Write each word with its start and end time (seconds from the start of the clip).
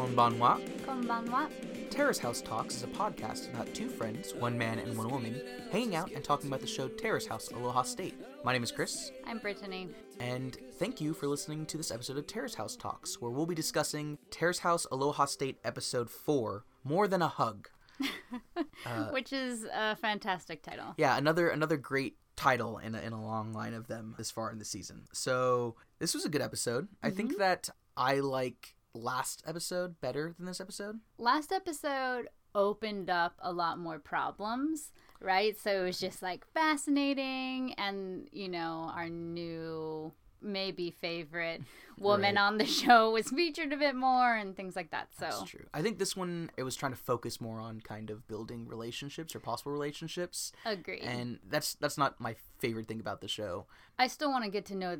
Konbanwa. 0.00 0.58
Konbanwa. 0.86 1.50
Terrace 1.90 2.18
House 2.18 2.40
Talks 2.40 2.76
is 2.76 2.84
a 2.84 2.86
podcast 2.86 3.52
about 3.52 3.74
two 3.74 3.90
friends, 3.90 4.32
one 4.32 4.56
man 4.56 4.78
and 4.78 4.96
one 4.96 5.10
woman, 5.10 5.38
hanging 5.70 5.94
out 5.94 6.10
and 6.12 6.24
talking 6.24 6.46
about 6.48 6.62
the 6.62 6.66
show 6.66 6.88
Terrace 6.88 7.26
House 7.26 7.50
Aloha 7.50 7.82
State. 7.82 8.14
My 8.42 8.54
name 8.54 8.62
is 8.62 8.72
Chris, 8.72 9.12
I'm 9.26 9.40
Brittany. 9.40 9.90
and 10.18 10.56
thank 10.78 11.02
you 11.02 11.12
for 11.12 11.26
listening 11.26 11.66
to 11.66 11.76
this 11.76 11.90
episode 11.90 12.16
of 12.16 12.26
Terrace 12.26 12.54
House 12.54 12.76
Talks, 12.76 13.20
where 13.20 13.30
we'll 13.30 13.44
be 13.44 13.54
discussing 13.54 14.16
Terrace 14.30 14.60
House 14.60 14.86
Aloha 14.90 15.26
State 15.26 15.58
Episode 15.64 16.08
4 16.08 16.64
More 16.82 17.06
Than 17.06 17.20
a 17.20 17.28
Hug. 17.28 17.68
Which 19.10 19.34
is 19.34 19.66
a 19.70 19.96
fantastic 19.96 20.62
title. 20.62 20.94
Yeah, 20.96 21.18
another 21.18 21.50
another 21.50 21.76
great 21.76 22.16
title 22.36 22.78
in 22.78 22.94
a, 22.94 23.00
in 23.02 23.12
a 23.12 23.22
long 23.22 23.52
line 23.52 23.74
of 23.74 23.86
them 23.86 24.14
this 24.16 24.30
far 24.30 24.50
in 24.50 24.58
the 24.58 24.64
season. 24.64 25.02
So 25.12 25.76
this 25.98 26.14
was 26.14 26.24
a 26.24 26.30
good 26.30 26.40
episode. 26.40 26.88
I 27.02 27.10
think 27.10 27.32
mm-hmm. 27.32 27.40
that 27.40 27.68
I 27.98 28.20
like 28.20 28.76
last 28.94 29.42
episode 29.46 30.00
better 30.00 30.34
than 30.36 30.46
this 30.46 30.60
episode. 30.60 31.00
Last 31.18 31.52
episode 31.52 32.28
opened 32.54 33.08
up 33.08 33.34
a 33.40 33.52
lot 33.52 33.78
more 33.78 33.98
problems, 33.98 34.92
right? 35.20 35.56
So 35.56 35.70
it 35.82 35.84
was 35.84 36.00
just 36.00 36.22
like 36.22 36.44
fascinating 36.52 37.74
and, 37.74 38.28
you 38.32 38.48
know, 38.48 38.90
our 38.94 39.08
new 39.08 40.12
maybe 40.42 40.90
favorite 40.90 41.60
woman 41.98 42.34
Right. 42.36 42.40
on 42.42 42.58
the 42.58 42.64
show 42.80 43.10
was 43.12 43.28
featured 43.28 43.72
a 43.72 43.76
bit 43.76 43.94
more 43.94 44.34
and 44.34 44.56
things 44.56 44.74
like 44.74 44.90
that. 44.90 45.08
So 45.12 45.26
That's 45.26 45.42
true. 45.44 45.66
I 45.74 45.82
think 45.82 45.98
this 45.98 46.16
one 46.16 46.50
it 46.56 46.62
was 46.62 46.74
trying 46.74 46.92
to 46.92 46.98
focus 46.98 47.40
more 47.40 47.60
on 47.60 47.80
kind 47.82 48.10
of 48.10 48.26
building 48.26 48.66
relationships 48.66 49.36
or 49.36 49.40
possible 49.40 49.70
relationships, 49.70 50.50
Agree. 50.64 51.00
and 51.00 51.38
that's 51.48 51.74
that's 51.74 51.98
not 51.98 52.18
my 52.20 52.34
favorite 52.58 52.88
thing 52.88 53.00
about 53.00 53.20
the 53.20 53.28
show. 53.28 53.66
I 53.98 54.06
still 54.06 54.30
want 54.30 54.44
to 54.44 54.50
get 54.50 54.64
to 54.66 54.74
know 54.74 54.98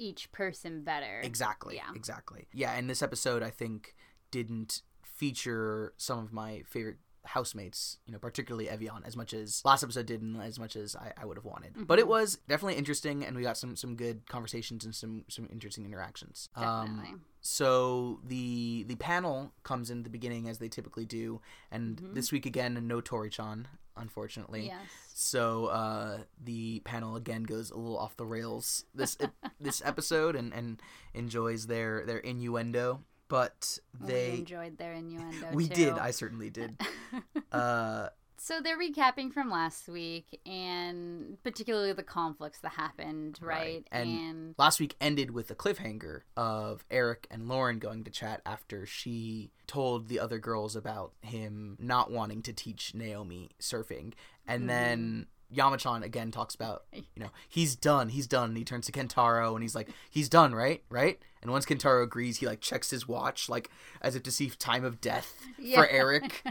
each 0.00 0.32
person 0.32 0.82
better. 0.82 1.20
Exactly. 1.22 1.76
Yeah. 1.76 1.92
Exactly. 1.94 2.48
Yeah, 2.52 2.72
and 2.72 2.88
this 2.88 3.02
episode 3.02 3.42
I 3.42 3.50
think 3.50 3.94
didn't 4.30 4.82
feature 5.04 5.92
some 5.96 6.18
of 6.18 6.32
my 6.32 6.62
favorite 6.66 6.96
housemates, 7.24 7.98
you 8.06 8.12
know, 8.12 8.18
particularly 8.18 8.68
Evian, 8.68 9.02
as 9.04 9.16
much 9.16 9.34
as 9.34 9.62
last 9.64 9.82
episode 9.82 10.06
did 10.06 10.22
and 10.22 10.40
as 10.40 10.58
much 10.58 10.74
as 10.74 10.96
I, 10.96 11.12
I 11.20 11.26
would 11.26 11.36
have 11.36 11.44
wanted. 11.44 11.74
But 11.76 11.98
it 11.98 12.08
was 12.08 12.38
definitely 12.48 12.76
interesting 12.76 13.24
and 13.24 13.36
we 13.36 13.42
got 13.42 13.58
some 13.58 13.76
some 13.76 13.94
good 13.94 14.28
conversations 14.28 14.84
and 14.84 14.94
some 14.94 15.24
some 15.28 15.46
interesting 15.52 15.84
interactions. 15.84 16.48
Definitely. 16.54 17.10
Um 17.10 17.20
so 17.42 18.20
the 18.26 18.84
the 18.88 18.96
panel 18.96 19.52
comes 19.62 19.90
in 19.90 20.02
the 20.02 20.10
beginning 20.10 20.48
as 20.48 20.58
they 20.58 20.68
typically 20.68 21.04
do, 21.04 21.40
and 21.70 22.00
this 22.14 22.32
week 22.32 22.46
again 22.46 22.78
no 22.86 23.00
Tori-chan, 23.00 23.68
unfortunately. 24.00 24.66
yes. 24.66 24.80
So 25.14 25.66
uh, 25.66 26.18
the 26.42 26.80
panel 26.80 27.16
again 27.16 27.42
goes 27.42 27.70
a 27.70 27.76
little 27.76 27.98
off 27.98 28.16
the 28.16 28.26
rails 28.26 28.84
this 28.94 29.16
this 29.60 29.82
episode 29.84 30.36
and, 30.36 30.52
and 30.52 30.80
enjoys 31.14 31.66
their 31.66 32.04
their 32.06 32.18
innuendo, 32.18 33.02
but 33.28 33.78
we 34.00 34.06
they 34.06 34.30
enjoyed 34.38 34.78
their 34.78 34.92
innuendo. 34.92 35.48
we 35.52 35.68
too. 35.68 35.74
did 35.74 35.98
I 35.98 36.10
certainly 36.10 36.50
did. 36.50 36.80
uh, 37.52 38.08
So 38.42 38.62
they're 38.62 38.78
recapping 38.78 39.34
from 39.34 39.50
last 39.50 39.86
week 39.86 40.40
and 40.46 41.36
particularly 41.42 41.92
the 41.92 42.02
conflicts 42.02 42.60
that 42.60 42.72
happened, 42.72 43.38
right? 43.42 43.86
And, 43.92 44.54
last 44.56 44.80
week 44.80 44.96
ended 44.98 45.30
with 45.30 45.50
a 45.50 45.54
cliffhanger 45.54 46.22
of 46.38 46.82
Eric 46.90 47.26
and 47.30 47.48
Lauren 47.48 47.78
going 47.78 48.02
to 48.04 48.10
chat 48.10 48.40
after 48.46 48.86
she 48.86 49.50
told 49.66 50.08
the 50.08 50.18
other 50.18 50.38
girls 50.38 50.74
about 50.74 51.12
him 51.20 51.76
not 51.78 52.10
wanting 52.10 52.40
to 52.44 52.54
teach 52.54 52.94
Naomi 52.94 53.50
surfing, 53.60 54.14
and 54.46 54.60
mm-hmm. 54.60 54.66
then. 54.68 55.26
Yamachan 55.54 56.02
again 56.02 56.30
talks 56.30 56.54
about, 56.54 56.84
you 56.92 57.02
know, 57.16 57.30
he's 57.48 57.74
done, 57.76 58.08
he's 58.10 58.26
done. 58.26 58.50
And 58.50 58.58
he 58.58 58.64
turns 58.64 58.86
to 58.86 58.92
Kentaro 58.92 59.52
and 59.54 59.62
he's 59.62 59.74
like, 59.74 59.88
he's 60.10 60.28
done, 60.28 60.54
right? 60.54 60.82
Right? 60.88 61.18
And 61.42 61.50
once 61.50 61.64
Kentaro 61.64 62.02
agrees, 62.02 62.38
he 62.38 62.46
like 62.46 62.60
checks 62.60 62.90
his 62.90 63.08
watch, 63.08 63.48
like 63.48 63.70
as 64.02 64.14
if 64.14 64.22
to 64.24 64.30
see 64.30 64.50
time 64.50 64.84
of 64.84 65.00
death 65.00 65.34
Yeah. 65.58 65.76
for 65.80 65.88
Eric. 65.88 66.42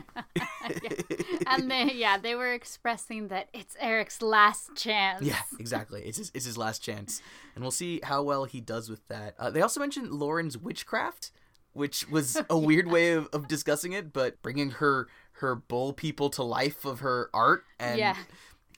and 1.47 1.69
they 1.69 1.91
yeah, 1.94 2.18
they 2.18 2.35
were 2.35 2.53
expressing 2.53 3.28
that 3.28 3.50
it's 3.53 3.75
Eric's 3.79 4.22
last 4.22 4.72
chance. 4.75 5.22
Yeah, 5.23 5.40
exactly. 5.59 6.02
It's 6.03 6.18
his, 6.18 6.31
it's 6.34 6.46
his 6.46 6.57
last 6.57 6.79
chance, 6.84 7.22
and 7.56 7.63
we'll 7.63 7.72
see 7.72 8.00
how 8.03 8.23
well 8.23 8.46
he 8.46 8.62
does 8.62 8.90
with 8.90 9.07
that. 9.07 9.35
Uh, 9.38 9.50
they 9.50 9.62
also 9.62 9.79
mentioned 9.79 10.12
Lauren's 10.12 10.57
witchcraft, 10.57 11.31
which 11.73 12.09
was 12.09 12.38
a 12.50 12.57
weird 12.57 12.88
way 12.88 13.12
of, 13.12 13.28
of 13.34 13.47
discussing 13.47 13.94
it, 13.94 14.12
but 14.13 14.41
bringing 14.41 14.72
her 14.72 15.07
her 15.34 15.56
bull 15.56 15.94
people 15.94 16.29
to 16.31 16.44
life 16.44 16.84
of 16.84 17.00
her 17.02 17.29
art, 17.34 17.63
and 17.79 17.97
Yeah. 18.00 18.16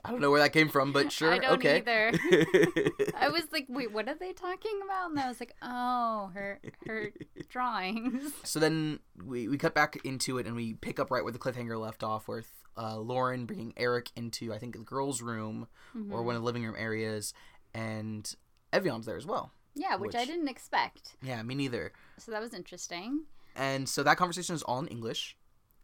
I 0.04 0.12
don't 0.12 0.22
know 0.22 0.32
where 0.32 0.42
that 0.42 0.54
came 0.54 0.70
from, 0.70 0.92
but 0.92 1.12
sure, 1.18 1.32
I 1.32 1.38
don't 1.40 1.54
okay. 1.54 1.78
either. 1.78 2.12
I 3.20 3.30
was 3.30 3.44
like, 3.52 3.66
wait, 3.70 3.92
what 3.92 4.08
are 4.08 4.16
they 4.16 4.34
talking 4.34 4.80
about? 4.84 5.12
And 5.12 5.20
I 5.20 5.28
was 5.28 5.40
like, 5.40 5.56
oh, 5.62 6.32
her 6.34 6.60
her 6.88 7.12
drawings. 7.50 8.32
so 8.44 8.60
then 8.60 9.00
we, 9.26 9.48
we 9.48 9.58
cut 9.58 9.74
back 9.76 9.98
into 10.04 10.38
it 10.38 10.48
and 10.48 10.56
we 10.56 10.74
pick 10.74 11.00
up 11.00 11.12
right 11.12 11.24
where 11.24 11.34
the 11.34 11.40
cliffhanger 11.40 11.80
left 11.80 12.04
off 12.04 12.28
with 12.28 12.50
uh, 12.78 12.98
Lauren 12.98 13.46
bringing 13.46 13.74
Eric 13.78 14.10
into 14.16 14.54
I 14.54 14.58
think 14.58 14.74
the 14.74 14.80
girls' 14.84 15.22
room 15.22 15.68
Mm-hmm. 15.96 16.14
or 16.14 16.24
one 16.24 16.36
of 16.36 16.42
the 16.42 16.46
living 16.46 16.64
room 16.64 16.76
areas, 16.78 17.34
and 17.74 18.34
Evian's 18.72 19.06
there 19.06 19.18
as 19.18 19.26
well. 19.26 19.52
Yeah, 19.76 19.98
which, 19.98 20.16
I 20.16 20.24
didn't 20.24 20.48
expect. 20.48 21.18
Yeah, 21.22 21.44
me 21.44 21.54
neither. 21.54 21.92
So 22.18 22.32
that 22.32 22.42
was 22.42 22.54
interesting. 22.54 23.26
And 23.58 23.90
so 23.90 24.04
that 24.04 24.16
conversation 24.16 24.56
is 24.56 24.64
all 24.64 24.80
in 24.80 24.88
English. 24.88 25.36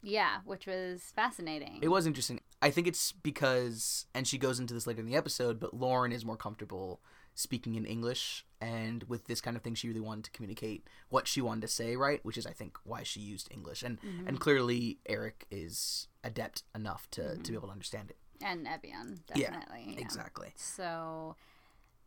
Yeah, 0.02 0.38
which 0.46 0.66
was 0.66 1.02
fascinating. 1.14 1.80
It 1.82 1.88
was 1.88 2.06
interesting. 2.06 2.40
I 2.60 2.70
think 2.70 2.86
it's 2.86 3.12
because, 3.12 4.06
and 4.14 4.26
she 4.26 4.38
goes 4.38 4.58
into 4.58 4.74
this 4.74 4.86
later 4.86 5.00
in 5.00 5.06
the 5.06 5.16
episode, 5.16 5.60
but 5.60 5.74
Lauren 5.74 6.12
is 6.12 6.24
more 6.24 6.36
comfortable 6.36 7.00
speaking 7.34 7.76
in 7.76 7.84
English. 7.84 8.44
And 8.60 9.04
with 9.04 9.26
this 9.26 9.40
kind 9.40 9.56
of 9.56 9.62
thing, 9.62 9.76
she 9.76 9.86
really 9.86 10.00
wanted 10.00 10.24
to 10.24 10.30
communicate 10.32 10.88
what 11.08 11.28
she 11.28 11.40
wanted 11.40 11.60
to 11.62 11.68
say, 11.68 11.94
right? 11.94 12.24
Which 12.24 12.36
is, 12.36 12.46
I 12.46 12.52
think, 12.52 12.76
why 12.82 13.04
she 13.04 13.20
used 13.20 13.48
English. 13.52 13.82
And 13.82 14.00
mm-hmm. 14.00 14.26
and 14.26 14.40
clearly, 14.40 14.98
Eric 15.06 15.46
is 15.50 16.08
adept 16.24 16.64
enough 16.74 17.08
to, 17.12 17.22
to 17.22 17.28
be 17.36 17.42
mm-hmm. 17.42 17.54
able 17.54 17.68
to 17.68 17.72
understand 17.72 18.10
it. 18.10 18.16
and 18.44 18.66
Evian, 18.66 19.20
Yeah, 19.34 19.50
definitely. 19.50 19.94
yeah. 19.94 20.00
Exactly. 20.00 20.52
So, 20.56 21.36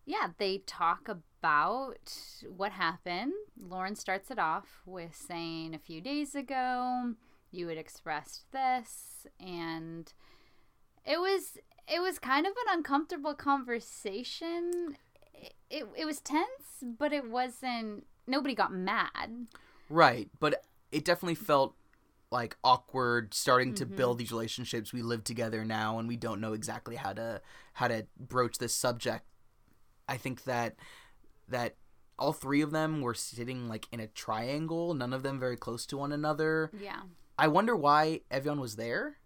yeah, 0.05 0.29
they 0.37 0.57
talk 0.59 1.07
about 1.07 2.13
what 2.49 2.73
happened. 2.73 3.33
Lauren 3.57 3.95
starts 3.95 4.31
it 4.31 4.39
off 4.39 4.81
with 4.85 5.15
saying 5.15 5.73
a 5.73 5.79
few 5.79 6.01
days 6.01 6.35
ago 6.35 7.13
you 7.51 7.67
had 7.67 7.77
expressed 7.77 8.51
this 8.51 9.27
and 9.39 10.13
it 11.05 11.19
was 11.19 11.57
it 11.87 11.99
was 12.01 12.19
kind 12.19 12.45
of 12.45 12.53
an 12.67 12.77
uncomfortable 12.77 13.33
conversation. 13.33 14.95
It, 15.33 15.53
it, 15.69 15.85
it 15.97 16.05
was 16.05 16.19
tense, 16.21 16.83
but 16.97 17.11
it 17.13 17.29
wasn't 17.29 18.05
nobody 18.27 18.55
got 18.55 18.73
mad. 18.73 19.47
Right. 19.89 20.29
But 20.39 20.63
it 20.91 21.03
definitely 21.05 21.35
felt 21.35 21.75
like 22.31 22.55
awkward 22.63 23.33
starting 23.33 23.73
to 23.75 23.85
build 23.85 24.17
these 24.17 24.31
relationships 24.31 24.93
we 24.93 25.01
live 25.01 25.21
together 25.21 25.65
now 25.65 25.99
and 25.99 26.07
we 26.07 26.15
don't 26.15 26.39
know 26.39 26.53
exactly 26.53 26.95
how 26.95 27.11
to 27.11 27.41
how 27.73 27.89
to 27.89 28.05
broach 28.17 28.57
this 28.57 28.73
subject 28.73 29.25
i 30.07 30.15
think 30.15 30.45
that 30.45 30.77
that 31.49 31.75
all 32.17 32.31
three 32.31 32.61
of 32.61 32.71
them 32.71 33.01
were 33.01 33.13
sitting 33.13 33.67
like 33.67 33.85
in 33.91 33.99
a 33.99 34.07
triangle 34.07 34.93
none 34.93 35.11
of 35.11 35.23
them 35.23 35.41
very 35.41 35.57
close 35.57 35.85
to 35.85 35.97
one 35.97 36.13
another 36.13 36.71
Yeah. 36.81 37.01
i 37.37 37.49
wonder 37.49 37.75
why 37.75 38.21
evian 38.31 38.61
was 38.61 38.77
there 38.77 39.17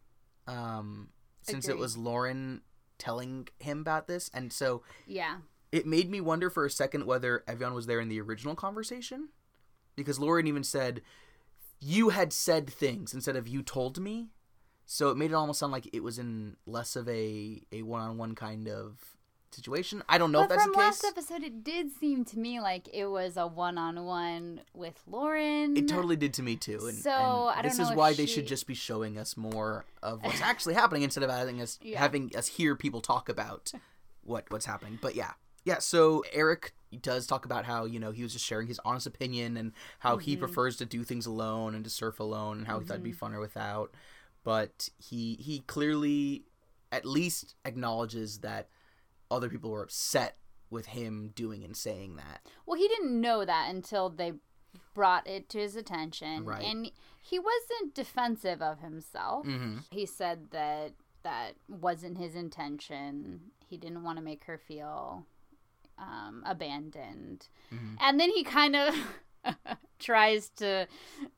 um 0.47 1.09
since 1.45 1.67
it 1.67 1.77
was 1.77 1.97
lauren 1.97 2.61
telling 2.97 3.47
him 3.59 3.79
about 3.81 4.07
this 4.07 4.29
and 4.33 4.51
so 4.53 4.81
Yeah. 5.05 5.37
it 5.71 5.85
made 5.85 6.09
me 6.09 6.21
wonder 6.21 6.49
for 6.49 6.65
a 6.65 6.69
second 6.69 7.05
whether 7.05 7.43
Evian 7.47 7.73
was 7.73 7.85
there 7.85 7.99
in 7.99 8.07
the 8.09 8.21
original 8.21 8.55
conversation. 8.55 9.29
Because 9.95 10.19
Lauren 10.19 10.47
even 10.47 10.63
said, 10.63 11.01
You 11.79 12.09
had 12.09 12.31
said 12.33 12.69
things 12.69 13.13
instead 13.13 13.35
of 13.35 13.47
you 13.47 13.61
told 13.63 13.99
me. 13.99 14.29
So 14.85 15.09
it 15.09 15.17
made 15.17 15.31
it 15.31 15.35
almost 15.35 15.59
sound 15.59 15.71
like 15.71 15.89
it 15.93 16.03
was 16.03 16.19
in 16.19 16.57
less 16.65 16.95
of 16.95 17.07
a 17.09 17.61
a 17.71 17.81
one 17.81 18.01
on 18.01 18.17
one 18.17 18.35
kind 18.35 18.67
of 18.67 19.14
situation. 19.55 20.03
I 20.07 20.17
don't 20.17 20.31
know 20.31 20.43
if 20.43 20.49
but 20.49 20.55
that's 20.55 20.63
from 20.63 20.73
the 20.73 20.79
last 20.79 21.01
case. 21.01 21.11
episode, 21.11 21.43
it 21.43 21.63
did 21.63 21.91
seem 21.99 22.25
to 22.25 22.39
me 22.39 22.59
like 22.59 22.89
it 22.93 23.05
was 23.05 23.37
a 23.37 23.47
one-on-one 23.47 24.61
with 24.73 25.01
Lauren. 25.07 25.77
It 25.77 25.87
totally 25.87 26.15
did 26.15 26.33
to 26.35 26.43
me 26.43 26.55
too. 26.55 26.79
And, 26.87 26.97
So, 26.97 27.11
and 27.11 27.59
I 27.59 27.61
don't 27.61 27.63
this 27.63 27.77
know 27.77 27.85
is 27.85 27.91
if 27.91 27.97
why 27.97 28.13
they 28.13 28.25
should 28.25 28.47
just 28.47 28.67
be 28.67 28.73
showing 28.73 29.17
us 29.17 29.37
more 29.37 29.85
of 30.03 30.23
what's 30.23 30.41
actually 30.43 30.75
happening 30.75 31.03
instead 31.03 31.23
of 31.23 31.29
having 31.29 31.61
us 31.61 31.79
Yeah. 31.81 31.99
having 31.99 32.35
us 32.35 32.47
hear 32.47 32.75
people 32.75 33.01
talk 33.01 33.29
about 33.29 33.71
what 34.23 34.45
what's 34.49 34.65
happening. 34.65 34.99
But 35.01 35.15
yeah. 35.15 35.31
Yeah, 35.63 35.79
so 35.79 36.23
Eric 36.31 36.75
does 37.01 37.25
talk 37.25 37.45
about 37.45 37.65
how, 37.65 37.85
you 37.85 37.99
know, 37.99 38.11
he 38.11 38.21
was 38.21 38.33
just 38.33 38.45
sharing 38.45 38.67
his 38.67 38.79
honest 38.85 39.07
opinion 39.07 39.57
and 39.57 39.71
how 39.99 40.17
he 40.17 40.33
mm-hmm. 40.33 40.41
prefers 40.41 40.77
to 40.77 40.85
do 40.85 41.03
things 41.03 41.25
alone 41.25 41.73
and 41.73 41.83
to 41.83 41.89
surf 41.89 42.19
alone 42.19 42.59
and 42.59 42.67
how 42.67 42.79
he 42.79 42.85
thought 42.85 42.95
it'd 42.95 43.03
be 43.03 43.11
mm-hmm. 43.11 43.25
funner 43.25 43.39
without. 43.39 43.91
But 44.43 44.89
he 44.97 45.35
he 45.39 45.59
clearly 45.61 46.45
at 46.91 47.05
least 47.05 47.55
acknowledges 47.65 48.39
that 48.39 48.69
other 49.31 49.49
people 49.49 49.69
were 49.71 49.83
upset 49.83 50.37
with 50.69 50.87
him 50.87 51.31
doing 51.35 51.63
and 51.63 51.75
saying 51.77 52.15
that. 52.17 52.41
Well, 52.65 52.77
he 52.79 52.87
didn't 52.87 53.19
know 53.19 53.45
that 53.45 53.69
until 53.73 54.09
they 54.09 54.33
brought 54.93 55.27
it 55.27 55.47
to 55.49 55.59
his 55.59 55.75
attention, 55.75 56.45
Right. 56.45 56.63
and 56.63 56.91
he 57.21 57.39
wasn't 57.39 57.93
defensive 57.93 58.61
of 58.61 58.79
himself. 58.79 59.45
Mhm. 59.45 59.83
He 59.91 60.05
said 60.05 60.51
that 60.51 60.93
that 61.23 61.55
wasn't 61.67 62.17
his 62.17 62.35
intention. 62.35 63.51
He 63.67 63.77
didn't 63.77 64.03
want 64.03 64.17
to 64.17 64.23
make 64.23 64.43
her 64.45 64.57
feel 64.57 65.25
um, 65.97 66.43
abandoned, 66.45 67.47
Mhm. 67.71 67.95
and 68.01 68.19
then 68.19 68.29
he 68.29 68.43
kind 68.43 68.75
of 68.75 68.93
tries 69.99 70.49
to 70.57 70.87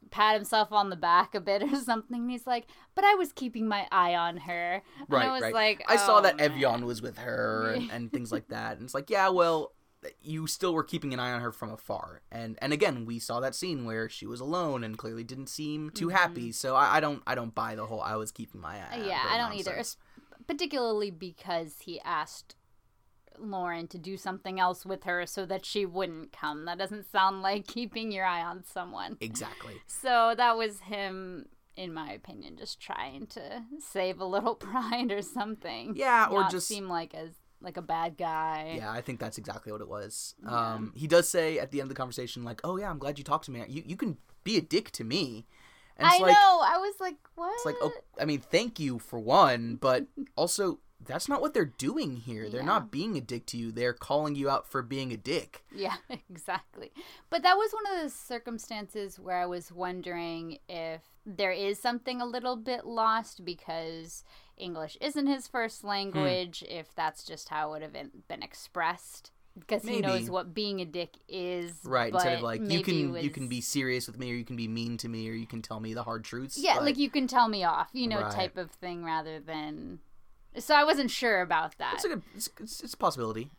pat 0.09 0.35
himself 0.35 0.71
on 0.71 0.89
the 0.89 0.95
back 0.95 1.35
a 1.35 1.41
bit 1.41 1.63
or 1.73 1.75
something. 1.77 2.29
He's 2.29 2.47
like, 2.47 2.67
"But 2.95 3.05
I 3.05 3.15
was 3.15 3.31
keeping 3.31 3.67
my 3.67 3.87
eye 3.91 4.15
on 4.15 4.37
her." 4.37 4.83
And 4.99 5.09
right, 5.09 5.27
I 5.27 5.31
was 5.31 5.41
right. 5.41 5.53
like, 5.53 5.83
I 5.87 5.97
saw 5.97 6.19
"Oh, 6.19 6.21
that 6.21 6.37
man." 6.37 6.51
Evian 6.51 6.85
was 6.85 7.01
with 7.01 7.17
her 7.17 7.73
and, 7.73 7.91
and 7.91 8.11
things 8.13 8.31
like 8.31 8.49
that. 8.49 8.77
And 8.77 8.85
it's 8.85 8.93
like, 8.93 9.09
yeah, 9.09 9.29
well, 9.29 9.73
you 10.21 10.47
still 10.47 10.73
were 10.73 10.83
keeping 10.83 11.13
an 11.13 11.19
eye 11.19 11.31
on 11.31 11.41
her 11.41 11.51
from 11.51 11.71
afar. 11.71 12.21
And 12.31 12.57
and 12.61 12.73
again, 12.73 13.05
we 13.05 13.19
saw 13.19 13.39
that 13.39 13.55
scene 13.55 13.85
where 13.85 14.09
she 14.09 14.25
was 14.25 14.39
alone 14.39 14.83
and 14.83 14.97
clearly 14.97 15.23
didn't 15.23 15.47
seem 15.47 15.89
too 15.89 16.07
mm-hmm. 16.07 16.17
happy. 16.17 16.51
So 16.51 16.75
I, 16.75 16.97
I 16.97 16.99
don't 16.99 17.21
I 17.25 17.35
don't 17.35 17.53
buy 17.53 17.75
the 17.75 17.85
whole 17.85 18.01
I 18.01 18.15
was 18.15 18.31
keeping 18.31 18.61
my 18.61 18.77
eye. 18.77 18.99
on 18.99 19.05
Yeah, 19.05 19.23
I 19.29 19.37
don't 19.37 19.53
either. 19.53 19.71
nonsense. 19.71 19.97
es- 19.97 19.97
Particularly 20.45 21.11
because 21.11 21.79
he 21.81 21.99
asked 22.01 22.55
Lauren 23.39 23.87
to 23.87 23.97
do 23.97 24.17
something 24.17 24.59
else 24.59 24.85
with 24.85 25.03
her 25.03 25.25
so 25.25 25.45
that 25.45 25.65
she 25.65 25.85
wouldn't 25.85 26.31
come. 26.31 26.65
That 26.65 26.77
doesn't 26.77 27.11
sound 27.11 27.41
like 27.41 27.67
keeping 27.67 28.11
your 28.11 28.25
eye 28.25 28.43
on 28.43 28.63
someone. 28.63 29.17
Exactly. 29.19 29.75
So 29.85 30.33
that 30.37 30.57
was 30.57 30.79
him, 30.81 31.47
in 31.75 31.93
my 31.93 32.11
opinion, 32.11 32.57
just 32.57 32.79
trying 32.79 33.27
to 33.27 33.63
save 33.79 34.19
a 34.19 34.25
little 34.25 34.55
pride 34.67 35.11
or 35.11 35.21
something. 35.21 35.93
Yeah, 35.95 36.27
or 36.29 36.41
Not 36.41 36.51
just 36.51 36.67
seem 36.67 36.87
like 36.87 37.13
as 37.13 37.31
like 37.61 37.77
a 37.77 37.81
bad 37.81 38.17
guy. 38.17 38.75
Yeah, 38.77 38.91
I 38.91 39.01
think 39.01 39.19
that's 39.19 39.37
exactly 39.37 39.71
what 39.71 39.81
it 39.81 39.89
was. 39.89 40.35
Yeah. 40.43 40.73
Um, 40.73 40.93
he 40.95 41.07
does 41.07 41.27
say 41.27 41.59
at 41.59 41.71
the 41.71 41.81
end 41.81 41.85
of 41.85 41.89
the 41.89 41.95
conversation, 41.95 42.43
like, 42.43 42.61
"Oh 42.63 42.77
yeah, 42.77 42.89
I'm 42.89 42.99
glad 42.99 43.17
you 43.17 43.23
talked 43.23 43.45
to 43.45 43.51
me. 43.51 43.63
You 43.67 43.83
you 43.85 43.95
can 43.95 44.17
be 44.43 44.57
a 44.57 44.61
dick 44.61 44.91
to 44.91 45.03
me." 45.03 45.47
And 45.97 46.07
I 46.07 46.19
like, 46.19 46.33
know. 46.33 46.61
I 46.63 46.77
was 46.77 46.93
like, 46.99 47.15
what? 47.35 47.53
It's 47.55 47.65
like, 47.65 47.75
oh, 47.81 47.91
I 48.21 48.25
mean, 48.25 48.39
thank 48.39 48.79
you 48.79 48.99
for 48.99 49.19
one, 49.19 49.77
but 49.81 50.05
also 50.35 50.79
that's 51.05 51.29
not 51.29 51.41
what 51.41 51.53
they're 51.53 51.65
doing 51.65 52.17
here. 52.17 52.49
They're 52.49 52.63
not 52.63 52.91
being 52.91 53.17
a 53.17 53.21
dick 53.21 53.45
to 53.47 53.57
you. 53.57 53.71
They're 53.71 53.93
calling 53.93 54.35
you 54.35 54.49
out 54.49 54.67
for 54.67 54.81
being 54.81 55.11
a 55.11 55.17
dick. 55.17 55.63
Yeah, 55.73 55.95
exactly. 56.29 56.91
But 57.29 57.43
that 57.43 57.55
was 57.55 57.71
one 57.71 57.85
of 57.97 58.03
the 58.03 58.09
circumstances 58.09 59.19
where 59.19 59.37
I 59.37 59.45
was 59.45 59.71
wondering 59.71 60.57
if 60.67 61.01
there 61.25 61.51
is 61.51 61.79
something 61.79 62.19
a 62.21 62.25
little 62.25 62.55
bit 62.55 62.85
lost 62.85 63.45
because 63.45 64.23
English 64.57 64.97
isn't 64.99 65.27
his 65.27 65.47
first 65.47 65.81
Hmm. 65.81 65.87
language, 65.87 66.63
if 66.67 66.93
that's 66.95 67.23
just 67.23 67.49
how 67.49 67.69
it 67.69 67.71
would 67.73 67.81
have 67.83 67.93
been, 68.27 68.43
expressed. 68.43 69.31
Because 69.59 69.81
he 69.83 70.01
knows 70.01 70.29
what 70.29 70.53
being 70.53 70.81
a 70.81 70.85
dick 70.85 71.15
is. 71.27 71.79
Right. 71.83 72.13
Instead 72.13 72.35
of 72.37 72.41
like 72.43 72.61
you 72.69 72.83
can 72.83 73.15
it 73.15 73.23
you 73.23 73.31
can 73.31 73.47
be 73.47 73.59
serious 73.59 74.05
with 74.05 74.19
me 74.19 74.31
or 74.31 74.35
you 74.35 74.45
can 74.45 74.55
be 74.55 74.67
mean 74.67 74.97
to 74.97 75.09
me 75.09 75.27
or 75.27 75.33
you 75.33 75.47
can 75.47 75.63
tell 75.63 75.79
me 75.79 75.95
the 75.95 76.03
hard 76.03 76.23
truths. 76.23 76.59
Yeah, 76.59 76.75
but- 76.75 76.83
like 76.83 76.97
you 76.97 77.09
can 77.09 77.25
tell 77.27 77.47
me 77.47 77.63
off, 77.63 77.89
you 77.91 78.07
know, 78.07 78.21
Right. 78.21 78.31
type 78.31 78.57
of 78.57 78.69
thing 78.71 79.03
rather 79.03 79.39
than. 79.39 79.99
So 80.59 80.75
I 80.75 80.83
wasn't 80.83 81.11
sure 81.11 81.41
about 81.41 81.77
that. 81.77 81.93
it's 81.95 82.05
a 82.05 82.09
good 82.09 82.21
it's, 82.35 82.49
it's, 82.59 82.81
it's 82.83 82.93
a 82.93 82.97
possibility. 82.97 83.51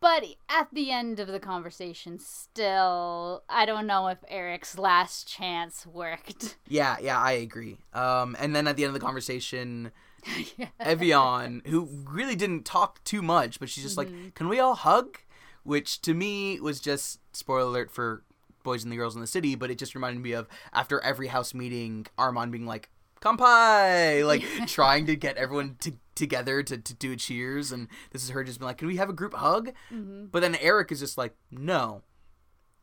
But 0.00 0.24
at 0.48 0.68
the 0.72 0.90
end 0.90 1.20
of 1.20 1.28
the 1.28 1.38
conversation, 1.40 2.18
still, 2.18 3.42
I 3.50 3.66
don't 3.66 3.86
know 3.86 4.08
if 4.08 4.18
Eric's 4.28 4.78
last 4.78 5.28
chance 5.28 5.86
worked. 5.86 6.56
Yeah, 6.68 6.96
yeah, 7.02 7.18
I 7.18 7.32
agree. 7.32 7.78
Um, 7.92 8.36
and 8.40 8.54
then 8.56 8.66
at 8.68 8.76
the 8.76 8.84
end 8.84 8.94
of 8.94 9.00
the 9.00 9.04
conversation, 9.04 9.90
yeah. 10.56 10.68
Evian, 10.78 11.62
who 11.66 11.88
really 12.08 12.36
didn't 12.36 12.64
talk 12.64 13.02
too 13.04 13.20
much, 13.22 13.58
but 13.60 13.68
she's 13.68 13.84
just 13.84 13.98
Mm-hmm. 13.98 14.24
like, 14.26 14.34
"Can 14.34 14.48
we 14.48 14.58
all 14.60 14.74
hug?" 14.74 15.18
Which 15.64 16.00
to 16.02 16.14
me 16.14 16.58
was 16.60 16.80
just 16.80 17.18
spoiler 17.34 17.68
alert 17.68 17.90
for 17.90 18.22
boys 18.62 18.84
and 18.84 18.92
the 18.92 18.96
girls 18.96 19.14
in 19.14 19.20
the 19.20 19.26
city, 19.26 19.54
but 19.56 19.70
it 19.70 19.78
just 19.78 19.94
reminded 19.94 20.22
me 20.22 20.32
of 20.32 20.46
after 20.72 21.00
every 21.00 21.26
house 21.28 21.52
meeting, 21.54 22.06
Armand 22.16 22.52
being 22.52 22.66
like, 22.66 22.88
"Kampai," 23.20 24.24
like 24.26 24.42
trying 24.66 25.06
to 25.06 25.16
get 25.16 25.36
everyone 25.36 25.76
to, 25.80 25.92
together 26.20 26.62
to, 26.62 26.78
to 26.78 26.94
do 26.94 27.12
a 27.12 27.16
cheers, 27.16 27.72
and 27.72 27.88
this 28.12 28.22
is 28.22 28.30
her 28.30 28.44
just 28.44 28.60
being 28.60 28.68
like, 28.68 28.78
"Can 28.78 28.86
we 28.88 28.96
have 28.96 29.10
a 29.10 29.12
group 29.12 29.34
hug?" 29.34 29.72
Mm-hmm. 29.92 30.26
But 30.30 30.40
then 30.42 30.54
Eric 30.54 30.92
is 30.92 31.00
just 31.00 31.18
like, 31.18 31.34
"No," 31.50 32.02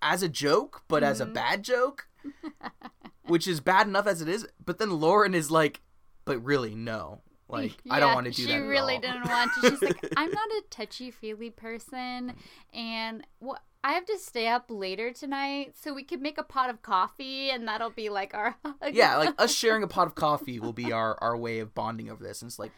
as 0.02 0.22
a 0.24 0.28
joke, 0.30 0.84
but 0.90 1.04
as 1.04 1.22
a 1.22 1.26
Mm-hmm. 1.26 1.34
bad 1.34 1.64
joke, 1.64 2.08
which 3.26 3.48
is 3.48 3.60
bad 3.60 3.88
enough 3.88 4.08
as 4.08 4.22
it 4.22 4.28
is. 4.28 4.48
But 4.64 4.78
then 4.80 4.92
Lauren 5.00 5.34
is 5.34 5.50
like, 5.52 5.82
"But 6.26 6.44
really, 6.44 6.76
no." 6.76 7.22
Like 7.50 7.78
I 7.90 8.02
don't 8.02 8.14
want 8.14 8.26
to 8.26 8.32
do 8.34 8.42
she 8.42 8.48
that. 8.50 8.56
at 8.62 8.66
really 8.68 8.98
didn't 8.98 9.26
want 9.26 9.52
to. 9.62 9.70
She's 9.70 9.82
like, 9.82 10.06
I'm 10.18 10.30
not 10.30 10.50
a 10.50 10.64
touchy 10.70 11.12
feely 11.12 11.50
person, 11.50 12.34
and 12.74 13.26
what 13.40 13.62
I 13.86 13.94
have 13.94 14.04
to 14.08 14.18
stay 14.18 14.50
up 14.50 14.66
later 14.68 15.14
tonight, 15.14 15.76
so 15.82 15.94
we 15.94 16.04
could 16.04 16.22
make 16.22 16.38
a 16.38 16.44
pot 16.44 16.70
of 16.70 16.82
coffee, 16.82 17.50
and 17.50 17.66
that'll 17.66 17.90
be 17.92 18.10
like 18.10 18.34
our 18.34 18.58
hug. 18.66 18.94
yeah, 18.94 19.16
like 19.16 19.34
us 19.38 19.54
sharing 19.56 19.82
a 19.82 19.88
pot 19.88 20.08
of 20.08 20.16
coffee 20.16 20.60
will 20.60 20.74
be 20.74 20.92
our, 20.92 21.18
our 21.22 21.38
way 21.38 21.60
of 21.60 21.74
bonding 21.74 22.10
over 22.12 22.22
this. 22.22 22.42
And 22.42 22.50
it's 22.50 22.60
like, 22.60 22.74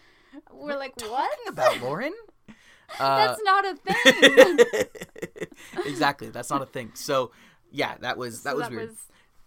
we're 0.51 0.77
like, 0.77 0.99
what? 1.01 1.37
about 1.47 1.81
Lauren? 1.81 2.13
Uh, 2.99 3.27
That's 3.27 3.41
not 3.43 3.65
a 3.65 3.75
thing. 3.75 5.45
exactly. 5.85 6.29
That's 6.29 6.49
not 6.49 6.63
a 6.63 6.65
thing. 6.65 6.89
So, 6.95 7.29
yeah, 7.69 7.93
that 7.99 8.17
was 8.17 8.41
that 8.41 8.53
So 8.53 8.57
was 8.57 8.69
weird. 8.71 8.95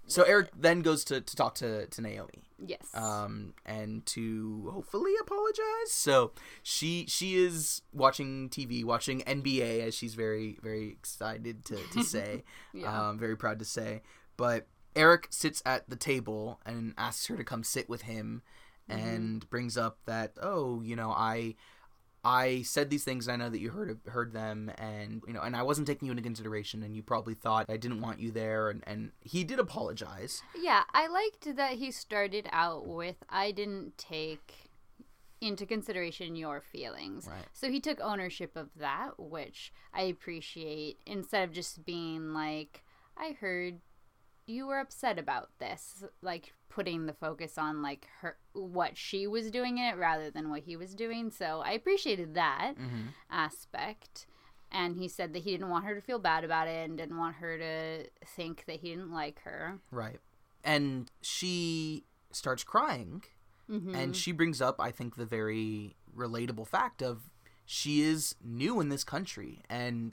So 0.06 0.22
Eric 0.24 0.50
then 0.56 0.80
goes 0.82 1.04
to, 1.06 1.20
to 1.20 1.36
talk 1.36 1.54
to, 1.56 1.86
to 1.86 2.00
Naomi, 2.00 2.44
yes. 2.64 2.86
um, 2.94 3.54
and 3.64 4.04
to 4.06 4.70
hopefully 4.72 5.12
apologize. 5.20 5.90
So 5.90 6.32
she 6.62 7.06
she 7.08 7.34
is 7.36 7.82
watching 7.92 8.48
TV, 8.48 8.84
watching 8.84 9.22
NBA, 9.22 9.80
as 9.86 9.94
she's 9.94 10.14
very 10.14 10.58
very 10.62 10.88
excited 10.90 11.64
to 11.64 11.76
to 11.94 12.02
say, 12.04 12.44
Yeah. 12.72 13.08
um, 13.08 13.18
very 13.18 13.36
proud 13.36 13.58
to 13.60 13.64
say. 13.64 14.02
But 14.36 14.66
Eric 14.94 15.28
sits 15.30 15.62
at 15.64 15.88
the 15.88 15.96
table 15.96 16.60
and 16.66 16.94
asks 16.98 17.26
her 17.26 17.36
to 17.36 17.44
come 17.44 17.64
sit 17.64 17.88
with 17.88 18.02
him, 18.02 18.42
Mm-hmm. 18.92 19.08
and 19.08 19.50
brings 19.50 19.76
up 19.76 19.98
that 20.06 20.36
oh, 20.40 20.80
you 20.82 20.96
know, 20.96 21.10
I 21.10 21.56
I 22.24 22.62
said 22.62 22.90
these 22.90 23.04
things. 23.04 23.26
And 23.26 23.42
I 23.42 23.44
know 23.44 23.50
that 23.50 23.60
you 23.60 23.70
heard 23.70 23.98
heard 24.06 24.32
them, 24.32 24.70
and 24.78 25.22
you 25.26 25.32
know, 25.32 25.40
and 25.40 25.56
I 25.56 25.62
wasn't 25.62 25.86
taking 25.86 26.06
you 26.06 26.12
into 26.12 26.22
consideration, 26.22 26.82
and 26.82 26.94
you 26.94 27.02
probably 27.02 27.34
thought 27.34 27.66
I 27.68 27.76
didn't 27.76 28.00
want 28.00 28.20
you 28.20 28.30
there, 28.30 28.70
and 28.70 28.82
and 28.86 29.12
he 29.20 29.44
did 29.44 29.58
apologize. 29.58 30.42
Yeah, 30.58 30.82
I 30.92 31.08
liked 31.08 31.56
that 31.56 31.74
he 31.74 31.90
started 31.90 32.48
out 32.52 32.86
with 32.86 33.16
I 33.28 33.50
didn't 33.50 33.98
take 33.98 34.70
into 35.40 35.66
consideration 35.66 36.36
your 36.36 36.60
feelings. 36.60 37.26
Right. 37.26 37.44
So 37.52 37.68
he 37.68 37.80
took 37.80 38.00
ownership 38.00 38.56
of 38.56 38.68
that, 38.76 39.18
which 39.18 39.72
I 39.92 40.02
appreciate 40.02 40.98
instead 41.04 41.42
of 41.42 41.52
just 41.52 41.84
being 41.84 42.32
like 42.32 42.84
I 43.16 43.32
heard 43.40 43.80
you 44.52 44.66
were 44.66 44.78
upset 44.78 45.18
about 45.18 45.48
this, 45.58 46.04
like 46.22 46.52
putting 46.68 47.06
the 47.06 47.12
focus 47.12 47.58
on 47.58 47.82
like 47.82 48.06
her 48.20 48.36
what 48.52 48.96
she 48.96 49.26
was 49.26 49.50
doing 49.50 49.78
in 49.78 49.84
it 49.84 49.96
rather 49.96 50.30
than 50.30 50.48
what 50.50 50.62
he 50.62 50.76
was 50.76 50.94
doing. 50.94 51.30
So 51.30 51.62
I 51.64 51.72
appreciated 51.72 52.34
that 52.34 52.74
Mm-hmm. 52.78 53.08
aspect. 53.30 54.26
And 54.70 54.96
he 54.96 55.06
said 55.08 55.34
that 55.34 55.42
he 55.42 55.50
didn't 55.50 55.68
want 55.68 55.84
her 55.84 55.94
to 55.94 56.00
feel 56.00 56.18
bad 56.18 56.44
about 56.44 56.66
it 56.66 56.88
and 56.88 56.96
didn't 56.96 57.18
want 57.18 57.36
her 57.36 57.58
to 57.58 58.08
think 58.26 58.64
that 58.66 58.80
he 58.80 58.90
didn't 58.90 59.12
like 59.12 59.40
her. 59.42 59.78
Right. 59.90 60.18
And 60.64 61.10
she 61.20 62.04
starts 62.30 62.64
crying 62.64 63.22
Mm-hmm. 63.70 63.94
and 63.94 64.14
she 64.16 64.32
brings 64.32 64.60
up 64.60 64.80
I 64.80 64.90
think 64.90 65.14
the 65.16 65.24
very 65.24 65.94
relatable 66.14 66.66
fact 66.66 67.00
of 67.00 67.30
she 67.64 68.02
is 68.02 68.34
new 68.44 68.80
in 68.80 68.88
this 68.90 69.04
country 69.04 69.62
and 69.70 70.12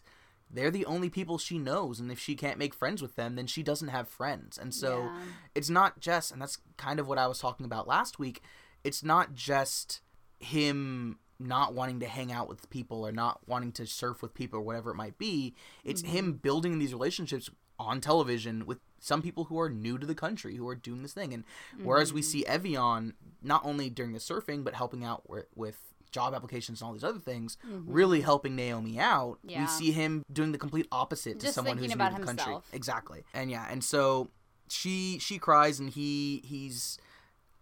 they're 0.52 0.72
the 0.72 0.86
only 0.86 1.10
people 1.10 1.38
she 1.38 1.58
knows 1.58 2.00
and 2.00 2.12
if 2.12 2.20
she 2.20 2.36
can't 2.36 2.58
make 2.58 2.74
friends 2.74 3.02
with 3.02 3.16
them 3.16 3.36
then 3.36 3.48
she 3.48 3.64
doesn't 3.64 3.90
have 3.90 4.08
friends. 4.08 4.58
And 4.58 4.74
so 4.74 5.04
Yeah. 5.04 5.22
it's 5.56 5.70
not 5.70 6.00
just 6.00 6.32
and 6.32 6.42
that's 6.42 6.58
kind 6.78 7.00
of 7.00 7.08
what 7.08 7.18
I 7.18 7.28
was 7.28 7.40
talking 7.40 7.66
about 7.66 7.88
last 7.88 8.20
week. 8.20 8.42
It's 8.84 9.04
not 9.04 9.34
just 9.34 10.02
him 10.40 11.20
not 11.40 11.74
wanting 11.74 12.00
to 12.02 12.08
hang 12.08 12.32
out 12.32 12.50
with 12.50 12.70
people 12.70 13.06
or 13.06 13.12
not 13.12 13.40
wanting 13.48 13.72
to 13.72 13.86
surf 13.86 14.22
with 14.22 14.34
people 14.34 14.60
or 14.60 14.62
whatever 14.62 14.92
it 14.92 14.96
might 14.96 15.18
be. 15.18 15.56
It's 15.84 16.02
him 16.02 16.26
mm-hmm. 16.26 16.38
building 16.38 16.80
these 16.80 16.92
relationships 16.92 17.50
on 17.80 18.02
television 18.02 18.66
with 18.66 18.80
some 19.00 19.22
people 19.22 19.46
who 19.46 19.58
are 19.58 19.70
new 19.70 19.98
to 19.98 20.06
the 20.06 20.16
country 20.16 20.58
who 20.58 20.68
are 20.68 20.76
doing 20.76 21.02
this 21.02 21.14
thing. 21.14 21.34
And 21.34 21.46
whereas 21.82 22.12
we 22.12 22.22
mm-hmm. 22.22 22.30
see 22.30 22.46
Evian 22.46 23.14
not 23.42 23.64
only 23.64 23.90
during 23.90 24.12
the 24.12 24.20
surfing 24.20 24.64
but 24.66 24.74
helping 24.74 25.06
out 25.06 25.30
with 25.56 25.89
job 26.12 26.34
applications 26.34 26.82
and 26.82 26.88
all 26.88 26.94
these 26.94 27.04
other 27.04 27.20
things, 27.20 27.58
mm-hmm. 27.66 27.92
really 27.92 28.22
helping 28.22 28.56
Naomi 28.56 29.00
out. 29.00 29.40
Yeah. 29.44 29.62
We 29.62 29.68
see 29.68 29.92
him 29.92 30.24
doing 30.32 30.52
the 30.52 30.58
complete 30.58 30.88
opposite 30.92 31.40
to 31.40 31.48
Just 31.48 31.56
someone 31.56 31.78
who's 31.78 31.90
new 31.90 31.96
to 31.96 32.16
the 32.20 32.26
country. 32.26 32.58
Exactly. 32.74 33.24
And 33.34 33.50
yeah, 33.52 33.68
and 33.70 33.84
so 33.84 34.30
she 34.70 35.20
she 35.20 35.38
cries 35.38 35.80
and 35.80 35.90
he 35.90 36.42
he's 36.46 36.98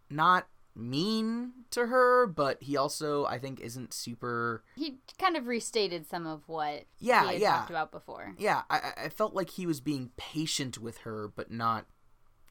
not 0.09 0.47
mean 0.75 1.51
to 1.71 1.87
her, 1.87 2.27
but 2.27 2.61
he 2.61 2.77
also 2.77 3.25
I 3.25 3.39
think 3.39 3.59
isn't 3.59 3.93
super 3.93 4.63
he 4.75 4.99
kind 5.17 5.35
of 5.35 5.47
restated 5.47 6.07
some 6.07 6.27
of 6.27 6.47
what 6.47 6.83
Yeah, 6.99 7.31
yeah. 7.31 7.57
talked 7.57 7.69
about 7.69 7.91
before. 7.91 8.33
yeah, 8.37 8.63
I- 8.69 8.93
I 9.05 9.09
felt 9.09 9.33
like 9.33 9.51
he 9.51 9.65
was 9.65 9.81
being 9.81 10.11
patient 10.17 10.77
with 10.77 10.99
her, 10.99 11.27
but 11.35 11.51
not 11.51 11.87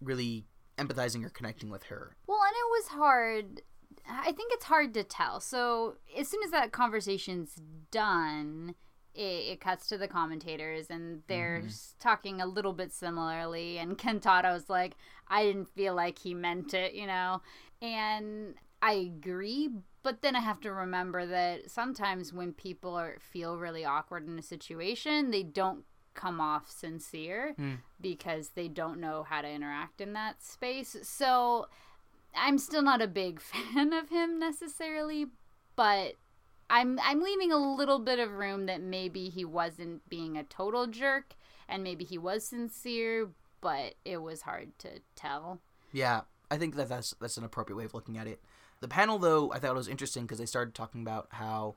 really 0.00 0.46
empathizing 0.76 1.24
or 1.24 1.30
connecting 1.30 1.70
with 1.70 1.84
her. 1.84 2.16
Well, 2.26 2.40
and 2.42 2.52
it 2.52 2.70
was 2.70 2.88
hard. 2.88 3.62
I 4.08 4.32
think 4.32 4.52
it's 4.52 4.64
hard 4.66 4.94
to 4.94 5.04
tell. 5.04 5.40
So 5.40 5.96
as 6.16 6.28
soon 6.28 6.42
as 6.44 6.50
that 6.52 6.72
conversation's 6.72 7.60
done, 7.90 8.74
it, 9.14 9.20
it 9.52 9.60
cuts 9.60 9.88
to 9.88 9.98
the 9.98 10.08
commentators, 10.08 10.86
and 10.90 11.22
they're 11.26 11.60
Mm-hmm. 11.60 11.98
talking 12.00 12.40
a 12.40 12.46
little 12.46 12.72
bit 12.72 12.92
similarly. 12.92 13.78
And 13.78 13.96
Kentaro's 13.98 14.68
like, 14.68 14.96
"I 15.28 15.44
didn't 15.44 15.68
feel 15.68 15.94
like 15.94 16.18
he 16.18 16.34
meant 16.34 16.74
it," 16.74 16.94
you 16.94 17.06
know, 17.06 17.42
and 17.82 18.54
I 18.82 18.92
agree. 18.92 19.70
But 20.02 20.22
then 20.22 20.36
I 20.36 20.40
have 20.40 20.60
to 20.60 20.72
remember 20.72 21.26
that 21.26 21.70
sometimes 21.70 22.32
when 22.32 22.52
people 22.52 22.94
are 22.94 23.16
feel 23.18 23.58
really 23.58 23.84
awkward 23.84 24.28
in 24.28 24.38
a 24.38 24.42
situation, 24.42 25.30
they 25.32 25.42
don't 25.42 25.84
come 26.14 26.40
off 26.40 26.70
sincere 26.70 27.54
Hmm. 27.56 27.74
because 28.00 28.50
they 28.50 28.68
don't 28.68 29.00
know 29.00 29.24
how 29.24 29.42
to 29.42 29.48
interact 29.50 30.00
in 30.00 30.12
that 30.14 30.42
space. 30.42 30.96
So 31.02 31.66
I'm 32.36 32.58
still 32.58 32.82
not 32.82 33.02
a 33.02 33.06
big 33.06 33.40
fan 33.74 33.92
of 33.92 34.08
him 34.08 34.38
necessarily, 34.38 35.26
but 35.74 36.14
I'm 36.68 36.98
I'm 37.02 37.22
leaving 37.22 37.52
a 37.52 37.56
little 37.56 37.98
bit 37.98 38.18
of 38.18 38.32
room 38.32 38.66
that 38.66 38.80
maybe 38.80 39.28
he 39.28 39.44
wasn't 39.44 40.08
being 40.08 40.36
a 40.36 40.42
total 40.44 40.86
jerk 40.86 41.34
and 41.68 41.82
maybe 41.82 42.04
he 42.04 42.18
was 42.18 42.44
sincere, 42.44 43.28
but 43.60 43.94
it 44.04 44.18
was 44.18 44.42
hard 44.42 44.78
to 44.80 45.00
tell. 45.14 45.60
Yeah, 45.92 46.22
I 46.50 46.56
think 46.56 46.76
that 46.76 46.88
that's 46.88 47.14
that's 47.20 47.36
an 47.36 47.44
appropriate 47.44 47.76
way 47.76 47.84
of 47.84 47.94
looking 47.94 48.18
at 48.18 48.26
it. 48.26 48.40
The 48.80 48.88
panel, 48.88 49.18
though, 49.18 49.52
I 49.52 49.58
thought 49.58 49.74
was 49.74 49.88
interesting 49.88 50.24
because 50.24 50.38
they 50.38 50.46
started 50.46 50.74
talking 50.74 51.00
about 51.00 51.28
how 51.30 51.76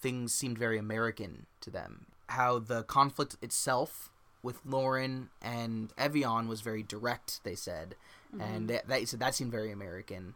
things 0.00 0.32
seemed 0.32 0.58
very 0.58 0.78
American 0.78 1.46
to 1.60 1.70
them. 1.70 2.06
How 2.28 2.58
the 2.58 2.84
conflict 2.84 3.36
itself 3.42 4.10
with 4.42 4.60
Lauren 4.64 5.30
and 5.42 5.92
Evian 5.98 6.46
was 6.46 6.60
very 6.60 6.82
direct. 6.82 7.42
They 7.42 7.56
said, 7.56 7.96
and 8.32 8.40
mm-hmm. 8.40 8.66
that, 8.66 8.88
that 8.88 9.08
said 9.08 9.20
that 9.20 9.34
seemed 9.34 9.52
very 9.52 9.72
American. 9.72 10.34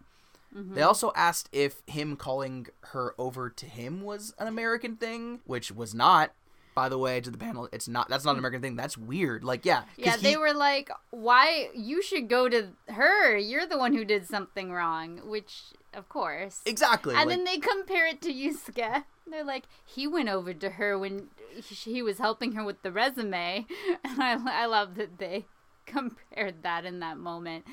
Mm-hmm. 0.56 0.74
They 0.74 0.82
also 0.82 1.12
asked 1.14 1.48
if 1.52 1.82
him 1.86 2.16
calling 2.16 2.66
her 2.86 3.14
over 3.18 3.50
to 3.50 3.66
him 3.66 4.02
was 4.02 4.34
an 4.38 4.48
American 4.48 4.96
thing, 4.96 5.40
which 5.44 5.70
was 5.70 5.94
not. 5.94 6.32
By 6.72 6.88
the 6.88 6.98
way, 6.98 7.20
to 7.20 7.30
the 7.30 7.36
panel, 7.36 7.68
it's 7.72 7.88
not. 7.88 8.08
That's 8.08 8.24
not 8.24 8.32
an 8.32 8.38
American 8.38 8.62
thing. 8.62 8.76
That's 8.76 8.96
weird. 8.96 9.42
Like, 9.42 9.66
yeah, 9.66 9.82
Yeah, 9.96 10.16
they 10.16 10.36
were 10.36 10.54
like, 10.54 10.88
"Why 11.10 11.68
you 11.74 12.00
should 12.00 12.28
go 12.28 12.48
to 12.48 12.68
her? 12.88 13.36
You're 13.36 13.66
the 13.66 13.76
one 13.76 13.92
who 13.92 14.04
did 14.04 14.26
something 14.26 14.72
wrong." 14.72 15.20
Which, 15.28 15.62
of 15.92 16.08
course. 16.08 16.60
exactly. 16.64 17.16
And 17.16 17.28
like- 17.28 17.36
then 17.36 17.44
they 17.44 17.58
compare 17.58 18.06
it 18.06 18.22
to 18.22 18.32
Yusuke. 18.32 19.04
They're 19.26 19.44
like, 19.44 19.64
he 19.84 20.06
went 20.06 20.28
over 20.28 20.54
to 20.54 20.70
her 20.70 20.98
when 20.98 21.28
he 21.54 21.74
he 21.74 22.02
was 22.02 22.18
helping 22.18 22.52
her 22.52 22.64
with 22.64 22.82
the 22.82 22.92
resume, 22.92 23.66
and 24.04 24.22
I 24.22 24.62
I 24.62 24.66
love 24.66 24.94
that 24.94 25.18
they 25.18 25.46
compared 25.90 26.62
that 26.62 26.84
in 26.84 27.00
that 27.00 27.18
moment. 27.18 27.64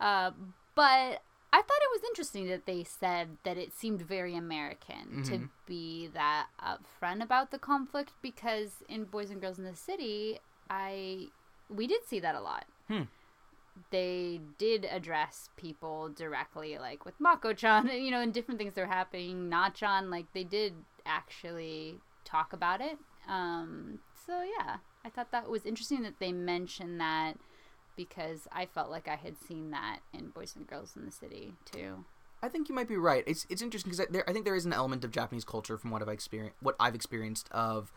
Uh, 0.00 0.30
but 0.74 1.22
I 1.52 1.62
thought 1.62 1.82
it 1.82 1.92
was 1.92 2.02
interesting 2.08 2.48
that 2.48 2.66
they 2.66 2.84
said 2.84 3.36
that 3.44 3.56
it 3.56 3.72
seemed 3.72 4.02
very 4.02 4.36
American 4.36 5.22
to 5.24 5.48
be 5.66 6.08
that 6.08 6.48
upfront 6.60 7.22
about 7.22 7.50
the 7.50 7.58
conflict 7.58 8.12
because 8.22 8.82
in 8.88 9.04
Boys 9.04 9.30
and 9.30 9.40
Girls 9.40 9.58
in 9.58 9.64
the 9.64 9.76
City, 9.76 10.38
I 10.68 11.28
we 11.70 11.86
did 11.86 12.04
see 12.06 12.20
that 12.20 12.34
a 12.34 12.40
lot 12.40 12.66
they 13.90 14.40
did 14.58 14.84
address 14.84 15.48
people 15.56 16.08
directly, 16.08 16.78
like 16.78 17.04
with 17.04 17.18
Mako-chan, 17.18 17.88
you 17.92 18.10
know, 18.10 18.20
and 18.20 18.32
different 18.32 18.58
things 18.58 18.74
that 18.74 18.80
were 18.80 18.92
happening. 18.92 19.50
Nachan, 19.50 20.10
like 20.10 20.26
they 20.32 20.44
did 20.44 20.74
actually 21.04 21.96
talk 22.24 22.52
about 22.52 22.80
it. 22.80 22.98
Um, 23.28 23.98
so 24.26 24.42
yeah, 24.42 24.76
I 25.04 25.10
thought 25.10 25.32
that 25.32 25.50
was 25.50 25.66
interesting 25.66 26.02
that 26.02 26.18
they 26.20 26.32
mentioned 26.32 27.00
that 27.00 27.34
because 27.96 28.46
I 28.52 28.66
felt 28.66 28.90
like 28.90 29.08
I 29.08 29.16
had 29.16 29.36
seen 29.38 29.70
that 29.70 30.00
in 30.12 30.28
Boys 30.28 30.54
and 30.56 30.66
Girls 30.66 30.94
in 30.96 31.04
the 31.04 31.12
City 31.12 31.52
too. 31.70 32.04
I 32.42 32.48
think 32.48 32.68
you 32.68 32.74
might 32.74 32.88
be 32.88 32.96
right. 32.96 33.24
It's 33.26 33.46
it's 33.48 33.62
interesting 33.62 33.90
because 33.90 34.06
there 34.10 34.28
I 34.28 34.32
think 34.32 34.44
there 34.44 34.54
is 34.54 34.66
an 34.66 34.72
element 34.72 35.04
of 35.04 35.10
Japanese 35.10 35.44
culture 35.44 35.78
from 35.78 35.90
what 35.90 36.02
I've 36.02 36.08
experienced 36.08 36.56
what 36.60 36.76
I've 36.78 36.94
experienced 36.94 37.48
of 37.50 37.92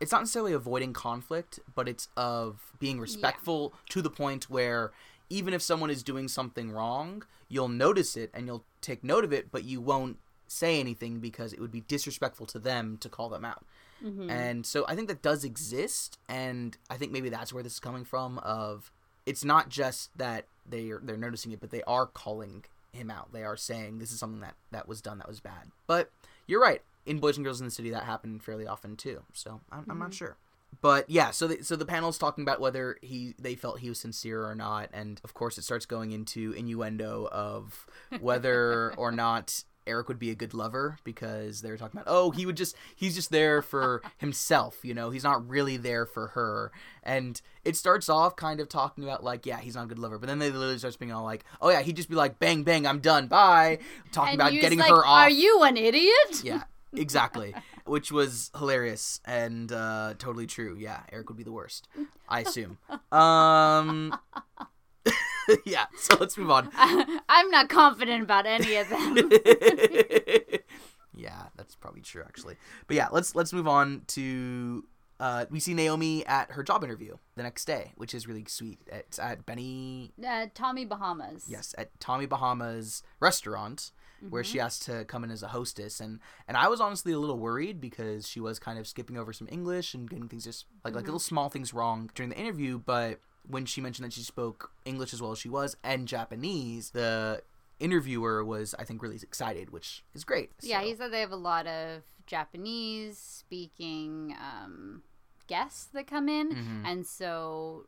it's 0.00 0.12
not 0.12 0.22
necessarily 0.22 0.54
avoiding 0.54 0.92
conflict, 0.92 1.60
but 1.74 1.88
it's 1.88 2.08
of 2.16 2.72
being 2.78 2.98
respectful 2.98 3.74
to 3.90 4.00
the 4.00 4.10
point 4.10 4.48
where 4.48 4.92
even 5.28 5.52
if 5.54 5.62
someone 5.62 5.90
is 5.90 6.02
doing 6.02 6.26
something 6.26 6.72
wrong, 6.72 7.22
you'll 7.48 7.68
notice 7.68 8.16
it 8.16 8.30
and 8.32 8.46
you'll 8.46 8.64
take 8.80 9.04
note 9.04 9.24
of 9.24 9.32
it, 9.32 9.52
but 9.52 9.62
you 9.64 9.80
won't 9.80 10.16
say 10.48 10.80
anything 10.80 11.20
because 11.20 11.52
it 11.52 11.60
would 11.60 11.70
be 11.70 11.82
disrespectful 11.82 12.46
to 12.46 12.58
them 12.58 12.96
to 12.98 13.08
call 13.08 13.28
them 13.28 13.44
out. 13.44 13.64
Mm-hmm. 14.04 14.30
And 14.30 14.66
so 14.66 14.84
I 14.88 14.96
think 14.96 15.08
that 15.08 15.22
does 15.22 15.44
exist, 15.44 16.18
and 16.28 16.76
I 16.88 16.96
think 16.96 17.12
maybe 17.12 17.28
that's 17.28 17.52
where 17.52 17.62
this 17.62 17.74
is 17.74 17.80
coming 17.80 18.04
from. 18.04 18.38
Of 18.38 18.90
it's 19.30 19.44
not 19.44 19.68
just 19.68 20.10
that 20.18 20.46
they 20.68 20.90
are 20.90 21.00
they're 21.00 21.16
noticing 21.16 21.52
it, 21.52 21.60
but 21.60 21.70
they 21.70 21.84
are 21.84 22.04
calling 22.04 22.64
him 22.92 23.12
out. 23.12 23.32
They 23.32 23.44
are 23.44 23.56
saying 23.56 24.00
this 24.00 24.10
is 24.10 24.18
something 24.18 24.40
that 24.40 24.56
that 24.72 24.88
was 24.88 25.00
done 25.00 25.18
that 25.18 25.28
was 25.28 25.38
bad. 25.38 25.70
But 25.86 26.10
you're 26.48 26.60
right. 26.60 26.82
In 27.06 27.20
Boys 27.20 27.36
and 27.36 27.44
Girls 27.44 27.60
in 27.60 27.66
the 27.66 27.70
City, 27.70 27.90
that 27.90 28.02
happened 28.02 28.42
fairly 28.42 28.66
often 28.66 28.96
too. 28.96 29.22
So 29.32 29.60
I'm, 29.70 29.86
I'm 29.88 29.98
not 30.00 30.06
mm-hmm. 30.06 30.14
sure. 30.14 30.36
But 30.80 31.08
yeah, 31.08 31.30
so 31.30 31.46
the, 31.46 31.62
so 31.62 31.76
the 31.76 31.84
panel's 31.84 32.18
talking 32.18 32.42
about 32.42 32.60
whether 32.60 32.96
he 33.02 33.34
they 33.38 33.54
felt 33.54 33.78
he 33.78 33.88
was 33.88 34.00
sincere 34.00 34.44
or 34.44 34.56
not, 34.56 34.88
and 34.92 35.20
of 35.22 35.32
course 35.32 35.58
it 35.58 35.62
starts 35.62 35.86
going 35.86 36.10
into 36.10 36.52
innuendo 36.52 37.28
of 37.30 37.86
whether 38.20 38.92
or 38.96 39.12
not 39.12 39.62
Eric 39.86 40.08
would 40.08 40.18
be 40.18 40.30
a 40.30 40.34
good 40.34 40.54
lover 40.54 40.98
because 41.04 41.62
they 41.62 41.70
were 41.70 41.76
talking 41.76 41.98
about 42.00 42.12
oh 42.12 42.30
he 42.30 42.46
would 42.46 42.56
just 42.56 42.76
he's 42.94 43.14
just 43.14 43.30
there 43.30 43.62
for 43.62 44.02
himself 44.18 44.78
you 44.84 44.94
know? 44.94 45.10
He's 45.10 45.24
not 45.24 45.48
really 45.48 45.76
there 45.76 46.06
for 46.06 46.28
her. 46.28 46.70
And 47.02 47.40
it 47.64 47.76
starts 47.76 48.08
off 48.08 48.36
kind 48.36 48.60
of 48.60 48.68
talking 48.68 49.04
about 49.04 49.24
like 49.24 49.46
yeah 49.46 49.58
he's 49.58 49.74
not 49.74 49.84
a 49.84 49.88
good 49.88 49.98
lover. 49.98 50.18
But 50.18 50.26
then 50.28 50.38
they 50.38 50.50
literally 50.50 50.78
starts 50.78 50.96
being 50.96 51.12
all 51.12 51.24
like 51.24 51.44
oh 51.60 51.70
yeah 51.70 51.80
he'd 51.82 51.96
just 51.96 52.08
be 52.10 52.14
like 52.14 52.38
bang 52.38 52.62
bang 52.62 52.86
I'm 52.86 53.00
done 53.00 53.26
bye. 53.26 53.78
Talking 54.12 54.32
And 54.32 54.40
about 54.40 54.52
getting 54.52 54.78
like, 54.78 54.90
her 54.90 55.04
off 55.04 55.24
Are 55.26 55.30
you 55.30 55.62
an 55.62 55.76
idiot? 55.76 56.42
yeah 56.44 56.62
exactly. 56.92 57.54
Which 57.86 58.12
was 58.12 58.50
hilarious 58.56 59.20
and 59.24 59.72
uh 59.72 60.14
totally 60.18 60.46
true. 60.46 60.76
Yeah 60.78 61.00
eric 61.10 61.28
would 61.28 61.38
be 61.38 61.44
the 61.44 61.52
worst 61.52 61.88
i 62.28 62.40
assume. 62.40 62.78
Um 63.10 64.16
yeah 65.64 65.86
so 65.98 66.16
let's 66.20 66.36
move 66.38 66.50
on 66.50 66.70
I'm 67.28 67.50
not 67.50 67.68
confident 67.68 68.22
about 68.22 68.46
any 68.46 68.76
of 68.76 68.88
them. 68.88 69.30
yeah 71.14 71.46
that's 71.56 71.74
probably 71.74 72.00
true 72.00 72.22
actually 72.24 72.56
but 72.86 72.96
yeah 72.96 73.08
let's 73.10 73.34
let's 73.34 73.52
move 73.52 73.66
on 73.68 74.02
to 74.06 74.84
uh 75.18 75.44
we 75.50 75.58
see 75.60 75.74
naomi 75.74 76.24
at 76.26 76.52
her 76.52 76.62
job 76.62 76.84
interview 76.84 77.16
the 77.34 77.42
next 77.42 77.64
day 77.64 77.92
which 77.96 78.14
is 78.14 78.26
really 78.26 78.44
sweet 78.46 78.78
it's 78.86 79.18
at 79.18 79.44
benny 79.44 80.12
uh, 80.26 80.46
Tommy 80.54 80.84
Bahamas. 80.84 81.46
Yes, 81.48 81.74
at 81.76 81.98
Tommy 82.00 82.26
Bahama's 82.26 83.02
restaurant, 83.20 83.90
where 84.28 84.42
Mm-hmm. 84.42 84.52
she 84.52 84.60
asked 84.60 84.82
to 84.82 85.04
come 85.06 85.24
in 85.24 85.30
as 85.30 85.42
a 85.42 85.48
hostess, 85.48 85.98
and 85.98 86.20
and 86.46 86.56
I 86.56 86.68
was 86.68 86.78
honestly 86.80 87.12
a 87.12 87.18
little 87.18 87.38
worried 87.38 87.80
because 87.80 88.28
she 88.28 88.38
was 88.38 88.58
kind 88.58 88.78
of 88.78 88.86
skipping 88.86 89.16
over 89.16 89.32
some 89.32 89.48
English 89.50 89.94
and 89.94 90.08
getting 90.08 90.28
things 90.28 90.44
just 90.44 90.66
like 90.84 90.90
Mm-hmm. 90.92 90.96
like 90.96 91.04
little 91.06 91.18
small 91.18 91.48
things 91.48 91.72
wrong 91.74 92.10
during 92.14 92.28
the 92.30 92.36
interview. 92.38 92.78
But 92.78 93.20
when 93.48 93.66
she 93.66 93.80
mentioned 93.80 94.04
that 94.06 94.12
she 94.12 94.22
spoke 94.22 94.72
English 94.84 95.12
as 95.12 95.20
well 95.22 95.32
as 95.32 95.38
she 95.38 95.48
was 95.48 95.76
and 95.82 96.06
Japanese, 96.08 96.90
the 96.90 97.42
interviewer 97.78 98.44
was 98.44 98.74
I 98.78 98.84
think 98.84 99.02
really 99.02 99.16
excited, 99.16 99.70
which 99.70 100.04
is 100.14 100.24
great. 100.24 100.50
Yeah, 100.62 100.80
So- 100.80 100.86
he 100.86 100.94
said 100.94 101.10
they 101.12 101.20
have 101.20 101.32
a 101.32 101.36
lot 101.36 101.66
of 101.66 102.02
Japanese 102.26 103.18
speaking 103.18 104.36
um, 104.40 105.02
guests 105.46 105.86
that 105.94 106.06
come 106.06 106.28
in, 106.28 106.50
Mhm. 106.54 106.82
and 106.86 107.06
so 107.06 107.86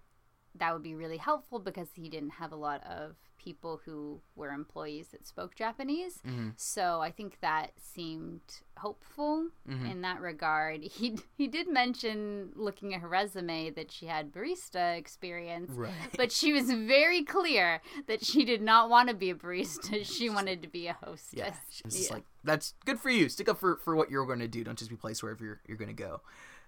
that 0.54 0.72
would 0.72 0.82
be 0.82 0.94
really 0.94 1.16
helpful 1.18 1.58
because 1.58 1.88
he 1.94 2.08
didn't 2.08 2.30
have 2.30 2.52
a 2.52 2.56
lot 2.56 2.82
of 2.84 3.16
people 3.42 3.80
who 3.84 4.20
were 4.36 4.50
employees 4.50 5.08
that 5.08 5.26
spoke 5.26 5.54
Japanese. 5.54 6.20
Mhm. 6.26 6.52
So 6.56 7.00
I 7.00 7.10
think 7.10 7.38
that 7.40 7.72
seemed 7.80 8.40
hopeful 8.78 9.48
Mhm. 9.68 9.90
in 9.90 10.00
that 10.02 10.20
regard. 10.20 10.82
He 11.02 11.18
he 11.36 11.48
did 11.48 11.68
mention 11.68 12.52
looking 12.54 12.94
at 12.94 13.00
her 13.00 13.08
resume 13.08 13.70
that 13.70 13.90
she 13.90 14.06
had 14.06 14.32
barista 14.32 14.96
experience. 14.96 15.70
right. 15.72 15.92
But 16.16 16.30
she 16.32 16.52
was 16.52 16.70
very 16.70 17.22
clear 17.24 17.80
that 18.06 18.24
she 18.24 18.44
did 18.44 18.62
not 18.62 18.88
want 18.88 19.08
to 19.08 19.14
be 19.14 19.30
a 19.30 19.34
barista. 19.34 20.04
She 20.22 20.28
wanted 20.30 20.62
to 20.62 20.68
be 20.68 20.86
a 20.88 20.92
hostess. 20.94 21.34
Yeah, 21.34 21.54
she's 21.70 22.08
Yeah. 22.08 22.14
like 22.14 22.24
that's 22.44 22.74
good 22.84 22.98
for 23.00 23.10
you. 23.10 23.28
Stick 23.28 23.48
up 23.48 23.58
for, 23.58 23.76
for 23.78 23.94
what 23.96 24.10
you're 24.10 24.26
going 24.26 24.40
to 24.40 24.48
do. 24.48 24.64
Don't 24.64 24.78
just 24.78 24.90
be 24.90 24.96
placed 24.96 25.22
wherever 25.22 25.44
you're, 25.44 25.60
you're 25.66 25.76
going 25.76 25.94
to 25.96 26.02
go. 26.08 26.20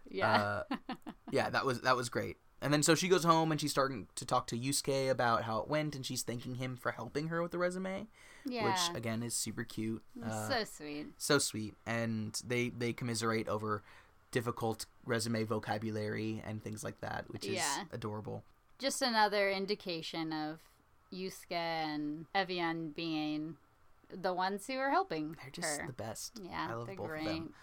Yeah. 0.09 0.63
Uh, 0.71 0.77
yeah, 1.31 1.51
that 1.51 1.65
was 1.65 1.81
that 1.83 1.97
was 1.97 2.09
great. 2.09 2.37
And 2.63 2.73
then 2.73 2.83
so 2.83 2.95
she 2.95 3.09
goes 3.09 3.25
home 3.25 3.53
and 3.53 3.61
she's 3.61 3.71
starting 3.73 4.07
to 4.15 4.25
talk 4.25 4.47
to 4.49 4.59
Yusuke 4.59 5.11
about 5.11 5.43
how 5.45 5.59
it 5.59 5.69
went, 5.69 5.95
and 5.95 6.05
she's 6.07 6.23
thanking 6.23 6.55
him 6.55 6.77
for 6.77 6.93
helping 6.93 7.29
her 7.29 7.43
with 7.43 7.51
the 7.53 7.59
resume, 7.59 8.07
yeah. 8.47 8.65
which 8.65 8.97
again 8.97 9.23
is 9.23 9.35
super 9.35 9.65
cute, 9.65 10.03
uh, 10.25 10.49
so, 10.49 10.65
sweet. 10.65 11.07
so 11.19 11.39
sweet. 11.39 11.75
And 11.87 12.41
they 12.47 12.71
they 12.71 12.93
commiserate 12.95 13.49
over 13.49 13.83
difficult 14.31 14.87
resume 15.05 15.45
vocabulary 15.45 16.43
and 16.47 16.63
things 16.63 16.83
like 16.83 17.01
that, 17.01 17.27
which 17.29 17.45
is 17.45 17.55
Yeah. 17.57 17.85
adorable. 17.93 18.45
Just 18.79 19.03
another 19.03 19.51
indication 19.51 20.33
of 20.33 20.59
Yusuke 21.13 21.53
and 21.53 22.27
Evian 22.35 22.91
being 22.91 23.57
the 24.11 24.33
ones 24.33 24.67
who 24.67 24.75
are 24.79 24.91
helping 24.91 25.37
They're 25.41 25.51
just 25.51 25.81
her. 25.81 25.87
the 25.87 25.93
best. 25.93 26.41
yeah, 26.43 26.69
I 26.71 26.75
love 26.75 26.87
they're 26.87 26.97
both 26.97 27.07
great. 27.09 27.21
of 27.27 27.33
them. 27.35 27.55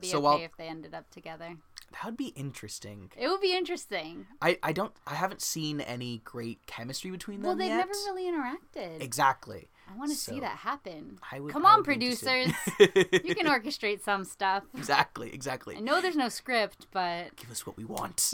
Be 0.00 0.08
So 0.08 0.18
okay 0.18 0.22
while- 0.24 0.38
if 0.40 0.56
they 0.56 0.68
ended 0.68 0.94
up 0.94 1.10
together. 1.10 1.56
That 1.94 2.04
would 2.06 2.16
be 2.16 2.28
interesting. 2.36 3.10
It 3.16 3.28
would 3.28 3.40
be 3.40 3.56
interesting. 3.56 4.26
I, 4.42 4.58
I 4.62 4.72
don't 4.72 4.92
I 5.06 5.14
haven't 5.14 5.40
seen 5.40 5.80
any 5.80 6.20
great 6.24 6.66
chemistry 6.66 7.10
between 7.10 7.40
them 7.40 7.46
Well, 7.48 7.56
they've 7.56 7.68
yet. 7.68 7.76
never 7.86 7.90
really 7.90 8.24
interacted. 8.24 9.00
exactly. 9.00 9.68
I 9.88 9.96
want 9.96 10.10
to 10.10 10.16
So, 10.16 10.32
see 10.32 10.40
that 10.40 10.56
happen. 10.58 11.18
I 11.30 11.40
would. 11.40 11.52
Come 11.52 11.64
on, 11.66 11.84
producers. 11.84 12.52
you 12.80 13.34
can 13.34 13.46
orchestrate 13.46 14.02
some 14.02 14.24
stuff. 14.24 14.64
exactly 14.76 15.32
exactly. 15.32 15.76
I 15.76 15.80
know 15.80 16.00
there's 16.00 16.16
no 16.16 16.28
script, 16.28 16.86
but 16.92 17.36
give 17.36 17.50
us 17.50 17.66
what 17.66 17.76
we 17.76 17.84
want. 17.84 18.32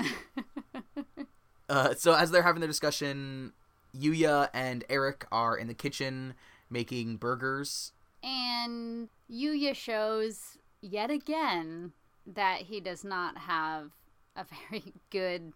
uh, 1.69 1.95
so 1.95 2.15
as 2.15 2.31
they're 2.31 2.43
having 2.43 2.61
their 2.61 2.69
discussion, 2.69 3.53
Yuya 3.97 4.49
and 4.55 4.85
Eric 4.89 5.27
are 5.31 5.57
in 5.57 5.69
the 5.69 5.75
kitchen 5.75 6.35
making 6.71 7.17
burgers. 7.17 7.93
and 8.23 9.09
Yuya 9.31 9.75
shows 9.75 10.57
yet 10.81 11.11
again 11.11 11.93
that 12.27 12.63
he 12.63 12.81
does 12.81 13.05
not 13.05 13.39
have 13.39 13.91
a 14.37 14.45
very 14.71 14.95
good 15.11 15.53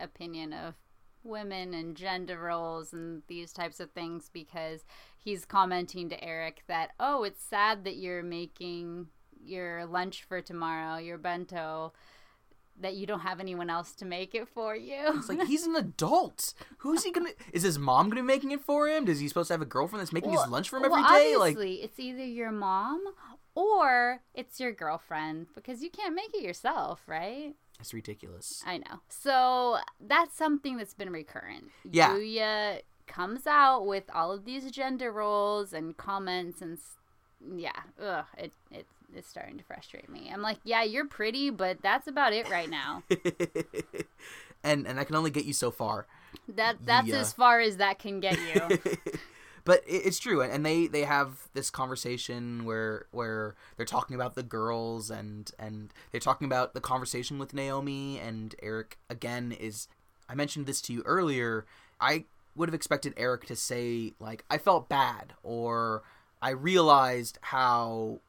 opinion 0.00 0.52
of 0.52 0.74
women 1.24 1.74
and 1.74 1.96
gender 1.96 2.38
roles 2.38 2.92
and 2.92 3.22
these 3.26 3.52
types 3.52 3.80
of 3.80 3.90
things 3.90 4.30
because 4.32 4.84
he's 5.16 5.44
commenting 5.44 6.08
to 6.08 6.24
Eric 6.24 6.62
that, 6.68 6.90
oh, 7.00 7.24
it's 7.24 7.42
sad 7.42 7.84
that 7.84 7.96
you're 7.96 8.22
making 8.22 9.08
your 9.44 9.84
lunch 9.86 10.24
for 10.24 10.40
tomorrow, 10.40 10.96
your 10.98 11.18
bento, 11.18 11.92
that 12.80 12.94
you 12.94 13.06
don't 13.06 13.20
have 13.20 13.40
anyone 13.40 13.68
else 13.68 13.92
to 13.96 14.04
make 14.04 14.34
it 14.34 14.48
for 14.48 14.76
you. 14.76 14.96
It's 15.14 15.28
like 15.28 15.42
he's 15.46 15.66
an 15.66 15.74
adult. 15.76 16.54
Who's 16.78 17.04
he 17.04 17.10
gonna? 17.10 17.30
Is 17.52 17.64
his 17.64 17.78
mom 17.78 18.08
gonna 18.08 18.22
be 18.22 18.26
making 18.26 18.52
it 18.52 18.60
for 18.60 18.88
him? 18.88 19.08
Is 19.08 19.18
he 19.18 19.28
supposed 19.28 19.48
to 19.48 19.54
have 19.54 19.62
a 19.62 19.66
girlfriend 19.66 20.00
that's 20.00 20.12
making 20.12 20.30
Well- 20.30 20.44
his 20.44 20.50
lunch 20.50 20.68
for 20.68 20.76
him 20.76 20.84
every 20.84 21.02
well, 21.02 21.12
day? 21.12 21.36
Like, 21.36 21.56
it's 21.58 21.98
either 21.98 22.24
your 22.24 22.52
mom 22.52 23.02
or 23.58 24.20
it's 24.34 24.60
your 24.60 24.70
girlfriend 24.72 25.46
because 25.54 25.82
you 25.82 25.90
can't 25.90 26.14
make 26.14 26.32
it 26.32 26.42
yourself, 26.42 27.00
right? 27.08 27.54
it's 27.80 27.94
ridiculous. 27.94 28.62
I 28.66 28.78
know. 28.78 29.00
So 29.08 29.78
that's 30.00 30.36
something 30.36 30.76
that's 30.76 30.94
been 30.94 31.10
recurrent. 31.10 31.70
Yeah. 31.88 32.10
Yuya 32.16 32.80
comes 33.06 33.46
out 33.46 33.86
with 33.86 34.04
all 34.14 34.32
of 34.32 34.44
these 34.44 34.70
gender 34.70 35.10
roles 35.12 35.72
and 35.72 35.96
comments 35.96 36.60
and 36.60 36.78
yeah, 37.56 37.80
ugh, 38.02 38.24
it 38.36 38.52
it 38.70 38.86
it's 39.14 39.28
starting 39.28 39.58
to 39.58 39.64
frustrate 39.64 40.08
me. 40.08 40.30
I'm 40.32 40.42
like, 40.42 40.58
yeah, 40.64 40.82
you're 40.82 41.06
pretty, 41.06 41.50
but 41.50 41.80
that's 41.82 42.06
about 42.08 42.32
it 42.32 42.48
right 42.50 42.68
now. 42.68 43.02
and 44.64 44.86
and 44.86 44.98
I 45.00 45.04
can 45.04 45.14
only 45.16 45.30
get 45.30 45.44
you 45.44 45.52
so 45.52 45.70
far. 45.70 46.06
That 46.48 46.76
that's 46.84 47.06
Yeah. 47.08 47.18
as 47.20 47.32
far 47.32 47.60
as 47.60 47.76
that 47.78 47.98
can 47.98 48.20
get 48.20 48.38
you. 48.54 48.78
but 49.68 49.82
it's 49.86 50.18
true, 50.18 50.40
and 50.40 50.64
they 50.64 50.86
they 50.86 51.02
have 51.04 51.48
this 51.52 51.68
conversation 51.70 52.64
where 52.64 53.04
where 53.10 53.54
they're 53.76 53.84
talking 53.86 54.16
about 54.16 54.34
the 54.34 54.42
girls 54.42 55.10
and 55.10 55.50
and 55.58 55.92
they're 56.10 56.20
talking 56.28 56.46
about 56.46 56.72
the 56.72 56.80
conversation 56.80 57.38
with 57.38 57.52
Naomi 57.52 58.18
and 58.18 58.54
Eric 58.62 58.96
again 59.10 59.52
is. 59.52 59.86
I 60.30 60.34
mentioned 60.34 60.66
this 60.66 60.80
to 60.82 60.92
you 60.92 61.02
earlier. 61.06 61.64
I 62.00 62.24
would 62.56 62.68
have 62.68 62.74
expected 62.74 63.12
Eric 63.16 63.46
to 63.46 63.56
say 63.56 64.12
like 64.18 64.44
I 64.50 64.56
felt 64.58 64.88
bad 64.88 65.32
or 65.42 66.02
I 66.42 66.50
realized 66.50 67.38
how 67.42 68.20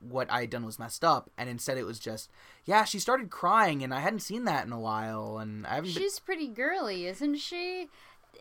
what 0.00 0.30
I 0.30 0.40
had 0.42 0.50
done 0.50 0.66
was 0.66 0.78
messed 0.78 1.02
up, 1.04 1.30
and 1.38 1.48
instead 1.48 1.78
it 1.78 1.86
was 1.86 1.98
just 1.98 2.30
yeah 2.64 2.84
she 2.84 2.98
started 2.98 3.30
crying 3.30 3.82
and 3.82 3.92
I 3.94 4.00
hadn't 4.00 4.20
seen 4.20 4.44
that 4.44 4.66
in 4.66 4.72
a 4.72 4.78
while 4.80 5.38
and 5.38 5.66
I 5.66 5.76
haven't. 5.76 5.94
been- 5.94 6.02
She's 6.02 6.18
pretty 6.18 6.48
girly, 6.48 7.06
isn't 7.06 7.36
she? 7.36 7.88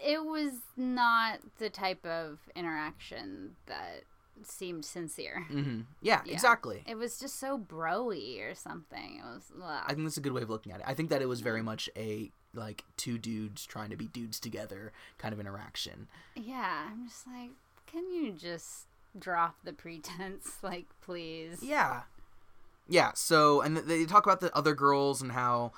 It 0.04 0.24
was 0.26 0.52
not 0.78 1.40
the 1.60 1.70
type 1.70 2.06
of 2.06 2.40
interaction 2.56 3.56
that 3.68 4.04
seemed 4.44 4.84
sincere. 4.86 5.46
Mhm. 5.50 5.86
Yeah, 6.02 6.22
Yeah. 6.26 6.34
exactly. 6.34 6.84
It 6.86 6.96
was 6.96 7.18
just 7.20 7.40
so 7.40 7.58
broy 7.58 8.42
or 8.42 8.54
something. 8.56 9.18
It 9.20 9.24
was. 9.24 9.52
ugh. 9.62 9.84
I 9.88 9.94
think 9.94 10.06
that's 10.06 10.18
a 10.18 10.22
good 10.22 10.34
way 10.34 10.42
of 10.42 10.50
looking 10.50 10.72
at 10.74 10.82
it. 10.82 10.86
I 10.88 10.94
think 10.94 11.10
that 11.10 11.22
it 11.22 11.28
was 11.28 11.42
very 11.42 11.62
much 11.62 11.90
a 11.96 12.32
like 12.54 12.84
two 12.98 13.18
dudes 13.18 13.66
trying 13.66 13.90
to 13.90 13.98
be 13.98 14.08
dudes 14.08 14.40
together 14.40 14.92
kind 15.18 15.34
of 15.34 15.40
interaction. 15.40 16.08
Yeah, 16.36 16.88
I'm 16.90 17.08
just 17.08 17.28
like, 17.28 17.52
can 17.86 18.10
you 18.12 18.32
just 18.34 18.88
drop 19.18 19.56
the 19.64 19.74
pretense, 19.84 20.58
like, 20.62 20.86
please? 21.02 21.62
Yeah. 21.64 22.04
Yeah, 22.88 23.12
so 23.16 23.62
and 23.62 23.76
th- 23.78 23.88
they 23.88 24.06
talk 24.06 24.26
about 24.26 24.42
the 24.42 24.56
other 24.56 24.74
girls 24.76 25.22
and 25.22 25.32
how 25.32 25.72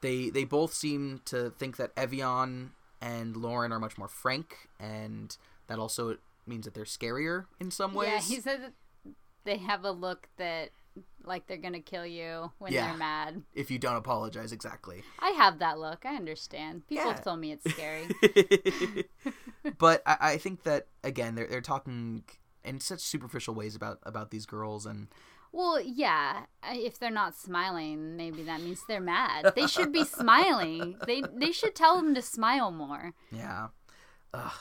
they 0.00 0.30
they 0.30 0.44
both 0.44 0.72
seem 0.72 1.20
to 1.26 1.50
think 1.50 1.76
that 1.76 1.90
Evian 1.96 2.72
and 3.00 3.36
Lauren 3.36 3.72
are 3.72 3.78
much 3.80 3.96
more 3.98 4.08
frank 4.08 4.68
and 4.80 5.36
that 5.68 5.78
also 5.78 6.16
means 6.46 6.64
that 6.64 6.74
they're 6.74 6.84
scarier 6.84 7.44
in 7.60 7.70
some 7.70 7.94
ways. 7.94 8.08
Yeah, 8.08 8.20
he 8.36 8.40
said 8.40 8.62
that 8.62 8.72
they 9.44 9.58
have 9.58 9.84
a 9.84 9.90
look 9.90 10.28
that, 10.38 10.70
like, 11.24 11.46
they're 11.46 11.56
gonna 11.58 11.80
kill 11.80 12.06
you 12.06 12.50
when 12.58 12.72
Yeah. 12.72 12.86
they're 12.88 12.96
mad. 12.96 13.42
if 13.54 13.70
you 13.70 13.78
don't 13.78 13.96
apologize 13.96 14.52
exactly. 14.52 15.02
I 15.18 15.30
have 15.30 15.58
that 15.60 15.78
look. 15.78 16.04
I 16.06 16.16
understand. 16.16 16.86
People 16.86 17.04
Yeah. 17.06 17.12
have 17.14 17.24
told 17.24 17.40
me 17.40 17.52
it's 17.52 17.70
scary. 17.70 18.08
but 19.78 20.02
I, 20.06 20.16
I 20.20 20.36
think 20.38 20.62
that 20.64 20.86
again 21.04 21.34
they're 21.34 21.46
they're 21.46 21.60
talking 21.60 22.24
in 22.64 22.80
such 22.80 23.00
superficial 23.00 23.54
ways 23.54 23.74
about 23.74 23.98
about 24.02 24.30
these 24.30 24.46
girls 24.46 24.86
and 24.86 25.08
well, 25.52 25.80
yeah. 25.80 26.44
If 26.64 26.98
they're 26.98 27.10
not 27.10 27.34
smiling, 27.36 28.16
maybe 28.16 28.42
that 28.44 28.60
means 28.60 28.82
they're 28.88 29.00
mad. 29.00 29.52
They 29.54 29.66
should 29.66 29.92
be 29.92 30.04
smiling. 30.04 30.96
They 31.06 31.22
they 31.22 31.52
should 31.52 31.74
tell 31.74 31.96
them 31.96 32.14
to 32.14 32.22
smile 32.22 32.70
more. 32.70 33.12
Yeah. 33.32 33.68
Ugh. 34.34 34.52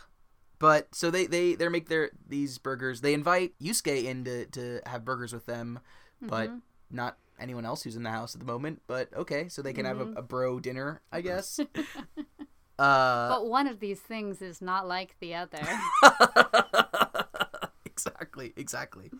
But 0.60 0.96
so 0.96 1.12
they 1.12 1.28
they 1.28 1.56
they 1.56 1.68
make 1.70 1.88
their 1.90 2.10
these 2.28 2.58
burgers. 2.58 3.02
They 3.02 3.14
invite 3.14 3.54
Yusuke 3.60 4.04
in 4.06 4.24
to, 4.26 4.46
to 4.48 4.82
have 4.86 5.06
burgers 5.06 5.34
with 5.34 5.46
them, 5.46 5.80
but 6.22 6.50
Mhm. 6.50 6.62
not 6.90 7.18
anyone 7.40 7.66
else 7.66 7.84
who's 7.84 7.96
in 7.96 8.02
the 8.04 8.10
house 8.10 8.34
at 8.34 8.40
the 8.40 8.48
moment. 8.48 8.82
But 8.88 9.14
okay, 9.14 9.50
so 9.50 9.62
they 9.62 9.74
can 9.74 9.86
have 9.86 9.98
Mhm. 9.98 10.16
a, 10.16 10.20
a 10.20 10.22
bro 10.24 10.60
dinner, 10.60 11.02
I 11.12 11.22
guess. 11.22 11.60
uh, 12.80 13.30
But 13.30 13.46
one 13.48 13.68
of 13.68 13.80
these 13.80 14.00
things 14.00 14.42
is 14.42 14.62
not 14.62 14.88
like 14.88 15.16
the 15.20 15.36
other. 15.36 15.62
exactly, 17.86 18.54
exactly. 18.56 19.12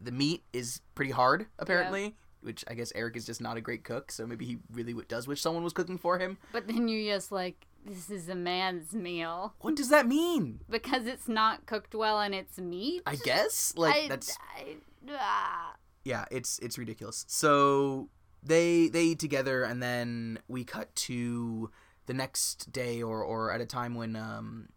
The 0.00 0.12
meat 0.12 0.42
is 0.52 0.80
pretty 0.94 1.10
hard, 1.12 1.46
apparently. 1.58 2.16
Which 2.40 2.62
I 2.68 2.74
guess 2.74 2.92
Eric 2.94 3.16
is 3.16 3.24
just 3.24 3.40
not 3.40 3.56
a 3.56 3.60
great 3.62 3.84
cook, 3.84 4.12
so 4.12 4.26
maybe 4.26 4.44
he 4.44 4.58
really 4.70 4.92
w- 4.92 5.06
does 5.08 5.26
wish 5.26 5.40
someone 5.40 5.64
was 5.64 5.72
cooking 5.72 5.96
for 5.96 6.18
him. 6.18 6.36
But 6.52 6.66
then 6.66 6.88
you 6.88 7.10
just 7.10 7.32
like, 7.32 7.66
this 7.86 8.10
is 8.10 8.28
a 8.28 8.34
man's 8.34 8.92
meal 8.92 9.54
What 9.60 9.76
does 9.76 9.88
that 9.88 10.06
mean? 10.06 10.60
because 10.68 11.06
it's 11.06 11.26
not 11.28 11.64
cooked 11.64 11.94
well 11.94 12.20
and 12.20 12.34
it's 12.34 12.58
meat. 12.58 13.02
I 13.06 13.16
guess 13.16 13.72
like 13.76 13.94
I- 13.96 14.08
that's 14.08 14.36
I- 14.58 14.76
ah. 15.10 15.74
yeah, 16.04 16.26
it's 16.30 16.58
it's 16.58 16.76
ridiculous. 16.76 17.24
So 17.28 18.10
they 18.42 18.88
they 18.88 19.04
eat 19.04 19.18
together, 19.20 19.64
and 19.64 19.82
then 19.82 20.38
we 20.46 20.64
cut 20.64 20.94
to 20.96 21.70
the 22.04 22.12
next 22.12 22.70
day, 22.72 23.02
or 23.02 23.22
or 23.24 23.50
at 23.52 23.62
a 23.62 23.66
time 23.66 23.94
when 23.94 24.16
um, 24.16 24.68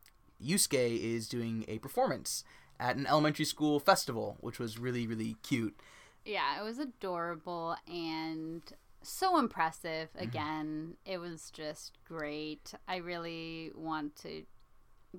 Yusuke 0.41 0.73
is 1.01 1.27
doing 1.27 1.65
a 1.67 1.79
performance 1.79 2.45
at 2.79 2.95
an 2.95 3.07
elementary 3.07 3.45
school 3.45 3.79
festival, 3.79 4.37
which 4.39 4.59
was 4.59 4.77
really 4.77 5.07
really 5.07 5.37
cute. 5.43 5.79
Yeah, 6.25 6.59
it 6.59 6.63
was 6.63 6.77
adorable 6.77 7.77
and 7.87 8.61
so 9.01 9.37
impressive. 9.39 10.09
Mm-hmm. 10.13 10.23
Again, 10.23 10.93
it 11.05 11.19
was 11.19 11.49
just 11.51 11.97
great. 12.05 12.73
I 12.87 12.97
really 12.97 13.71
want 13.73 14.15
to 14.23 14.43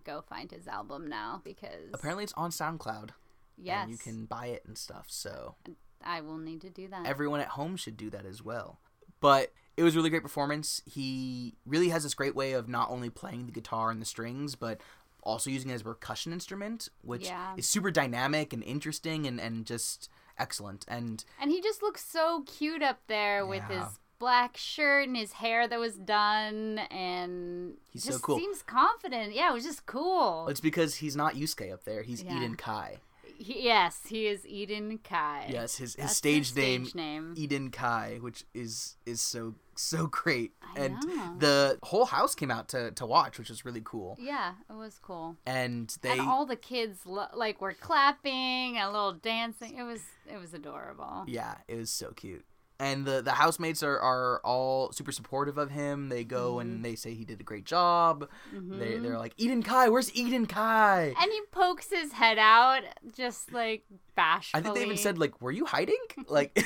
go 0.05 0.23
find 0.29 0.51
his 0.51 0.69
album 0.69 1.07
now 1.09 1.41
because 1.45 1.91
Apparently, 1.95 2.25
it's 2.25 2.35
on 2.35 2.51
SoundCloud, 2.51 3.11
yes, 3.57 3.85
and 3.85 3.93
you 3.93 3.99
can 3.99 4.27
buy 4.27 4.47
it 4.47 4.65
and 4.67 4.77
stuff. 4.77 5.07
So 5.09 5.57
I 6.05 6.21
will 6.21 6.39
need 6.39 6.61
to 6.63 6.71
do 6.71 6.89
that. 6.89 7.07
everyone 7.07 7.41
at 7.41 7.49
home 7.49 7.77
should 7.77 7.97
do 7.97 8.11
that 8.11 8.27
as 8.27 8.43
well. 8.43 8.81
But 9.21 9.53
it 9.77 9.83
was 9.83 9.95
a 9.95 9.99
really 9.99 10.11
great 10.11 10.23
performance. 10.23 10.83
He 10.87 11.57
really 11.65 11.89
has 11.89 12.03
this 12.03 12.15
great 12.15 12.35
way 12.35 12.53
of 12.53 12.69
not 12.69 12.91
only 12.91 13.11
playing 13.11 13.47
the 13.47 13.53
guitar 13.53 13.91
and 13.91 14.01
the 14.03 14.07
strings, 14.07 14.55
but 14.55 14.81
also 15.29 15.51
using 15.51 15.71
it 15.71 15.75
as 15.75 15.81
a 15.83 15.85
percussion 15.85 16.33
instrument, 16.33 16.89
which 17.03 17.27
Yeah. 17.27 17.55
is 17.57 17.67
super 17.69 17.91
dynamic 17.91 18.53
and 18.53 18.63
interesting 18.65 19.27
and, 19.27 19.39
and 19.41 19.67
just 19.67 20.09
excellent. 20.39 20.85
And 20.89 21.25
and 21.41 21.51
he 21.51 21.61
just 21.61 21.83
looks 21.83 22.05
so 22.05 22.43
cute 22.47 22.83
up 22.83 23.01
there 23.07 23.47
with 23.47 23.63
Yeah. 23.69 23.85
his 23.85 23.99
black 24.19 24.57
shirt 24.57 25.07
and 25.07 25.17
his 25.17 25.33
hair 25.35 25.69
that 25.69 25.79
was 25.79 25.95
done 25.97 26.79
and 26.91 27.77
He's 27.91 28.03
so 28.05 28.11
just 28.13 28.23
cool. 28.23 28.39
seems 28.39 28.63
confident. 28.63 29.33
Yeah, 29.35 29.51
it 29.51 29.55
was 29.55 29.65
just 29.65 29.87
cool. 29.87 30.49
it's 30.49 30.61
because 30.61 30.97
he's 30.97 31.15
not 31.15 31.35
Yusuke 31.35 31.73
up 31.73 31.85
there. 31.85 32.03
He's 32.03 32.23
Yeah. 32.23 32.37
Eden 32.37 32.57
Kai. 32.57 32.99
He- 33.39 33.65
yes, 33.65 34.01
he 34.07 34.27
is 34.27 34.47
Eden 34.47 34.99
Kai. 34.99 35.47
Yes, 35.49 35.77
his, 35.77 35.95
his 35.95 36.17
stage, 36.17 36.55
name, 36.55 36.85
stage 36.85 36.95
name. 36.95 37.35
Eden 37.37 37.71
Kai, 37.71 38.19
which 38.21 38.45
is 38.53 38.97
is 39.07 39.21
so 39.21 39.55
so 39.77 40.09
great. 40.09 40.53
I 40.63 40.81
and 40.81 40.95
know. 41.07 41.37
the 41.39 41.79
whole 41.85 42.05
house 42.07 42.35
came 42.35 42.51
out 42.51 42.69
to, 42.71 42.91
to 42.91 43.07
watch, 43.07 43.39
which 43.39 43.49
was 43.49 43.65
really 43.65 43.83
cool. 43.85 44.17
Yeah, 44.21 44.55
it 44.69 44.75
was 44.75 44.99
cool. 45.01 45.37
And 45.47 45.95
they 46.03 46.11
and 46.11 46.21
all 46.23 46.47
the 46.47 46.57
kids 46.57 47.07
lo- 47.07 47.29
like 47.35 47.61
were 47.61 47.75
clapping 47.75 48.77
and 48.77 48.85
a 48.89 48.91
little 48.91 49.13
dancing. 49.13 49.77
It 49.79 49.85
was 49.85 50.01
it 50.27 50.39
was 50.39 50.53
adorable. 50.53 51.25
Yeah, 51.29 51.55
it 51.69 51.77
was 51.77 51.91
so 51.91 52.11
cute. 52.11 52.45
And 52.81 53.05
the 53.05 53.21
the 53.23 53.33
housemates 53.33 53.83
are, 53.83 53.99
are 53.99 54.41
all 54.45 54.93
super 54.93 55.11
supportive 55.11 55.59
of 55.59 55.71
him. 55.73 56.09
They 56.11 56.23
go 56.23 56.53
Mm-hmm. 56.55 56.61
and 56.61 56.85
they 56.85 56.95
say 56.95 57.13
he 57.13 57.25
did 57.25 57.41
a 57.41 57.43
great 57.45 57.65
job. 57.65 58.29
Mhm. 58.55 58.79
They 58.79 58.99
they're 58.99 59.19
like, 59.19 59.35
Eden 59.37 59.63
Kai, 59.65 59.89
where's 59.89 60.15
Eden 60.15 60.47
Kai? 60.47 61.13
And 61.21 61.31
he 61.33 61.41
pokes 61.51 61.91
his 61.91 62.13
head 62.13 62.39
out, 62.39 62.83
just 63.17 63.53
like 63.53 63.83
bashfully. 64.15 64.61
I 64.61 64.63
think 64.63 64.77
they 64.77 64.85
even 64.85 64.97
said 64.97 65.19
like, 65.19 65.43
were 65.43 65.51
you 65.53 65.67
hiding? 65.67 65.99
Like, 66.29 66.57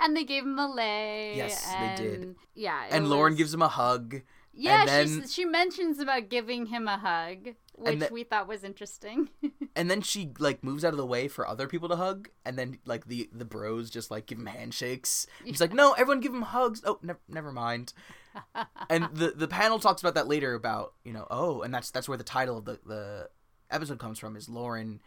and 0.00 0.16
they 0.16 0.24
gave 0.24 0.44
him 0.44 0.58
a 0.58 0.68
lei. 0.68 1.34
Yes, 1.36 1.64
they 1.72 1.94
did. 1.96 2.36
Yeah, 2.54 2.84
and 2.90 3.08
Lauren 3.08 3.34
gives 3.34 3.52
him 3.54 3.62
a 3.62 3.68
hug. 3.68 4.20
Yeah, 4.52 4.82
and 4.88 5.08
she 5.08 5.16
then- 5.20 5.28
she 5.28 5.44
mentions 5.44 5.98
about 6.00 6.28
giving 6.28 6.66
him 6.66 6.88
a 6.88 6.98
hug, 6.98 7.54
which 7.80 8.10
we 8.10 8.24
thought 8.24 8.48
was 8.48 8.64
interesting. 8.64 9.30
And 9.76 9.88
then 9.88 10.02
she 10.02 10.32
like 10.40 10.64
moves 10.64 10.84
out 10.84 10.92
of 10.92 10.96
the 10.96 11.06
way 11.06 11.28
for 11.28 11.46
other 11.46 11.68
people 11.68 11.88
to 11.90 11.96
hug. 11.96 12.28
And 12.44 12.58
then 12.58 12.78
like 12.84 13.06
the 13.06 13.30
the 13.32 13.44
bros 13.44 13.88
just 13.88 14.10
like 14.10 14.26
give 14.26 14.36
him 14.36 14.46
handshakes. 14.46 15.28
He's 15.44 15.60
like, 15.60 15.72
no, 15.72 15.92
everyone 15.92 16.20
give 16.20 16.34
him 16.34 16.42
hugs. 16.42 16.82
Oh, 16.84 16.98
never 17.02 17.20
never 17.28 17.52
mind. 17.52 17.92
and 18.90 19.08
the 19.14 19.30
the 19.30 19.46
panel 19.46 19.78
talks 19.78 20.02
about 20.02 20.14
that 20.14 20.26
later 20.26 20.54
about 20.54 20.94
you 21.04 21.12
know 21.12 21.26
oh 21.30 21.62
and 21.62 21.72
that's 21.72 21.92
that's 21.92 22.08
where 22.08 22.18
the 22.18 22.24
title 22.24 22.58
of 22.58 22.64
the 22.64 22.80
the 22.84 23.28
episode 23.70 24.00
comes 24.00 24.18
from 24.18 24.36
is 24.36 24.48
Lauren 24.48 25.00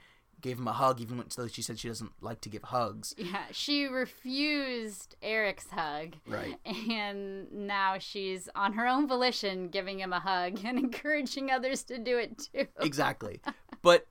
gave 0.44 0.60
him 0.60 0.68
a 0.68 0.74
hug, 0.74 1.02
even 1.02 1.24
though 1.36 1.48
she 1.48 1.64
said 1.64 1.80
she 1.80 1.88
doesn't 1.88 2.12
like 2.22 2.42
to 2.42 2.50
give 2.50 2.62
hugs. 2.64 3.16
Yeah, 3.18 3.46
she 3.52 3.86
refused 3.86 5.16
Eric's 5.24 5.72
hug. 5.72 6.18
Right. 6.28 6.60
And 6.92 7.52
now 7.52 7.98
she's 7.98 8.50
on 8.54 8.74
her 8.74 8.86
own 8.86 9.08
volition 9.08 9.70
giving 9.70 10.00
him 10.00 10.14
a 10.14 10.20
hug 10.20 10.60
and 10.64 10.78
encouraging 10.86 11.50
others 11.50 11.84
to 11.86 11.98
do 11.98 12.18
it 12.20 12.50
too. 12.54 12.68
Exactly. 12.82 13.40
but 13.82 14.06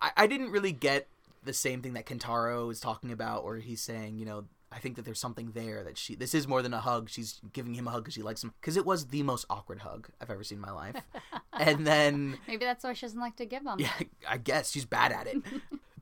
I, 0.00 0.10
I 0.16 0.26
didn't 0.26 0.50
really 0.50 0.72
get 0.72 1.06
the 1.44 1.52
same 1.54 1.80
thing 1.80 1.94
that 1.94 2.04
Kentaro 2.04 2.70
is 2.70 2.80
talking 2.80 3.12
about, 3.12 3.44
where 3.44 3.58
he's 3.58 3.80
saying, 3.80 4.18
you 4.18 4.26
know, 4.26 4.44
I 4.70 4.78
think 4.78 4.96
that 4.96 5.04
there's 5.04 5.18
something 5.18 5.52
there 5.52 5.82
that 5.84 5.96
she. 5.96 6.14
This 6.14 6.34
is 6.34 6.46
more 6.46 6.60
than 6.62 6.74
a 6.74 6.80
hug. 6.80 7.08
She's 7.08 7.40
giving 7.52 7.74
him 7.74 7.88
a 7.88 7.90
hug 7.90 8.02
because 8.04 8.14
she 8.14 8.22
likes 8.22 8.44
him. 8.44 8.52
Because 8.60 8.76
it 8.76 8.84
was 8.84 9.06
the 9.06 9.22
most 9.22 9.46
awkward 9.48 9.80
hug 9.80 10.08
I've 10.20 10.30
ever 10.30 10.44
seen 10.44 10.56
in 10.58 10.62
my 10.62 10.70
life. 10.72 10.96
and 11.58 11.86
then 11.86 12.38
Maybe 12.46 12.64
that's 12.64 12.84
why 12.84 12.92
she 12.92 13.06
doesn't 13.06 13.20
like 13.20 13.36
to 13.36 13.46
give 13.46 13.64
them. 13.64 13.78
yeah, 13.80 13.92
I 14.28 14.36
guess 14.36 14.70
she's 14.70 14.84
bad 14.84 15.12
at 15.12 15.26
it. 15.26 15.38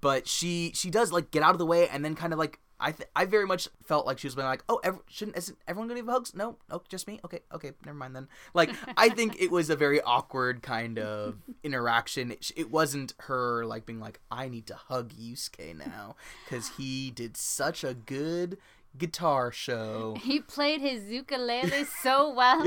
but 0.01 0.27
she 0.27 0.73
she 0.75 0.91
does 0.91 1.13
like 1.13 1.31
get 1.31 1.43
out 1.43 1.53
of 1.53 1.59
the 1.59 1.67
way 1.67 1.89
and 1.89 2.05
then 2.05 2.15
kind 2.15 2.33
of 2.33 2.39
like 2.39 2.59
I 2.79 2.93
th- 2.93 3.09
I 3.17 3.25
very 3.25 3.47
much 3.47 3.69
felt 3.85 4.07
like 4.07 4.19
she 4.19 4.27
was 4.27 4.35
being 4.35 4.47
like, 4.47 4.65
oh, 4.69 4.81
ev- 4.85 5.01
shouldn't 5.09 5.37
isn't 5.37 5.59
everyone 5.67 5.89
gonna 5.89 6.01
give 6.01 6.09
hugs? 6.09 6.35
No, 6.35 6.59
no, 6.71 6.83
just 6.89 7.07
me. 7.07 7.21
Okay, 7.25 7.41
okay, 7.53 7.73
never 7.85 7.97
mind 7.97 8.15
then. 8.15 8.29
Like 8.55 8.71
I 8.97 9.09
think 9.09 9.41
it 9.41 9.51
was 9.51 9.71
a 9.71 9.77
very 9.77 10.01
awkward 10.03 10.63
kind 10.63 10.99
of 10.99 11.37
interaction. 11.63 12.33
It, 12.33 12.51
it 12.57 12.71
wasn't 12.71 13.15
her 13.21 13.65
like 13.65 13.87
being 13.87 14.01
like, 14.01 14.21
I 14.31 14.49
need 14.49 14.67
to 14.67 14.75
hug 14.75 15.13
Yusuke 15.15 15.77
now 15.77 16.17
because 16.45 16.71
he 16.77 17.11
did 17.11 17.37
such 17.37 17.83
a 17.85 17.95
good 17.95 18.59
guitar 18.99 19.53
show. 19.53 20.17
He 20.23 20.41
played 20.41 20.81
his 20.81 21.11
ukulele 21.11 21.85
so 22.03 22.33
well. 22.33 22.65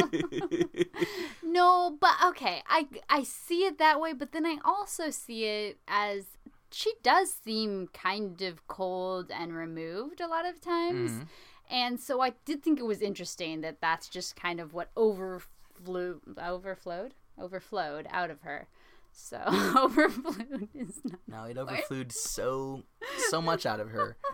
no, 1.43 1.97
but 1.99 2.15
okay, 2.27 2.61
I 2.67 2.87
I 3.09 3.23
see 3.23 3.65
it 3.65 3.77
that 3.79 3.99
way, 3.99 4.13
but 4.13 4.31
then 4.31 4.45
I 4.45 4.57
also 4.63 5.09
see 5.09 5.45
it 5.45 5.79
as 5.87 6.25
she 6.71 6.93
does 7.03 7.33
seem 7.33 7.87
kind 7.93 8.41
of 8.41 8.67
cold 8.67 9.31
and 9.31 9.53
removed 9.53 10.21
a 10.21 10.27
lot 10.27 10.45
of 10.45 10.61
times. 10.61 11.11
Mhm. 11.11 11.27
And 11.69 11.99
so 11.99 12.21
I 12.21 12.31
did 12.45 12.63
think 12.63 12.79
it 12.79 12.85
was 12.85 13.01
interesting 13.01 13.61
that 13.61 13.79
that's 13.81 14.07
just 14.09 14.35
kind 14.35 14.59
of 14.59 14.73
what 14.73 14.89
overflew 14.97 16.21
overflowed 16.41 17.13
overflowed 17.37 18.07
out 18.09 18.29
of 18.31 18.41
her. 18.41 18.67
So 19.11 19.41
overflowed 19.77 20.69
is 20.73 21.01
not 21.03 21.19
No, 21.27 21.43
it 21.45 21.57
overflowed 21.57 22.11
so 22.11 22.83
so 23.29 23.41
much 23.41 23.65
out 23.65 23.79
of 23.79 23.89
her. 23.89 24.17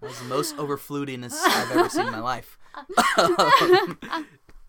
It 0.00 0.06
was 0.06 0.18
the 0.20 0.26
most 0.26 0.56
overfludiness 0.56 1.34
I've 1.44 1.72
ever 1.72 1.88
seen 1.88 2.06
in 2.06 2.12
my 2.12 2.20
life. 2.20 2.56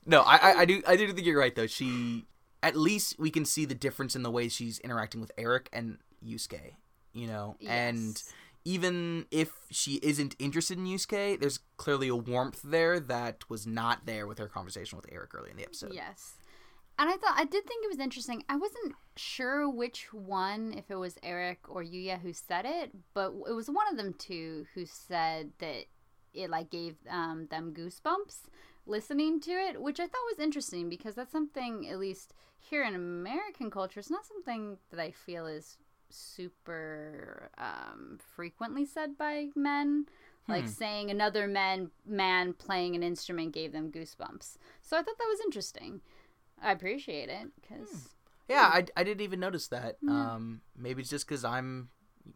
no, 0.08 0.22
I, 0.22 0.38
I 0.38 0.54
I 0.62 0.66
do 0.66 0.82
I 0.88 0.96
do 0.96 1.12
think 1.14 1.28
you're 1.28 1.38
right 1.40 1.54
though. 1.56 1.68
She 1.68 2.26
at 2.64 2.76
least 2.76 3.20
we 3.20 3.30
can 3.30 3.46
see 3.46 3.66
the 3.66 3.76
difference 3.76 4.16
in 4.16 4.24
the 4.24 4.32
way 4.32 4.50
she's 4.50 4.80
interacting 4.80 5.22
with 5.22 5.32
Eric 5.38 5.70
and 5.72 6.00
Yusuke. 6.26 6.74
You 7.20 7.28
know, 7.28 7.56
and 7.68 8.22
even 8.66 9.26
if 9.32 9.52
she 9.72 9.96
isn't 10.04 10.36
interested 10.40 10.78
in 10.78 10.86
Yusuke, 10.86 11.40
there's 11.40 11.60
clearly 11.78 12.08
a 12.08 12.16
warmth 12.16 12.62
there 12.64 13.00
that 13.00 13.50
was 13.50 13.66
not 13.66 14.06
there 14.06 14.28
with 14.28 14.38
her 14.38 14.48
conversation 14.48 14.96
with 14.96 15.06
Eric 15.12 15.34
early 15.34 15.52
in 15.52 15.58
the 15.58 15.64
episode. 15.64 15.94
Yes. 15.94 16.36
And 16.98 17.10
I 17.10 17.14
thought 17.14 17.36
I 17.38 17.46
did 17.46 17.66
think 17.66 17.84
it 17.84 17.90
was 17.90 18.00
interesting. 18.00 18.44
I 18.50 18.58
wasn't 18.58 18.94
sure 19.16 19.70
which 19.70 20.14
one, 20.14 20.74
if 20.78 20.92
it 20.92 20.98
was 20.98 21.18
Eric 21.24 21.60
or 21.70 21.84
Yuya 21.84 22.20
who 22.20 22.34
said 22.34 22.66
it, 22.66 22.92
but 23.14 23.34
it 23.48 23.54
was 23.54 23.70
one 23.70 23.88
of 23.90 23.98
them 23.98 24.14
two 24.18 24.66
who 24.74 24.86
said 24.86 25.52
that 25.60 25.86
it 26.34 26.50
like 26.50 26.70
gave 26.70 26.96
um, 27.10 27.48
them 27.50 27.74
goosebumps 27.74 28.50
listening 28.86 29.40
to 29.42 29.52
it, 29.52 29.82
which 29.82 30.00
I 30.00 30.08
thought 30.08 30.30
was 30.30 30.40
interesting 30.40 30.90
because 30.90 31.16
that's 31.16 31.32
something 31.32 31.88
at 31.90 32.00
least 32.00 32.34
here 32.60 32.84
in 32.84 32.96
American 32.96 33.72
culture, 33.72 34.00
it's 34.00 34.12
not 34.12 34.26
something 34.26 34.78
that 34.92 35.00
I 35.00 35.12
feel 35.12 35.46
is 35.46 35.78
super 36.10 37.50
um, 37.58 38.20
frequently 38.36 38.86
said 38.86 39.18
by 39.18 39.48
men. 39.56 40.06
Like 40.48 40.64
Hmm. 40.64 40.70
saying 40.70 41.12
another 41.12 41.48
man 41.48 41.92
man 42.08 42.54
playing 42.54 42.96
an 42.96 43.04
instrument 43.04 43.52
gave 43.54 43.72
them 43.72 43.92
goosebumps. 43.92 44.58
So 44.82 44.98
I 44.98 45.04
thought 45.04 45.18
that 45.20 45.28
was 45.30 45.40
interesting. 45.46 46.02
I 46.62 46.72
appreciate 46.72 47.30
it 47.30 47.50
because 47.62 48.10
Yeah, 48.50 48.64
I, 48.74 48.86
I 48.98 49.04
didn't 49.04 49.22
even 49.22 49.40
notice 49.40 49.68
that. 49.68 49.98
Yeah. 50.02 50.34
Um, 50.34 50.62
maybe 50.76 51.02
it's 51.02 51.12
just 51.12 51.28
because 51.28 51.46
I'm 51.46 51.90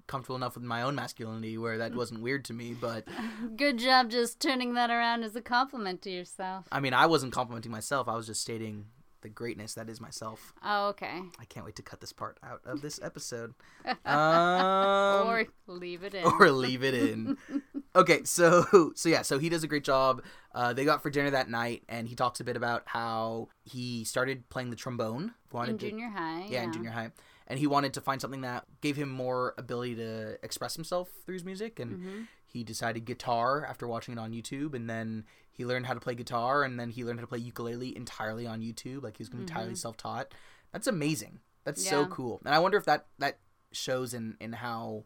comfortable 0.05 0.36
enough 0.36 0.53
with 0.53 0.63
my 0.63 0.83
own 0.83 0.93
masculinity 0.93 1.57
where 1.57 1.79
that 1.79 1.95
wasn't 1.95 2.21
weird 2.21 2.45
to 2.45 2.53
me. 2.53 2.75
But 2.79 3.05
good 3.57 3.79
job 3.79 4.12
just 4.12 4.39
turning 4.39 4.75
that 4.75 4.91
around 4.91 5.23
as 5.23 5.36
a 5.36 5.41
compliment 5.41 6.03
to 6.03 6.12
yourself. 6.12 6.67
I 6.71 6.79
mean, 6.81 6.93
I 6.93 7.07
wasn't 7.07 7.33
complimenting 7.33 7.71
myself. 7.71 8.07
I 8.07 8.15
was 8.15 8.27
just 8.27 8.41
stating 8.41 8.86
the 9.23 9.29
greatness 9.29 9.73
that 9.73 9.89
is 9.89 9.99
myself. 9.99 10.53
Oh, 10.63 10.89
okay. 10.89 11.21
I 11.39 11.45
can't 11.45 11.65
wait 11.65 11.75
to 11.77 11.81
cut 11.81 11.99
this 12.01 12.13
part 12.13 12.38
out 12.43 12.62
of 12.65 12.81
this 12.81 12.99
episode. 13.03 13.55
Um, 14.05 15.27
or 15.27 15.45
leave 15.67 16.03
it 16.03 16.13
in. 16.13 16.23
or 16.25 16.51
leave 16.51 16.83
it 16.83 16.93
in. 16.93 17.38
Okay, 17.95 18.23
so 18.23 18.91
so 18.95 19.07
yeah, 19.07 19.21
so 19.21 19.38
he 19.38 19.49
does 19.49 19.63
a 19.63 19.67
great 19.67 19.83
job. 19.83 20.23
Uh, 20.55 20.73
they 20.73 20.83
got 20.83 21.03
for 21.03 21.12
dinner 21.12 21.29
that 21.29 21.47
night, 21.47 21.83
and 21.88 22.07
he 22.07 22.15
talks 22.15 22.39
a 22.39 22.43
bit 22.43 22.57
about 22.57 22.81
how 22.88 23.49
he 23.65 24.03
started 24.03 24.49
playing 24.49 24.71
the 24.71 24.75
trombone. 24.75 25.31
Wanted 25.51 25.73
in 25.73 25.77
to- 25.77 25.89
junior 25.91 26.09
high. 26.09 26.47
yeah, 26.49 26.63
in 26.63 26.73
junior 26.73 26.89
high, 26.89 27.12
and 27.47 27.59
he 27.59 27.67
wanted 27.67 27.93
to 27.93 28.01
find 28.01 28.19
something 28.19 28.41
that 28.41 28.65
gave 28.81 28.95
him 28.95 29.09
more 29.09 29.53
ability 29.59 29.93
to 29.97 30.39
express 30.43 30.73
himself 30.75 31.09
through 31.23 31.33
his 31.36 31.43
music, 31.43 31.79
and 31.79 31.91
hmm 32.03 32.21
he 32.47 32.63
decided 32.63 33.03
guitar 33.05 33.65
after 33.67 33.88
watching 33.88 34.13
it 34.15 34.19
on 34.19 34.31
YouTube, 34.31 34.73
and 34.75 34.88
then 34.89 35.25
he 35.53 35.65
learned 35.65 35.85
how 35.85 35.93
to 35.93 35.99
play 36.01 36.15
guitar, 36.15 36.63
and 36.63 36.77
then 36.79 36.89
he 36.89 37.05
learned 37.05 37.19
how 37.19 37.23
to 37.25 37.29
play 37.29 37.39
ukulele 37.39 37.95
entirely 37.95 38.45
on 38.45 38.61
YouTube. 38.61 39.03
Like 39.03 39.17
he 39.17 39.21
was 39.21 39.29
be 39.29 39.37
entirely 39.37 39.75
self 39.75 39.95
taught. 39.95 40.33
That's 40.73 40.87
amazing. 40.87 41.39
That's 41.63 41.87
so 41.87 42.05
cool, 42.07 42.41
and 42.43 42.53
I 42.53 42.59
wonder 42.59 42.77
if 42.77 42.85
that 42.85 43.05
that 43.19 43.39
shows 43.71 44.13
in 44.13 44.35
in 44.41 44.53
how 44.53 45.05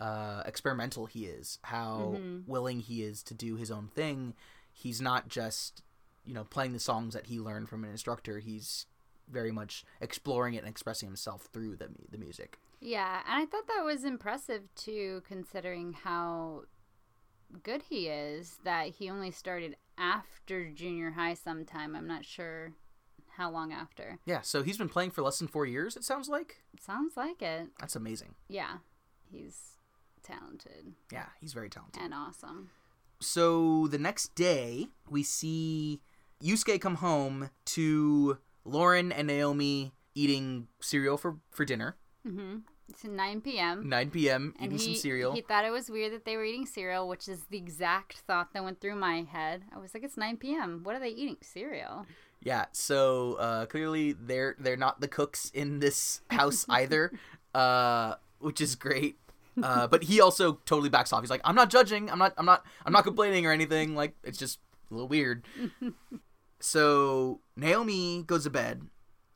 uh, 0.00 0.42
experimental 0.44 1.06
he 1.06 1.24
is, 1.26 1.58
how 1.62 2.18
Mhm. 2.20 2.46
willing 2.46 2.80
he 2.80 3.02
is 3.02 3.22
to 3.22 3.34
do 3.34 3.54
his 3.56 3.70
own 3.70 3.88
thing. 3.88 4.34
He's 4.72 5.00
not 5.00 5.28
just 5.28 5.82
you 6.24 6.34
know 6.34 6.44
playing 6.44 6.72
the 6.72 6.80
songs 6.80 7.14
that 7.14 7.26
he 7.26 7.38
learned 7.38 7.68
from 7.68 7.84
an 7.84 7.90
instructor. 7.90 8.40
He's 8.40 8.86
very 9.28 9.52
much 9.52 9.84
exploring 10.02 10.52
it 10.54 10.58
and 10.58 10.68
expressing 10.68 11.08
himself 11.08 11.48
through 11.52 11.76
the 11.76 11.88
the 12.10 12.18
music. 12.18 12.58
Yeah, 12.80 13.22
and 13.26 13.42
I 13.42 13.46
thought 13.46 13.66
that 13.68 13.84
was 13.84 14.04
impressive 14.04 14.64
too, 14.74 15.22
considering 15.26 15.94
how 15.94 16.64
good 17.62 17.82
he 17.88 18.08
is. 18.08 18.58
That 18.64 18.88
he 18.88 19.10
only 19.10 19.30
started 19.30 19.76
after 19.98 20.70
junior 20.70 21.12
high 21.12 21.34
sometime. 21.34 21.94
I'm 21.94 22.06
not 22.06 22.24
sure 22.24 22.72
how 23.36 23.50
long 23.50 23.72
after. 23.72 24.18
Yeah, 24.24 24.42
so 24.42 24.62
he's 24.62 24.78
been 24.78 24.88
playing 24.88 25.10
for 25.10 25.22
less 25.22 25.38
than 25.38 25.48
four 25.48 25.66
years. 25.66 25.96
It 25.96 26.04
sounds 26.04 26.28
like 26.28 26.62
Sounds 26.80 27.16
like 27.16 27.42
it. 27.42 27.68
that's 27.80 27.96
amazing. 27.96 28.34
Yeah, 28.48 28.78
he's 29.30 29.72
talented 30.22 30.94
Yeah, 31.12 31.26
he's 31.40 31.52
very 31.52 31.68
talented. 31.68 32.00
and 32.02 32.14
awesome. 32.14 32.70
So 33.20 33.86
the 33.88 33.98
next 33.98 34.34
day, 34.34 34.88
we 35.08 35.22
see 35.22 36.00
Yusuke 36.42 36.80
come 36.80 36.96
home 36.96 37.50
to 37.66 38.38
Lauren 38.64 39.12
and 39.12 39.26
Naomi 39.28 39.92
eating 40.14 40.68
cereal 40.80 41.16
for, 41.16 41.38
for 41.50 41.64
dinner. 41.64 41.96
hmm 42.26 42.58
It's 42.88 43.04
9 43.04 43.40
p.m. 43.40 43.88
9 43.88 44.10
p.m. 44.10 44.54
And 44.58 44.72
eating 44.72 44.86
he, 44.86 44.94
some 44.94 45.02
cereal. 45.02 45.32
he 45.32 45.40
thought 45.40 45.64
it 45.64 45.70
was 45.70 45.88
weird 45.88 46.12
that 46.12 46.24
they 46.24 46.36
were 46.36 46.44
eating 46.44 46.66
cereal, 46.66 47.08
which 47.08 47.28
is 47.28 47.44
the 47.50 47.56
exact 47.56 48.18
thought 48.26 48.52
that 48.52 48.62
went 48.62 48.80
through 48.80 48.96
my 48.96 49.22
head. 49.22 49.62
I 49.74 49.78
was 49.78 49.94
like, 49.94 50.04
it's 50.04 50.16
9 50.16 50.36
p.m. 50.36 50.80
What 50.82 50.94
are 50.94 51.00
they 51.00 51.08
eating? 51.08 51.36
Cereal. 51.40 52.06
Yeah, 52.42 52.66
so 52.72 53.34
uh, 53.34 53.66
clearly 53.66 54.12
they're 54.12 54.54
they're 54.58 54.76
not 54.76 55.00
the 55.00 55.08
cooks 55.08 55.50
in 55.54 55.80
this 55.80 56.20
house 56.28 56.66
either, 56.68 57.10
uh, 57.54 58.16
which 58.38 58.60
is 58.60 58.74
great. 58.74 59.16
Uh, 59.60 59.86
but 59.86 60.02
he 60.04 60.20
also 60.20 60.60
totally 60.66 60.90
backs 60.90 61.12
off. 61.12 61.22
He's 61.22 61.30
like, 61.30 61.40
"I'm 61.44 61.54
not 61.54 61.70
judging. 61.70 62.10
I'm 62.10 62.18
not. 62.18 62.34
I'm 62.36 62.44
not. 62.44 62.66
I'm 62.84 62.92
not 62.92 63.04
complaining 63.04 63.46
or 63.46 63.52
anything. 63.52 63.94
Like 63.94 64.14
it's 64.22 64.36
just 64.36 64.58
a 64.90 64.94
little 64.94 65.08
weird." 65.08 65.44
so 66.60 67.40
Naomi 67.56 68.24
goes 68.26 68.44
to 68.44 68.50
bed, 68.50 68.82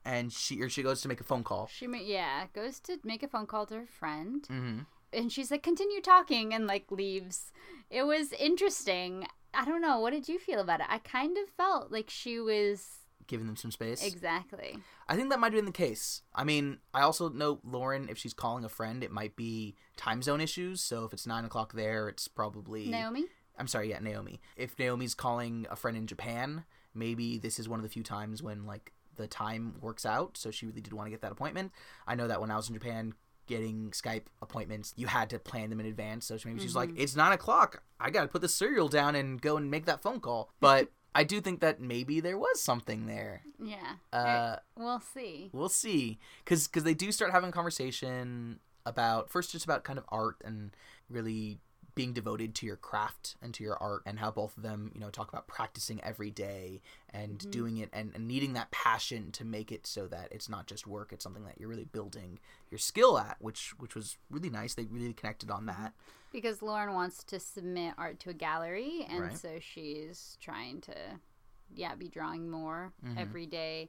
and 0.05 0.33
she 0.33 0.61
or 0.63 0.69
she 0.69 0.83
goes 0.83 1.01
to 1.03 1.09
make 1.09 1.21
a 1.21 1.25
phone 1.25 1.45
call. 1.45 1.69
She, 1.73 1.87
ma- 1.87 1.99
yeah, 1.99 2.47
goes 2.55 2.81
to 2.81 2.99
make 3.05 3.23
a 3.23 3.29
phone 3.29 3.47
call 3.47 3.67
to 3.67 3.75
her 3.75 3.87
friend. 3.87 4.45
hmm 4.49 4.79
and 5.11 5.33
she's 5.33 5.51
like 5.51 5.63
continue 5.63 6.03
talking 6.03 6.53
and 6.53 6.67
like 6.67 6.85
leaves 6.93 7.51
it 7.89 8.03
was 8.03 8.31
interesting 8.35 9.27
i 9.55 9.65
don't 9.65 9.81
know 9.81 9.99
what 10.01 10.13
did 10.13 10.29
you 10.29 10.39
feel 10.39 10.61
about 10.61 10.81
it 10.81 10.87
i 10.91 10.99
kind 10.99 11.39
of 11.39 11.49
felt 11.49 11.91
like 11.91 12.11
she 12.11 12.39
was 12.39 12.99
Giving 13.27 13.47
them 13.47 13.57
some 13.57 13.71
space. 13.71 14.05
exactly 14.05 14.77
I 15.09 15.17
think 15.17 15.31
that 15.31 15.41
might 15.41 15.53
have 15.53 15.59
been 15.59 15.65
the 15.65 15.73
case. 15.73 16.21
I 16.35 16.45
mean, 16.45 16.81
I 16.93 17.01
also 17.01 17.31
know 17.31 17.61
Lauren. 17.65 18.09
If 18.11 18.19
she's 18.19 18.35
calling 18.35 18.63
a 18.65 18.69
friend, 18.69 19.03
it 19.03 19.11
might 19.11 19.37
be 19.37 19.75
time 19.97 20.21
zone 20.23 20.43
issues. 20.43 20.83
So 20.83 21.05
if 21.07 21.15
it's 21.15 21.27
nine 21.27 21.47
o'clock 21.47 21.73
there, 21.73 22.09
it's 22.11 22.29
probably 22.29 22.89
naomi 22.89 23.25
I'm 23.59 23.67
sorry, 23.67 23.89
yeah, 23.91 23.99
Naomi. 24.01 24.41
If 24.57 24.79
Naomi's 24.79 25.15
calling 25.15 25.67
a 25.71 25.77
friend 25.77 25.97
in 25.97 26.07
Japan, 26.07 26.65
maybe 26.95 27.39
this 27.39 27.59
is 27.59 27.69
one 27.69 27.79
of 27.81 27.83
the 27.85 27.89
few 27.91 28.03
times 28.03 28.43
when 28.43 28.65
like 28.67 28.93
the 29.19 29.27
time 29.29 29.75
works 29.81 30.07
out. 30.07 30.39
So 30.39 30.51
she 30.51 30.65
really 30.67 30.81
did 30.81 30.93
want 30.95 31.07
to 31.07 31.11
get 31.11 31.21
that 31.21 31.33
appointment. 31.33 31.73
I 32.07 32.15
know 32.15 32.27
that 32.29 32.41
when 32.41 32.51
I 32.51 32.57
was 32.57 32.69
in 32.69 32.75
Japan 32.75 33.13
getting 33.47 33.91
Skype 33.91 34.25
appointments, 34.41 34.95
you 34.97 35.07
had 35.07 35.29
to 35.31 35.39
plan 35.39 35.69
them 35.71 35.81
in 35.81 35.87
advance. 35.87 36.27
So 36.27 36.39
maybe 36.45 36.61
she's 36.61 36.77
like, 36.77 36.91
it's 36.97 37.17
nine 37.17 37.33
o'clock. 37.33 37.83
I 38.01 38.11
got 38.11 38.23
to 38.23 38.29
put 38.29 38.41
the 38.41 38.49
cereal 38.49 38.89
down 38.89 39.15
and 39.15 39.41
go 39.41 39.57
and 39.57 39.71
make 39.71 39.85
that 39.87 40.03
phone 40.03 40.21
call. 40.21 40.51
But 40.61 40.89
I 41.15 41.25
do 41.25 41.41
think 41.41 41.61
that 41.61 41.81
maybe 41.81 42.21
there 42.21 42.39
was 42.39 42.63
something 42.63 43.07
there. 43.07 43.43
yeah 43.59 43.97
Uh, 44.13 44.57
we'll 44.77 45.01
see 45.01 45.51
we'll 45.53 45.69
see, 45.71 46.19
because 46.45 46.69
they 46.69 46.95
do 46.95 47.11
start 47.11 47.33
having 47.33 47.49
a 47.49 47.53
conversation 47.53 48.61
about 48.87 49.29
first 49.31 49.51
just 49.53 49.65
about 49.65 49.83
kind 49.85 49.99
of 49.99 50.05
art 50.09 50.37
and 50.45 50.71
really 51.11 51.59
being 51.99 52.13
devoted 52.13 52.55
to 52.55 52.65
your 52.65 52.77
craft 52.77 53.35
and 53.43 53.53
to 53.53 53.65
your 53.65 53.77
art 53.83 54.03
and 54.07 54.19
how 54.21 54.31
both 54.31 54.57
of 54.57 54.63
them 54.63 54.91
you 54.95 55.01
know 55.01 55.11
talk 55.11 55.29
about 55.29 55.47
practicing 55.49 56.01
every 56.05 56.31
day 56.31 56.81
and 57.11 57.41
Mhm. 57.41 57.51
doing 57.51 57.77
it 57.79 57.91
and, 57.93 58.13
and 58.15 58.29
needing 58.29 58.53
that 58.53 58.71
passion 58.71 59.33
to 59.33 59.45
make 59.45 59.73
it 59.73 59.87
so 59.87 60.07
that 60.07 60.29
it's 60.31 60.49
not 60.49 60.67
just 60.67 60.87
work 60.87 61.13
it's 61.13 61.25
something 61.25 61.45
that 61.45 61.59
you're 61.59 61.69
really 61.69 61.85
building 61.85 62.39
your 62.71 62.79
skill 62.79 63.19
at 63.19 63.37
which 63.41 63.71
which 63.79 63.95
was 63.97 64.17
really 64.31 64.49
nice 64.51 64.75
they 64.75 64.85
really 64.85 65.13
connected 65.13 65.51
on 65.51 65.67
that 65.67 65.93
Because 66.31 66.63
Lauren 66.63 66.95
wants 66.95 67.25
to 67.25 67.41
submit 67.41 67.95
art 67.99 68.21
to 68.21 68.31
a 68.31 68.35
gallery, 68.35 69.05
and 69.09 69.21
Right. 69.21 69.37
so 69.37 69.59
she's 69.61 70.37
trying 70.41 70.81
to, 70.83 70.95
yeah, 71.75 71.95
be 71.95 72.09
drawing 72.09 72.51
more 72.51 72.93
Mhm. 73.03 73.17
every 73.19 73.47
day. 73.47 73.89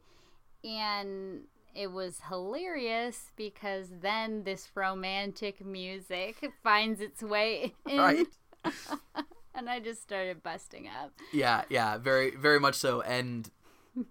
And 0.63 1.48
it 1.75 1.91
was 1.91 2.21
hilarious 2.29 3.32
because 3.36 3.88
then 4.01 4.43
this 4.43 4.69
romantic 4.75 5.63
music 5.65 6.51
finds 6.63 7.01
its 7.01 7.21
way 7.21 7.73
in. 7.88 7.97
right 7.99 8.27
and 9.55 9.69
I 9.69 9.79
just 9.79 10.01
started 10.01 10.43
busting 10.43 10.88
up. 10.88 11.12
yeah 11.32 11.63
yeah 11.69 11.97
very 11.97 12.32
very 12.36 12.60
much 12.60 12.75
so 12.75 13.01
and 13.01 13.49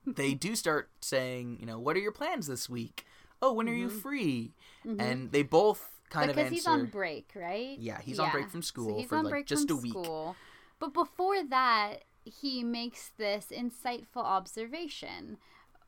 they 0.06 0.34
do 0.34 0.54
start 0.54 0.90
saying 1.00 1.56
you 1.60 1.66
know 1.66 1.78
what 1.78 1.96
are 1.96 2.00
your 2.00 2.12
plans 2.12 2.46
this 2.46 2.68
week 2.68 3.06
oh 3.40 3.52
when 3.52 3.68
are 3.68 3.74
you 3.74 3.88
Mhm. 3.88 4.00
free 4.02 4.52
Mhm. 4.84 5.00
and 5.00 5.32
they 5.32 5.42
both 5.42 5.90
kind 6.10 6.28
because 6.30 6.40
of 6.40 6.46
answer 6.46 6.54
he's 6.54 6.66
on 6.66 6.86
break, 6.86 7.30
right? 7.34 7.78
Yeah, 7.78 8.00
he's 8.00 8.18
on 8.18 8.30
break 8.30 8.48
from 8.48 8.62
school 8.62 9.02
so 9.02 9.08
for, 9.08 9.22
like, 9.22 9.44
just 9.46 9.70
a 9.70 9.76
week. 9.76 9.92
School. 9.92 10.36
But 10.80 10.94
before 10.94 11.42
that, 11.50 12.04
he 12.24 12.64
makes 12.64 13.10
this 13.18 13.48
insightful 13.54 14.24
observation, 14.24 15.36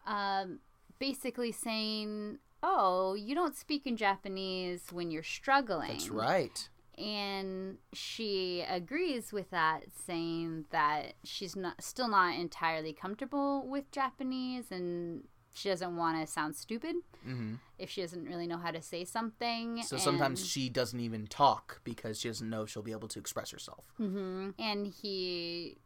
um, 0.07 0.59
basically 1.01 1.51
saying, 1.51 2.39
"Oh, 2.63 3.15
you 3.15 3.35
don't 3.35 3.57
speak 3.57 3.87
in 3.87 3.97
Japanese 3.97 4.83
when 4.93 5.11
you're 5.11 5.25
struggling." 5.25 5.89
that's 5.89 6.11
right 6.11 6.69
And 6.97 7.79
she 7.95 8.63
agrees 8.69 9.33
with 9.33 9.51
that, 9.51 9.85
saying 10.07 10.67
that 10.71 11.15
she's 11.25 11.57
not 11.57 11.83
still 11.83 12.09
not 12.09 12.35
entirely 12.39 12.93
comfortable 12.93 13.67
with 13.67 13.91
Japanese 13.91 14.71
and 14.71 15.25
she 15.53 15.69
doesn't 15.69 15.97
want 15.97 16.21
to 16.21 16.31
sound 16.33 16.55
stupid 16.55 16.95
hmm 17.25 17.55
if 17.79 17.89
she 17.91 18.03
doesn't 18.03 18.27
really 18.27 18.47
know 18.47 18.59
how 18.59 18.71
to 18.71 18.83
say 18.83 19.05
something. 19.07 19.83
So 19.83 19.97
sometimes 19.97 20.47
she 20.47 20.69
doesn't 20.69 21.01
even 21.01 21.27
talk 21.27 21.81
because 21.83 22.21
she 22.21 22.29
doesn't 22.29 22.49
know 22.51 22.63
if 22.65 22.69
she'll 22.71 22.83
be 22.83 22.93
able 22.93 23.09
to 23.09 23.19
express 23.19 23.51
herself. 23.51 23.85
hmm 23.97 24.51
And 24.59 24.87
he 24.87 25.79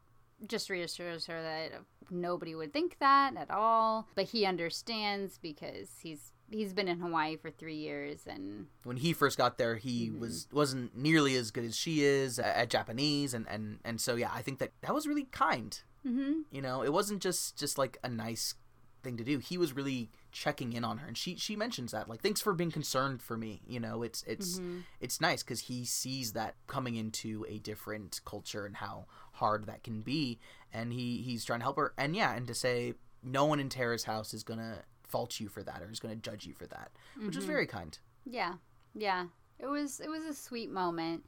just 0.49 0.71
reassures 0.71 1.27
her 1.27 1.43
that 1.43 1.73
nobody 2.11 2.55
would 2.55 2.73
think 2.73 2.99
that 3.01 3.37
at 3.37 3.51
all. 3.51 4.09
But 4.15 4.27
he 4.27 4.45
understands 4.47 5.39
because 5.39 5.91
he's 6.03 6.33
he's 6.51 6.73
been 6.75 6.89
in 6.89 7.01
Hawaii 7.01 7.37
for 7.37 7.51
three 7.51 7.77
years 7.77 8.27
and 8.27 8.67
When 8.85 8.99
he 8.99 9.13
first 9.13 9.39
got 9.39 9.57
there, 9.59 9.77
he 9.77 10.11
Mhm. 10.11 10.19
was 10.21 10.47
wasn't 10.53 10.97
nearly 10.97 11.37
as 11.37 11.51
good 11.51 11.65
as 11.65 11.77
she 11.77 12.03
is 12.05 12.39
at, 12.39 12.55
at 12.57 12.71
Japanese, 12.71 13.33
and, 13.35 13.47
and 13.49 13.79
and 13.85 14.01
so 14.01 14.15
yeah, 14.17 14.31
I 14.33 14.43
think 14.43 14.59
that 14.59 14.73
that 14.83 14.95
was 14.95 15.07
really 15.07 15.25
kind. 15.25 15.81
mm-hmm. 16.07 16.41
You 16.51 16.61
know, 16.63 16.83
it 16.83 16.93
wasn't 16.93 17.23
just 17.23 17.57
just 17.57 17.79
like 17.79 17.97
a 18.05 18.09
nice 18.09 18.55
thing 19.03 19.17
to 19.19 19.25
do. 19.25 19.39
He 19.39 19.59
was 19.59 19.73
really 19.75 20.11
checking 20.33 20.73
in 20.73 20.85
on 20.85 20.99
her, 20.99 21.07
and 21.07 21.17
she 21.17 21.37
she 21.37 21.57
mentions 21.57 21.93
that 21.93 22.09
like 22.09 22.21
thanks 22.23 22.41
for 22.43 22.53
being 22.53 22.71
concerned 22.71 23.23
for 23.23 23.37
me. 23.39 23.63
You 23.67 23.81
know, 23.81 24.03
it's 24.03 24.23
it's 24.25 24.59
Mm-hmm. 24.59 24.81
it's 25.01 25.21
nice 25.21 25.43
because 25.43 25.61
he 25.61 25.85
sees 25.87 26.33
that 26.35 26.55
coming 26.67 26.95
into 26.95 27.45
a 27.49 27.59
different 27.59 28.21
culture 28.27 28.67
and 28.67 28.77
how 28.77 29.07
hard 29.35 29.66
that 29.66 29.83
can 29.85 30.01
be, 30.03 30.38
and 30.73 30.92
he 30.92 31.18
he's 31.23 31.44
trying 31.44 31.61
to 31.61 31.64
help 31.64 31.77
her. 31.77 31.92
And 31.99 32.14
yeah, 32.16 32.35
and 32.35 32.47
to 32.49 32.55
say 32.55 32.94
no 33.23 33.44
one 33.44 33.61
in 33.61 33.68
Terrace 33.68 34.05
House 34.05 34.35
is 34.35 34.42
gonna 34.42 34.83
fault 35.03 35.38
you 35.40 35.49
for 35.49 35.62
that 35.62 35.83
or 35.83 35.90
is 35.90 36.01
gonna 36.01 36.16
judge 36.16 36.47
you 36.47 36.55
for 36.55 36.66
that, 36.66 36.90
which 37.18 37.37
is 37.37 37.44
Mhm. 37.44 37.49
very 37.49 37.66
kind. 37.66 37.99
yeah 38.27 38.55
yeah 38.94 39.27
it 39.59 39.66
was 39.66 40.01
it 40.01 40.09
was 40.09 40.25
a 40.25 40.33
sweet 40.33 40.70
moment 40.70 41.25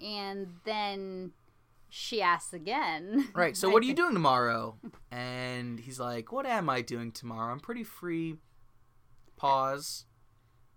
and 0.00 0.48
then 0.64 1.32
she 1.88 2.20
asks 2.20 2.52
again 2.52 3.28
Right. 3.34 3.56
So 3.56 3.68
what 3.70 3.82
are 3.82 3.86
you 3.86 3.94
doing 3.94 4.12
tomorrow? 4.14 4.76
And 5.12 5.78
he's 5.80 5.98
like, 6.00 6.32
"What 6.32 6.44
am 6.46 6.68
I 6.68 6.82
doing 6.82 7.12
tomorrow? 7.12 7.52
I'm 7.52 7.60
pretty 7.60 7.84
free." 7.84 8.36
Pause. 9.36 10.04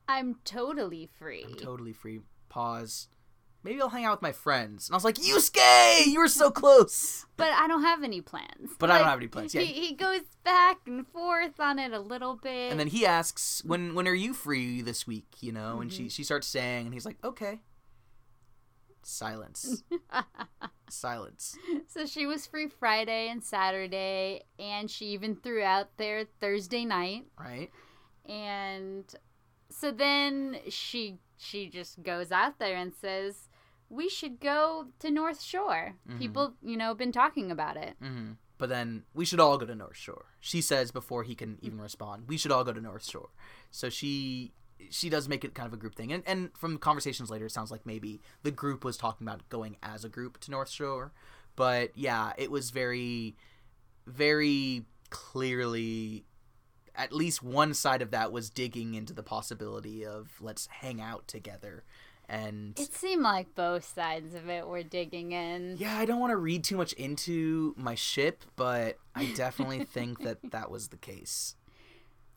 I'm 0.07 0.35
totally 0.45 1.05
free 1.19 1.43
I'm 1.45 1.55
totally 1.55 1.93
free. 1.93 2.21
Pause. 2.49 3.09
Maybe 3.67 3.81
I'll 3.81 3.89
hang 3.89 4.05
out 4.05 4.13
with 4.13 4.21
my 4.21 4.31
friends. 4.31 4.87
And 4.87 4.93
I 4.93 4.97
was 4.97 5.03
like, 5.03 5.15
Yusuke, 5.15 6.05
you 6.05 6.19
were 6.19 6.27
so 6.27 6.49
close. 6.61 7.25
but 7.35 7.51
I 7.51 7.67
don't 7.67 7.83
have 7.83 8.01
any 8.03 8.21
plans 8.21 8.71
But 8.79 8.89
I 8.89 8.97
don't 8.97 9.07
have 9.07 9.19
any 9.19 9.27
plans. 9.27 9.53
Yeah. 9.53 9.61
he, 9.61 9.87
he 9.87 9.93
goes 9.95 10.21
back 10.43 10.77
and 10.85 11.05
forth 11.07 11.59
on 11.59 11.77
it 11.79 11.91
a 11.91 11.99
little 11.99 12.35
bit 12.35 12.71
And 12.71 12.79
then 12.79 12.87
he 12.87 13.05
asks, 13.05 13.61
"When 13.65 13.93
when 13.95 14.07
are 14.07 14.13
you 14.15 14.33
free 14.33 14.81
this 14.81 15.05
week?" 15.05 15.27
You 15.41 15.51
know, 15.51 15.81
and 15.81 15.91
Mm-hmm. 15.91 16.05
she 16.05 16.09
she 16.09 16.23
starts 16.23 16.47
saying, 16.47 16.85
and 16.85 16.93
he's 16.93 17.05
like, 17.05 17.17
"Okay." 17.23 17.61
Silence. 19.03 19.83
Silence. 20.89 21.57
So 21.87 22.05
she 22.05 22.25
was 22.25 22.45
free 22.45 22.67
Friday 22.67 23.29
and 23.29 23.43
Saturday, 23.43 24.43
and 24.59 24.89
she 24.91 25.05
even 25.07 25.35
threw 25.35 25.63
out 25.63 25.89
there 25.97 26.25
Thursday 26.41 26.83
night. 26.85 27.25
Right. 27.39 27.69
And 28.27 29.05
so 29.69 29.91
then 29.91 30.57
she 30.69 31.19
she 31.37 31.69
just 31.69 32.01
goes 32.03 32.31
out 32.31 32.57
there 32.59 32.75
and 32.75 32.93
says, 32.93 33.47
"We 33.89 34.09
should 34.09 34.39
go 34.39 34.87
to 34.99 35.09
North 35.11 35.41
Shore." 35.41 35.95
Mhm. 36.09 36.17
People, 36.19 36.53
you 36.61 36.77
know, 36.77 36.93
been 36.93 37.11
talking 37.11 37.51
about 37.51 37.77
it. 37.77 37.95
hmm 37.99 38.33
But 38.59 38.69
then 38.69 39.05
we 39.13 39.23
should 39.23 39.39
all 39.39 39.57
go 39.59 39.65
to 39.67 39.75
North 39.75 39.97
Shore. 39.97 40.25
She 40.39 40.61
says 40.61 40.91
before 40.91 41.23
he 41.23 41.35
can 41.35 41.59
even 41.61 41.79
respond, 41.79 42.27
"We 42.27 42.37
should 42.37 42.51
all 42.51 42.63
go 42.63 42.73
to 42.73 42.81
North 42.81 43.05
Shore." 43.05 43.29
So 43.71 43.89
she 43.89 44.53
she 44.89 45.09
does 45.09 45.27
make 45.27 45.43
it 45.43 45.53
kind 45.55 45.67
of 45.67 45.73
a 45.73 45.77
group 45.77 45.95
thing, 45.95 46.11
and 46.11 46.23
and 46.27 46.55
from 46.57 46.77
conversations 46.77 47.29
later, 47.29 47.45
it 47.45 47.51
sounds 47.51 47.71
like 47.71 47.85
maybe 47.85 48.19
the 48.43 48.51
group 48.51 48.83
was 48.83 48.97
talking 48.97 49.27
about 49.27 49.47
going 49.49 49.77
as 49.83 50.03
a 50.03 50.09
group 50.09 50.39
to 50.41 50.51
North 50.51 50.69
Shore. 50.69 51.13
But 51.55 51.97
yeah, 51.97 52.33
it 52.37 52.49
was 52.51 52.69
very, 52.71 53.35
very 54.05 54.85
clearly. 55.09 56.25
At 56.95 57.13
least 57.13 57.43
one 57.43 57.75
side 57.75 58.01
of 58.01 58.09
that 58.11 58.31
was 58.31 58.49
digging 58.49 58.95
into 58.95 59.13
the 59.13 59.21
possibility 59.23 60.03
of 60.03 60.31
let's 60.41 60.65
hang 60.67 60.99
out 60.99 61.27
together, 61.27 61.83
and 62.29 62.77
It 62.79 62.93
seemed 62.93 63.21
like 63.23 63.55
both 63.55 63.85
sides 63.93 64.35
of 64.35 64.49
it 64.49 64.67
were 64.67 64.83
digging 64.83 65.31
in. 65.31 65.77
yeah, 65.77 65.97
I 65.97 66.05
don't 66.05 66.19
want 66.19 66.31
to 66.31 66.37
read 66.37 66.63
too 66.63 66.75
much 66.77 66.93
into 66.93 67.73
my 67.77 67.95
ship, 67.95 68.43
but 68.55 68.97
I 69.15 69.31
definitely 69.33 69.83
think 69.85 70.21
that 70.23 70.37
that 70.51 70.69
was 70.69 70.89
the 70.89 70.97
case. 70.97 71.55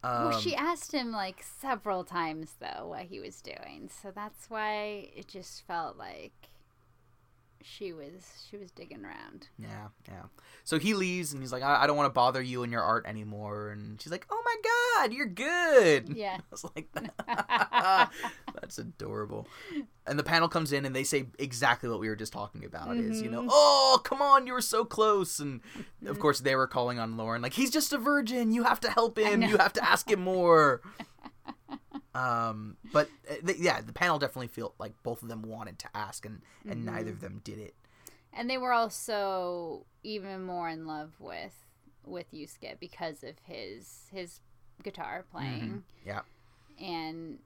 Um, 0.02 0.28
well, 0.30 0.40
she 0.40 0.54
asked 0.56 0.92
him 0.92 1.12
like 1.12 1.42
several 1.60 2.04
times 2.04 2.54
though 2.60 2.88
what 2.88 3.02
he 3.02 3.20
was 3.20 3.40
doing, 3.42 3.90
so 4.02 4.10
that's 4.14 4.48
why 4.48 5.10
it 5.14 5.28
just 5.28 5.66
felt 5.66 5.96
like 5.98 6.48
she 7.62 7.92
was 7.92 8.46
she 8.50 8.56
was 8.56 8.70
digging 8.70 9.04
around. 9.04 9.48
yeah, 9.58 9.88
yeah. 10.08 10.22
So 10.64 10.78
he 10.78 10.94
leaves 10.94 11.32
and 11.32 11.42
he's 11.42 11.52
like, 11.52 11.62
I, 11.62 11.82
I 11.82 11.86
don't 11.86 11.96
want 11.96 12.06
to 12.06 12.12
bother 12.12 12.40
you 12.40 12.62
and 12.62 12.70
your 12.72 12.82
art 12.82 13.04
anymore. 13.06 13.70
And 13.70 14.00
she's 14.00 14.10
like, 14.12 14.26
Oh 14.30 14.42
my 14.44 14.56
god, 15.06 15.12
you're 15.12 15.26
good. 15.26 16.08
Yeah. 16.16 16.36
I 16.38 16.42
was 16.50 16.64
like, 16.76 16.88
That's 18.60 18.78
adorable. 18.78 19.48
And 20.06 20.18
the 20.18 20.22
panel 20.22 20.48
comes 20.48 20.72
in 20.72 20.84
and 20.84 20.94
they 20.94 21.04
say 21.04 21.26
exactly 21.38 21.88
what 21.88 22.00
we 22.00 22.08
were 22.08 22.16
just 22.16 22.32
talking 22.32 22.64
about 22.64 22.96
is, 22.96 23.22
you 23.22 23.30
know, 23.30 23.42
Mhm. 23.42 23.48
oh, 23.50 24.00
come 24.04 24.20
on, 24.20 24.46
you 24.46 24.52
were 24.52 24.60
so 24.60 24.84
close. 24.84 25.38
And 25.38 25.60
of 26.06 26.18
course, 26.20 26.40
they 26.40 26.56
were 26.56 26.66
calling 26.66 26.98
on 26.98 27.16
Lauren, 27.16 27.42
like, 27.42 27.52
he's 27.54 27.70
just 27.70 27.92
a 27.92 27.98
virgin. 27.98 28.52
You 28.52 28.64
have 28.64 28.80
to 28.80 28.90
help 28.90 29.18
him. 29.18 29.42
You 29.42 29.56
have 29.58 29.72
to 29.74 29.84
ask 29.88 30.10
him 30.10 30.20
more. 30.20 30.80
Um, 32.14 32.76
but 32.92 33.08
uh, 33.30 33.34
th- 33.46 33.58
yeah, 33.58 33.80
the 33.80 33.92
panel 33.92 34.18
definitely 34.18 34.48
feel 34.48 34.74
like 34.78 34.92
both 35.02 35.22
of 35.22 35.28
them 35.28 35.42
wanted 35.42 35.78
to 35.80 35.88
ask 35.94 36.24
and, 36.26 36.40
and 36.68 36.84
neither 36.84 37.10
of 37.10 37.20
them 37.20 37.40
did 37.44 37.58
it. 37.58 37.74
And 38.32 38.48
they 38.48 38.58
were 38.58 38.72
also 38.72 39.86
even 40.02 40.44
more 40.44 40.68
in 40.68 40.86
love 40.86 41.12
with 41.18 41.54
with 42.06 42.32
Yusuke 42.32 42.78
because 42.80 43.22
of 43.22 43.34
his 43.44 44.06
his 44.12 44.40
guitar 44.82 45.24
playing 45.30 45.84
Yeah. 46.06 46.20
and 46.80 47.38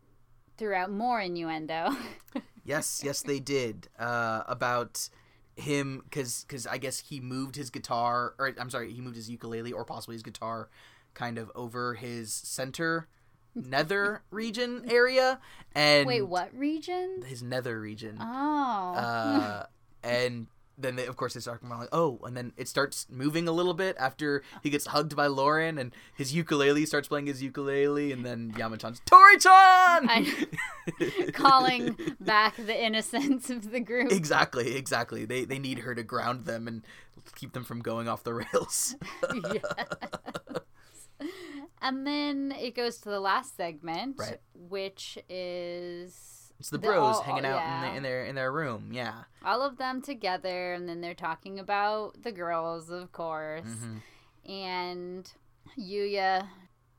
throughout 0.57 0.90
more 0.90 1.20
innuendo. 1.20 1.90
Yes, 2.66 3.03
yes, 3.05 3.20
they 3.20 3.40
did. 3.40 3.88
Uh, 3.98 4.42
about 4.48 5.11
him, 5.55 6.00
because 6.05 6.44
because 6.48 6.66
I 6.66 6.79
guess 6.79 6.98
he 6.98 7.20
moved 7.20 7.57
his 7.57 7.68
guitar, 7.68 8.33
or 8.38 8.55
I'm 8.59 8.70
sorry, 8.70 8.90
he 8.90 9.03
moved 9.03 9.16
his 9.16 9.29
ukulele 9.29 9.70
or 9.70 9.85
possibly 9.85 10.14
his 10.14 10.22
guitar, 10.22 10.70
kind 11.12 11.37
of 11.37 11.53
over 11.55 11.92
his 11.92 12.33
center 12.33 13.07
nether 13.55 14.23
region 14.31 14.85
area, 14.88 15.40
and 15.75 16.07
Wait, 16.07 16.23
what 16.23 16.55
region? 16.55 17.23
His 17.27 17.43
nether 17.43 17.81
region. 17.81 18.19
Oh. 18.21 18.95
Uh, 18.95 19.67
and 20.05 20.47
then 20.77 20.97
they, 20.97 21.07
of 21.07 21.17
course 21.17 21.35
they 21.35 21.40
start 21.40 21.59
talking 21.61 21.69
about 21.69 21.81
like, 21.81 21.88
oh, 21.93 22.19
and 22.25 22.37
then 22.37 22.53
it 22.57 22.69
starts 22.69 23.07
moving 23.09 23.47
a 23.47 23.53
little 23.53 23.75
bit 23.75 23.97
after 23.99 24.43
he 24.62 24.71
gets 24.71 24.87
hugged 24.87 25.14
by 25.14 25.27
Lauren, 25.27 25.79
and 25.79 25.93
his 26.14 26.35
ukulele 26.35 26.85
starts 26.87 27.09
playing 27.09 27.27
his 27.27 27.43
ukulele, 27.43 28.12
and 28.12 28.25
then 28.25 28.53
Yamachan's 28.53 29.01
Tori-chan. 29.07 30.27
Calling 31.33 31.97
back 32.21 32.57
the 32.57 32.85
innocence 32.85 33.51
of 33.51 33.71
the 33.71 33.81
group. 33.81 34.11
Exactly, 34.12 34.77
exactly. 34.77 35.25
They 35.25 35.45
they 35.45 35.59
need 35.59 35.81
her 35.81 35.95
to 35.95 36.03
ground 36.03 36.45
them 36.45 36.67
and 36.67 36.83
keep 37.37 37.53
them 37.53 37.64
from 37.64 37.81
going 37.81 38.09
off 38.09 38.25
the 38.25 38.35
rails. 38.35 38.97
Yes. 41.21 41.31
And 41.85 42.05
then 42.07 42.53
it 42.59 42.75
goes 42.75 42.97
to 43.03 43.09
the 43.11 43.20
last 43.20 43.57
segment, 43.57 44.16
Right. 44.18 44.40
which 44.55 45.16
is 45.29 46.31
It's 46.59 46.70
the 46.70 46.79
The- 46.79 46.87
bros 46.87 47.16
all- 47.16 47.23
hanging 47.23 47.44
out 47.44 47.57
in, 47.57 47.62
yeah. 47.62 47.81
their, 47.83 47.97
in 47.97 48.03
their 48.03 48.25
in 48.25 48.35
their 48.37 48.53
room. 48.53 48.90
Yeah. 48.92 49.25
All 49.44 49.61
of 49.62 49.77
them 49.77 50.01
together, 50.01 50.73
and 50.73 50.88
then 50.88 51.01
they're 51.01 51.12
talking 51.14 51.59
about 51.59 52.23
the 52.23 52.33
girls, 52.33 52.90
of 52.90 53.12
course. 53.12 53.66
Mhm. 53.66 54.01
And 54.51 55.33
Yuya 55.79 56.49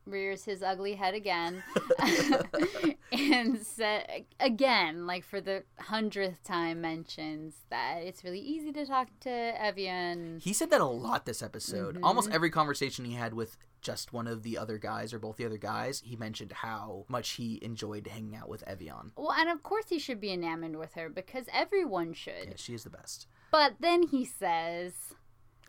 rears 0.05 0.43
his 0.45 0.61
ugly 0.61 0.93
head 0.95 1.15
again 1.15 1.63
and 3.11 3.59
said 3.65 4.25
again, 4.39 5.07
like 5.07 5.23
for 5.23 5.41
the 5.41 5.63
hundredth 5.79 6.43
time, 6.43 6.81
mentions 6.81 7.55
that 7.69 7.97
it's 8.03 8.23
really 8.23 8.39
easy 8.39 8.71
to 8.73 8.85
talk 8.85 9.07
to 9.21 9.29
Evian. 9.31 10.39
He 10.43 10.53
said 10.53 10.69
that 10.71 10.81
a 10.81 10.85
lot 10.85 11.25
this 11.25 11.41
episode. 11.41 11.95
Mhm. 11.95 12.03
Almost 12.03 12.29
every 12.31 12.49
conversation 12.49 13.05
he 13.05 13.13
had 13.13 13.33
with 13.33 13.57
just 13.85 14.11
one 14.11 14.25
of 14.25 14.41
the 14.41 14.57
other 14.57 14.77
guys 14.79 15.13
or 15.13 15.19
both 15.19 15.37
the 15.37 15.45
other 15.45 15.59
guys, 15.59 16.01
he 16.03 16.15
mentioned 16.15 16.51
how 16.51 17.05
much 17.07 17.29
he 17.31 17.59
enjoyed 17.61 18.07
hanging 18.07 18.35
out 18.35 18.49
with 18.49 18.63
Avian. 18.67 19.11
Well, 19.15 19.31
and 19.31 19.47
of 19.47 19.61
course 19.61 19.85
he 19.89 19.99
should 19.99 20.19
be 20.19 20.33
enamored 20.33 20.75
with 20.75 20.93
her 20.95 21.07
because 21.07 21.45
everyone 21.53 22.13
should. 22.13 22.45
Yeah, 22.47 22.53
she 22.55 22.73
is 22.73 22.83
the 22.83 22.89
best. 22.89 23.27
But 23.51 23.75
then 23.79 24.03
he 24.07 24.25
says, 24.25 24.93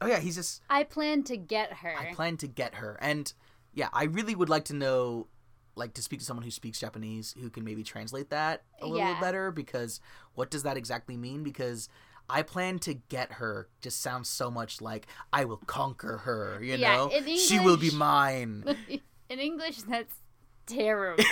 Oh 0.00 0.06
yeah, 0.06 0.18
he's 0.18 0.36
just 0.36 0.62
I 0.70 0.84
plan 0.84 1.22
to 1.24 1.36
get 1.36 1.72
her. 1.74 1.94
I 1.96 2.14
plan 2.14 2.38
to 2.38 2.46
get 2.46 2.76
her. 2.76 2.96
And 3.02 3.30
yeah, 3.74 3.88
I 3.92 4.04
really 4.04 4.34
would 4.34 4.48
like 4.48 4.64
to 4.66 4.74
know 4.74 5.26
like 5.74 5.92
to 5.92 6.02
speak 6.02 6.20
to 6.20 6.24
someone 6.24 6.42
who 6.44 6.50
speaks 6.50 6.80
Japanese 6.80 7.34
who 7.38 7.50
can 7.50 7.62
maybe 7.62 7.82
translate 7.82 8.30
that 8.30 8.62
a 8.80 8.86
little 8.86 8.98
Yeah. 8.98 9.20
better 9.20 9.50
because 9.50 10.00
what 10.34 10.50
does 10.50 10.62
that 10.62 10.78
exactly 10.78 11.18
mean? 11.18 11.42
Because 11.42 11.90
I 12.28 12.42
plan 12.42 12.78
to 12.80 12.94
get 12.94 13.32
her 13.32 13.68
just 13.80 14.00
sounds 14.02 14.28
so 14.28 14.50
much 14.50 14.80
like 14.80 15.06
I 15.32 15.44
will 15.44 15.58
conquer 15.66 16.18
her, 16.18 16.58
you 16.62 16.74
Yeah, 16.76 16.96
know? 16.96 17.08
in 17.08 17.36
she 17.38 17.60
will 17.60 17.76
be 17.76 17.90
mine. 17.90 18.64
In 19.28 19.40
English, 19.40 19.82
that's 19.82 20.14
terrible. 20.66 21.22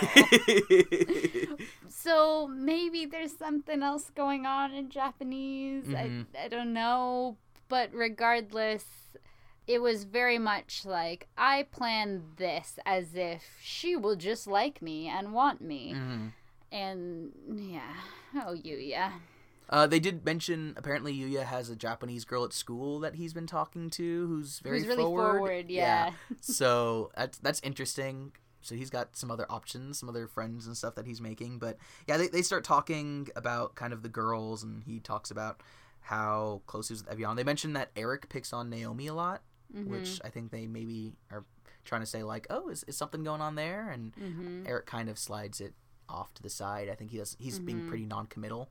so 1.89 2.47
maybe 2.49 3.07
there's 3.07 3.37
something 3.37 3.83
else 3.83 4.11
going 4.15 4.47
on 4.47 4.73
in 4.73 4.91
Japanese. 4.91 5.87
Mhm. 5.87 6.27
I, 6.37 6.45
I 6.45 6.49
don't 6.49 6.73
know. 6.73 7.37
But 7.69 7.91
regardless, 7.93 8.85
it 9.67 9.81
was 9.81 10.05
very 10.05 10.39
much 10.39 10.85
like 10.85 11.29
I 11.39 11.65
planned 11.71 12.23
this 12.37 12.79
as 12.85 13.15
if 13.15 13.43
she 13.63 13.97
will 13.97 14.17
just 14.17 14.47
like 14.47 14.83
me 14.83 15.09
and 15.09 15.33
want 15.33 15.61
me. 15.61 15.95
Mhm. 15.95 16.33
And 16.73 17.33
yeah. 17.55 17.95
Oh, 18.35 18.55
Yuya. 18.55 19.13
Uh, 19.71 19.87
they 19.87 19.99
did 19.99 20.25
mention 20.25 20.75
apparently 20.77 21.15
Yuya 21.17 21.45
has 21.45 21.71
a 21.71 21.77
Japanese 21.77 22.25
girl 22.25 22.45
at 22.45 22.53
school 22.53 23.01
that 23.01 23.15
he's 23.15 23.33
been 23.33 23.47
talking 23.47 23.89
to 23.91 24.27
who's 24.27 24.59
very 24.61 24.81
Who's 24.81 24.89
really 24.89 25.03
forward, 25.03 25.71
yeah. 25.71 26.11
so 26.41 27.11
that's 27.17 27.39
that's 27.39 27.61
interesting. 27.63 28.33
So 28.61 28.75
he's 28.75 28.89
got 28.91 29.15
some 29.17 29.31
other 29.31 29.47
options, 29.51 29.99
some 29.99 30.09
other 30.09 30.27
friends 30.27 30.67
and 30.67 30.75
stuff 30.77 30.95
that 30.95 31.07
he's 31.07 31.21
making. 31.21 31.59
But 31.59 31.77
yeah, 32.07 32.17
they, 32.17 32.29
they 32.29 32.41
start 32.43 32.65
talking 32.65 33.29
about 33.37 33.75
kind 33.75 33.93
of 33.93 34.03
the 34.03 34.09
girls, 34.09 34.63
and 34.63 34.83
he 34.85 35.01
talks 35.01 35.31
about 35.31 35.63
how 36.01 36.63
close 36.67 36.89
he 36.89 36.95
is 36.95 37.03
with 37.05 37.13
Avian. 37.13 37.37
They 37.37 37.45
mentioned 37.45 37.77
that 37.77 37.91
Eric 37.97 38.29
picks 38.29 38.53
on 38.53 38.71
Naomi 38.71 39.07
a 39.07 39.15
lot, 39.15 39.43
Mhm. 39.75 39.89
which 39.89 40.21
I 40.25 40.29
think 40.31 40.51
they 40.51 40.67
maybe 40.67 41.13
are 41.31 41.45
trying 41.85 42.01
to 42.03 42.07
say 42.07 42.23
like, 42.23 42.47
oh, 42.51 42.69
is, 42.69 42.85
is 42.85 42.97
something 42.97 43.23
going 43.25 43.41
on 43.43 43.55
there? 43.55 43.91
And 43.91 44.15
Mhm. 44.17 44.67
Eric 44.69 44.87
kind 44.87 45.09
of 45.11 45.19
slides 45.19 45.61
it 45.61 45.75
off 46.09 46.33
to 46.35 46.43
the 46.43 46.51
side. 46.51 46.89
I 46.89 46.95
think 46.95 47.11
he 47.11 47.19
does. 47.19 47.37
He's 47.39 47.59
being 47.59 47.81
Mhm. 47.83 47.89
pretty 47.89 48.07
non-committal. 48.07 48.71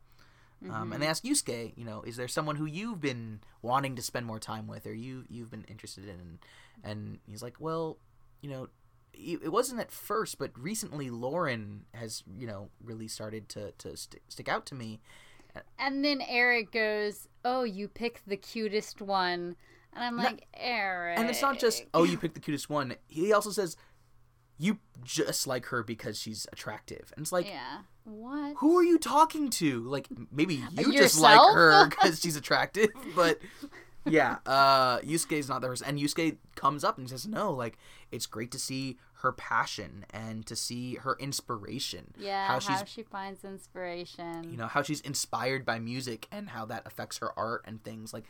Um, 0.69 0.89
Mhm. 0.89 0.93
and 0.93 1.03
they 1.03 1.07
ask 1.07 1.23
Yusuke, 1.23 1.73
you 1.77 1.83
know, 1.83 2.01
is 2.03 2.15
there 2.15 2.27
someone 2.27 2.55
who 2.55 2.65
you've 2.65 3.01
been 3.01 3.41
wanting 3.61 3.95
to 3.95 4.01
spend 4.01 4.25
more 4.25 4.39
time 4.39 4.67
with, 4.67 4.85
or 4.87 4.93
you 4.93 5.25
you've 5.29 5.51
been 5.51 5.65
interested 5.65 6.07
in? 6.07 6.39
And 6.83 7.19
he's 7.27 7.43
like, 7.43 7.59
well, 7.59 7.97
you 8.41 8.49
know, 8.49 8.69
it 9.13 9.51
wasn't 9.51 9.79
at 9.79 9.91
first, 9.91 10.37
but 10.39 10.57
recently 10.57 11.09
Lauren 11.11 11.85
has, 11.93 12.23
you 12.37 12.47
know, 12.47 12.69
really 12.83 13.07
started 13.07 13.47
to 13.49 13.71
to 13.73 13.95
st- 13.97 14.21
stick 14.27 14.47
out 14.47 14.65
to 14.67 14.75
me. 14.75 14.99
And 15.77 16.03
then 16.03 16.19
Eric 16.21 16.71
goes, 16.71 17.27
"Oh, 17.45 17.63
you 17.63 17.87
picked 17.87 18.27
the 18.27 18.37
cutest 18.37 19.01
one," 19.01 19.55
and 19.93 20.03
I'm 20.03 20.17
like, 20.17 20.47
"Eric." 20.55 21.19
And 21.19 21.29
it's 21.29 21.43
not 21.43 21.59
just 21.59 21.83
oh, 21.93 22.03
you 22.03 22.17
picked 22.17 22.33
the 22.33 22.39
cutest 22.39 22.69
one. 22.71 22.95
He 23.07 23.31
also 23.33 23.51
says 23.51 23.77
you 24.57 24.79
just 25.03 25.47
like 25.47 25.65
her 25.67 25.83
because 25.83 26.19
she's 26.19 26.47
attractive, 26.51 27.11
and 27.15 27.23
it's 27.23 27.31
like. 27.31 27.47
yeah. 27.47 27.79
What? 28.05 28.55
Who 28.57 28.77
are 28.77 28.83
you 28.83 28.97
talking 28.99 29.49
to? 29.51 29.79
Like 29.83 30.07
maybe 30.29 30.55
you 30.77 30.91
just 30.91 31.17
like 31.21 31.39
her 31.39 31.87
because 31.89 32.19
she's 32.19 32.35
attractive, 32.35 32.89
but 33.15 33.39
yeah, 34.05 34.39
uh, 34.45 34.99
is 35.05 35.47
not 35.47 35.61
the 35.61 35.67
person. 35.69 35.87
And 35.87 35.97
Yusuke 35.97 36.35
comes 36.55 36.83
up 36.83 36.97
and 36.97 37.09
says, 37.09 37.25
"No, 37.25 37.53
like 37.53 37.77
it's 38.11 38.25
great 38.25 38.51
to 38.51 38.59
see 38.59 38.97
her 39.21 39.31
passion 39.31 40.05
and 40.09 40.45
to 40.45 40.55
see 40.55 40.95
her 40.95 41.15
inspiration. 41.17 42.13
Yeah, 42.17 42.45
how 42.45 42.59
how, 42.59 42.83
she 42.83 43.03
finds 43.03 43.45
inspiration. 43.45 44.51
you 44.51 44.57
know 44.57 44.67
how 44.67 44.81
she's 44.81 44.99
inspired 44.99 45.65
by 45.65 45.79
music 45.79 46.27
and 46.29 46.49
how 46.49 46.65
that 46.65 46.85
affects 46.85 47.19
her 47.19 47.31
art 47.39 47.63
and 47.65 47.81
things 47.83 48.13
like. 48.13 48.25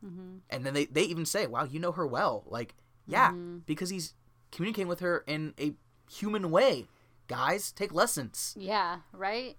hmm 0.00 0.36
And 0.48 0.64
then 0.64 0.74
they 0.74 0.84
they 0.86 1.02
even 1.02 1.26
say, 1.26 1.48
"Wow, 1.48 1.64
you 1.64 1.80
know 1.80 1.92
her 1.92 2.06
well." 2.06 2.44
Like, 2.46 2.76
yeah, 3.06 3.32
Mhm. 3.32 3.62
because 3.66 3.90
he's 3.90 4.14
communicating 4.52 4.88
with 4.88 5.00
her 5.00 5.24
in 5.26 5.54
a 5.60 5.74
human 6.10 6.50
way. 6.50 6.86
Guys, 7.26 7.72
take 7.72 7.92
lessons. 7.92 8.54
Yeah, 8.58 8.98
right. 9.12 9.56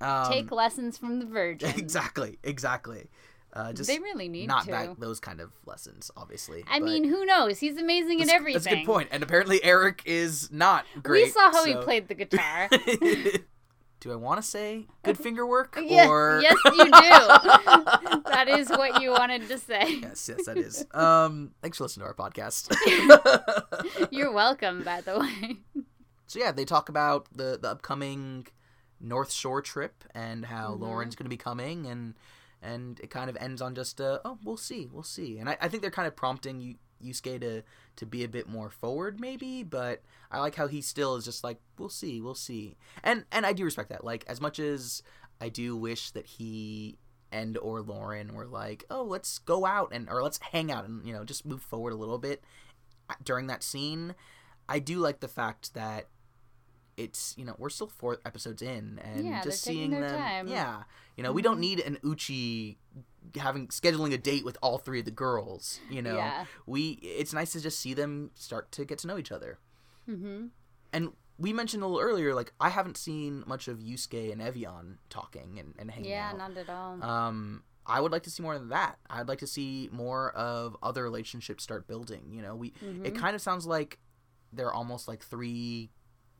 Um, 0.00 0.30
Take 0.30 0.50
lessons 0.50 0.98
from 0.98 1.20
the 1.20 1.26
Virgin. 1.26 1.70
exactly, 1.76 2.38
exactly. 2.42 3.08
Uh, 3.52 3.72
just 3.72 3.88
they 3.88 3.98
really 3.98 4.28
need 4.28 4.48
not 4.48 4.64
to. 4.66 4.70
that 4.70 5.00
those 5.00 5.18
kind 5.18 5.40
of 5.40 5.50
lessons, 5.64 6.10
obviously. 6.14 6.62
I 6.68 6.78
mean, 6.78 7.04
who 7.04 7.24
knows? 7.24 7.58
He's 7.58 7.78
amazing 7.78 8.20
at 8.20 8.28
everything. 8.28 8.62
That's 8.62 8.66
a 8.66 8.76
good 8.76 8.84
point. 8.84 9.08
And 9.12 9.22
apparently, 9.22 9.64
Eric 9.64 10.02
is 10.04 10.52
not 10.52 10.84
great. 11.02 11.24
we 11.24 11.30
saw 11.30 11.50
how 11.50 11.64
he 11.64 11.74
played 11.76 12.08
the 12.08 12.14
guitar. 12.14 12.68
Do 14.06 14.12
I 14.12 14.16
want 14.16 14.40
to 14.40 14.46
say 14.48 14.86
good 15.02 15.18
finger 15.18 15.44
work 15.44 15.76
yes, 15.82 16.06
or 16.08 16.38
yes, 16.42 16.54
you 16.64 16.84
do. 16.84 16.90
that 18.30 18.46
is 18.48 18.68
what 18.68 19.02
you 19.02 19.10
wanted 19.10 19.48
to 19.48 19.58
say. 19.58 19.98
yes, 20.00 20.28
yes, 20.28 20.46
that 20.46 20.56
is. 20.56 20.86
Um, 20.94 21.50
thanks 21.60 21.78
for 21.78 21.84
listening 21.84 22.06
to 22.06 22.14
our 22.16 22.30
podcast. 22.30 22.72
You're 24.12 24.30
welcome, 24.30 24.84
by 24.84 25.00
the 25.00 25.18
way. 25.18 25.56
so 26.28 26.38
yeah, 26.38 26.52
they 26.52 26.64
talk 26.64 26.88
about 26.88 27.26
the 27.34 27.58
the 27.60 27.68
upcoming 27.68 28.46
North 29.00 29.32
Shore 29.32 29.60
trip 29.60 30.04
and 30.14 30.46
how 30.46 30.74
Mhm. 30.76 30.80
Lauren's 30.82 31.16
going 31.16 31.24
to 31.24 31.30
be 31.30 31.36
coming, 31.36 31.86
and 31.86 32.14
and 32.62 33.00
it 33.00 33.10
kind 33.10 33.28
of 33.28 33.36
ends 33.40 33.60
on 33.60 33.74
just 33.74 34.00
uh, 34.00 34.20
oh 34.24 34.38
we'll 34.44 34.56
see 34.56 34.88
we'll 34.92 35.02
see, 35.02 35.38
and 35.38 35.48
I, 35.50 35.56
I 35.60 35.66
think 35.68 35.82
they're 35.82 35.90
kind 35.90 36.06
of 36.06 36.14
prompting 36.14 36.60
you 36.60 36.76
Yusuke 37.04 37.40
to 37.40 37.62
to 37.96 38.06
be 38.06 38.24
a 38.24 38.28
bit 38.28 38.48
more 38.48 38.70
forward 38.70 39.20
maybe, 39.20 39.62
but 39.62 40.02
I 40.30 40.40
like 40.40 40.54
how 40.56 40.66
he 40.66 40.80
still 40.82 41.16
is 41.16 41.24
just 41.24 41.42
like 41.44 41.58
we'll 41.78 41.88
see 41.88 42.20
we'll 42.20 42.34
see, 42.34 42.76
and 43.02 43.24
and 43.32 43.44
I 43.46 43.52
do 43.52 43.64
respect 43.64 43.88
that. 43.90 44.04
Like 44.04 44.24
as 44.28 44.40
much 44.40 44.58
as 44.58 45.02
I 45.40 45.48
do 45.48 45.76
wish 45.76 46.10
that 46.12 46.26
he 46.26 46.98
and 47.32 47.58
or 47.58 47.80
Lauren 47.80 48.34
were 48.34 48.46
like 48.46 48.84
oh 48.88 49.02
let's 49.02 49.38
go 49.40 49.66
out 49.66 49.90
and 49.92 50.08
or 50.08 50.22
let's 50.22 50.38
hang 50.52 50.70
out 50.70 50.84
and 50.86 51.04
you 51.06 51.12
know 51.12 51.24
just 51.24 51.44
move 51.44 51.60
forward 51.60 51.92
a 51.92 51.96
little 51.96 52.18
bit 52.18 52.42
uh, 53.10 53.14
during 53.24 53.46
that 53.48 53.62
scene. 53.62 54.14
I 54.68 54.78
do 54.78 54.98
like 54.98 55.20
the 55.20 55.28
fact 55.28 55.74
that 55.74 56.06
it's 56.96 57.34
you 57.36 57.44
know 57.44 57.54
we're 57.58 57.68
still 57.68 57.88
four 57.88 58.18
episodes 58.24 58.62
in 58.62 58.98
and 59.04 59.26
Yeah, 59.26 59.42
just 59.42 59.62
seeing 59.62 59.90
them 59.90 60.08
time. 60.10 60.48
yeah 60.48 60.84
you 61.16 61.22
know 61.22 61.30
we 61.30 61.42
don't 61.42 61.60
need 61.60 61.78
an 61.80 61.98
uchi 62.02 62.78
having 63.38 63.68
scheduling 63.68 64.12
a 64.12 64.18
date 64.18 64.44
with 64.44 64.56
all 64.62 64.78
three 64.78 64.98
of 65.00 65.04
the 65.04 65.10
girls 65.10 65.80
you 65.88 66.00
know 66.02 66.16
Yeah. 66.16 66.44
we 66.66 66.90
it's 67.02 67.32
nice 67.32 67.52
to 67.52 67.60
just 67.60 67.78
see 67.80 67.94
them 67.94 68.30
start 68.34 68.70
to 68.72 68.84
get 68.84 68.98
to 69.00 69.06
know 69.06 69.18
each 69.18 69.32
other 69.32 69.58
hmm 70.06 70.46
and 70.92 71.12
we 71.38 71.52
mentioned 71.52 71.82
a 71.82 71.86
little 71.86 72.00
earlier 72.00 72.34
like 72.34 72.52
i 72.60 72.68
haven't 72.70 72.96
seen 72.96 73.42
much 73.46 73.68
of 73.68 73.78
yusuke 73.80 74.32
and 74.32 74.40
avian 74.40 74.98
talking 75.10 75.58
and, 75.58 75.74
and 75.78 75.90
hanging 75.90 76.10
Yeah, 76.10 76.30
out 76.30 76.38
not 76.38 76.56
at 76.56 76.70
all. 76.70 77.02
um 77.04 77.62
i 77.86 78.00
would 78.00 78.12
like 78.12 78.22
to 78.24 78.30
see 78.30 78.42
more 78.42 78.54
of 78.54 78.68
that 78.68 78.98
i'd 79.10 79.28
like 79.28 79.40
to 79.40 79.46
see 79.46 79.88
more 79.92 80.30
of 80.32 80.76
other 80.82 81.02
relationships 81.02 81.62
start 81.64 81.86
building 81.86 82.24
you 82.30 82.40
know 82.42 82.54
we 82.54 82.68
it 83.04 83.14
Mhm. 83.14 83.16
kind 83.16 83.34
of 83.34 83.42
sounds 83.42 83.66
like 83.66 83.98
they're 84.52 84.72
almost 84.72 85.08
like 85.08 85.22
three 85.22 85.90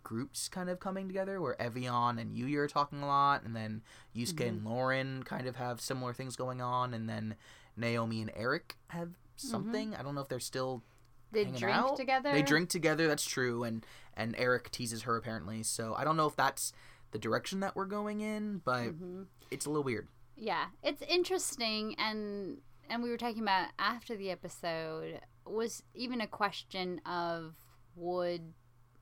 groups 0.06 0.48
kind 0.48 0.70
of 0.70 0.78
coming 0.78 1.08
together 1.08 1.40
where 1.40 1.56
Avian 1.58 2.20
and 2.20 2.36
Yuya 2.36 2.58
are 2.58 2.68
talking 2.68 3.02
a 3.02 3.06
lot 3.08 3.42
and 3.42 3.56
then 3.56 3.82
Yusuke 4.14 4.46
and 4.46 4.64
Lauren 4.64 5.24
kind 5.24 5.48
of 5.48 5.56
have 5.56 5.80
similar 5.80 6.12
things 6.12 6.36
going 6.36 6.62
on 6.62 6.94
and 6.94 7.08
then 7.08 7.34
Naomi 7.76 8.22
and 8.22 8.30
Eric 8.36 8.76
have 8.88 9.10
something. 9.34 9.96
I 9.96 10.02
don't 10.02 10.14
know 10.14 10.20
if 10.20 10.28
they're 10.28 10.38
still 10.38 10.84
they 11.32 11.44
drink 11.44 11.64
out. 11.76 11.96
together. 11.96 12.30
They 12.30 12.42
drink 12.42 12.68
together, 12.68 13.08
that's 13.08 13.26
true, 13.26 13.64
and 13.64 13.84
and 14.16 14.36
Eric 14.38 14.70
teases 14.70 15.02
her 15.02 15.16
apparently. 15.16 15.64
So 15.64 15.92
I 15.96 16.04
don't 16.04 16.16
know 16.16 16.28
if 16.28 16.36
that's 16.36 16.72
the 17.10 17.18
direction 17.18 17.58
that 17.60 17.74
we're 17.74 17.86
going 17.86 18.20
in, 18.20 18.62
but 18.64 18.84
hmm 18.90 19.22
it's 19.50 19.66
a 19.66 19.70
little 19.70 19.84
weird. 19.84 20.06
Yeah, 20.36 20.66
it's 20.84 21.02
interesting, 21.02 21.96
and 21.98 22.58
and 22.88 23.02
we 23.02 23.10
were 23.10 23.16
talking 23.16 23.42
about 23.42 23.70
after 23.78 24.16
the 24.16 24.30
episode 24.30 25.20
was 25.44 25.82
even 25.94 26.20
a 26.20 26.26
question 26.28 27.00
of 27.04 27.54
would 27.96 28.52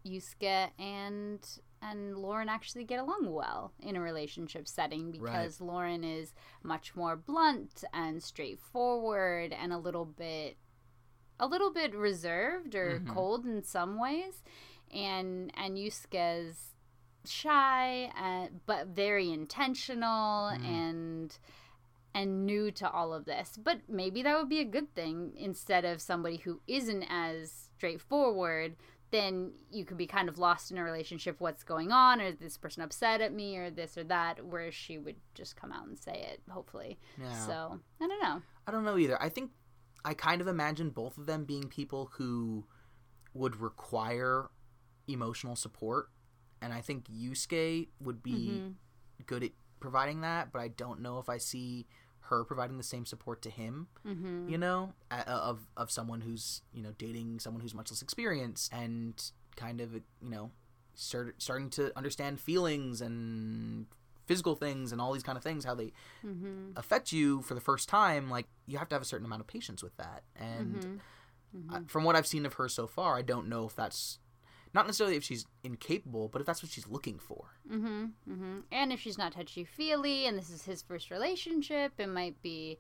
Yusuke 0.07 0.71
and 0.79 1.41
and 1.83 2.17
Lauren 2.17 2.49
actually 2.49 2.85
get 2.85 2.99
along 2.99 3.31
well 3.31 3.73
in 3.79 3.95
a 3.97 4.01
relationship 4.01 4.67
setting 4.67 5.11
because 5.11 5.61
Lauren 5.61 6.03
is 6.03 6.33
much 6.63 6.95
more 6.97 7.15
blunt 7.15 7.85
and 7.93 8.23
straightforward 8.23 9.53
and 9.53 9.73
a 9.73 9.79
little 9.79 10.05
bit 10.07 10.57
a 11.39 11.47
little 11.47 11.71
bit 11.73 11.95
reserved 11.95 12.75
or 12.75 13.01
Mhm. 13.01 13.09
cold 13.13 13.45
in 13.45 13.63
some 13.63 13.99
ways 13.99 14.43
and 14.91 15.51
and 15.57 15.77
Yusuke's 15.77 16.71
shy, 17.27 18.05
uh, 18.17 18.49
but 18.67 18.89
very 18.89 19.31
intentional 19.31 20.51
Mm. 20.53 20.65
and 20.65 21.39
and 22.17 22.47
new 22.47 22.71
to 22.71 22.89
all 22.89 23.13
of 23.13 23.25
this. 23.25 23.57
But 23.57 23.89
maybe 23.89 24.23
that 24.23 24.39
would 24.39 24.49
be 24.49 24.61
a 24.61 24.65
good 24.65 24.95
thing 24.95 25.33
instead 25.37 25.85
of 25.85 26.01
somebody 26.01 26.37
who 26.37 26.61
isn't 26.69 27.03
as 27.11 27.71
straightforward. 27.77 28.77
Then 29.15 29.53
you 29.71 29.85
could 29.85 29.97
be 29.97 30.09
kind 30.09 30.29
of 30.29 30.39
lost 30.39 30.73
in 30.73 30.77
a 30.79 30.83
relationship. 30.83 31.37
What's 31.39 31.63
going 31.63 31.93
on? 31.93 32.21
Or 32.21 32.25
is 32.25 32.39
this 32.39 32.57
person 32.57 32.83
upset 32.83 33.21
at 33.21 33.33
me? 33.33 33.57
Or 33.57 33.71
this 33.71 33.97
or 33.97 34.03
that? 34.05 34.45
where 34.45 34.73
she 34.73 34.99
would 34.99 35.15
just 35.35 35.55
come 35.55 35.71
out 35.71 35.87
and 35.87 35.97
say 35.97 36.27
it, 36.33 36.43
hopefully. 36.51 36.99
Yeah. 37.21 37.47
So 37.47 37.79
I 38.01 38.07
don't 38.09 38.21
know. 38.21 38.43
I 38.67 38.73
don't 38.73 38.85
know 38.85 38.99
either. 38.99 39.21
I 39.23 39.29
think 39.29 39.53
I 40.05 40.15
kind 40.15 40.41
of 40.41 40.49
imagine 40.49 40.91
both 40.91 41.17
of 41.17 41.27
them 41.27 41.45
being 41.45 41.69
people 41.69 42.11
who 42.15 42.65
would 43.35 43.57
require 43.61 44.51
emotional 45.07 45.55
support, 45.55 46.09
and 46.61 46.73
I 46.73 46.81
think 46.81 47.05
Yusuke 47.07 47.89
would 48.01 48.21
be 48.23 48.63
Mhm. 48.63 48.75
good 49.27 49.45
at 49.45 49.53
providing 49.79 50.23
that. 50.23 50.51
But 50.51 50.59
I 50.61 50.69
don't 50.69 51.01
know 51.01 51.19
if 51.21 51.29
I 51.29 51.39
see 51.39 51.87
her 52.29 52.45
providing 52.45 52.77
the 52.79 52.83
same 52.85 53.05
support 53.07 53.43
to 53.43 53.51
him. 53.51 53.89
Mm-hmm. 54.07 54.49
You 54.49 54.59
know, 54.59 54.93
a- 55.11 55.29
of 55.29 55.61
of 55.77 55.91
someone 55.91 56.21
who's 56.23 56.63
you 56.73 56.83
know 56.83 56.93
dating 56.99 57.41
someone 57.41 57.61
who's 57.63 57.75
much 57.75 57.91
less 57.91 58.03
experienced 58.03 58.73
and 58.73 59.15
kind 59.57 59.81
of 59.81 59.95
you 59.95 60.03
know 60.23 60.51
start, 60.95 61.41
starting 61.43 61.71
to 61.71 61.93
understand 61.97 62.41
feelings 62.41 63.01
and 63.01 63.87
physical 64.27 64.55
things 64.55 64.91
and 64.91 65.01
all 65.01 65.13
these 65.13 65.23
kind 65.23 65.37
of 65.37 65.45
things 65.45 65.65
how 65.65 65.75
they 65.75 65.93
Mm-hmm. 66.27 66.71
affect 66.77 67.13
you 67.13 67.43
for 67.43 67.53
the 67.55 67.61
first 67.61 67.89
time 67.89 68.31
like 68.31 68.47
you 68.67 68.79
have 68.79 68.89
to 68.89 68.95
have 68.95 69.03
a 69.03 69.05
certain 69.05 69.27
amount 69.27 69.41
of 69.41 69.47
patience 69.47 69.83
with 69.83 69.97
that 69.99 70.23
and 70.37 70.77
Mm-hmm. 71.57 71.75
I- 71.75 71.81
from 71.87 72.03
what 72.05 72.17
i've 72.17 72.27
seen 72.27 72.47
of 72.47 72.55
her 72.55 72.69
so 72.69 72.87
far 72.89 73.17
i 73.17 73.23
don't 73.23 73.49
know 73.49 73.65
if 73.67 73.77
that's 73.77 74.19
not 74.75 74.87
necessarily 74.87 75.17
if 75.17 75.25
she's 75.25 75.47
incapable 75.63 76.29
but 76.29 76.41
if 76.41 76.47
that's 76.47 76.63
what 76.63 76.71
she's 76.73 76.87
looking 76.89 77.19
for 77.19 77.45
Mm-hmm. 77.71 78.05
Mm-hmm. 78.31 78.59
And 78.73 78.93
if 78.93 79.01
she's 79.01 79.17
not 79.17 79.33
touchy 79.33 79.65
feely, 79.65 80.27
and 80.27 80.37
this 80.37 80.51
is 80.51 80.63
his 80.65 80.83
first 80.83 81.11
relationship, 81.11 81.93
it 81.99 82.09
might 82.09 82.41
be 82.43 82.79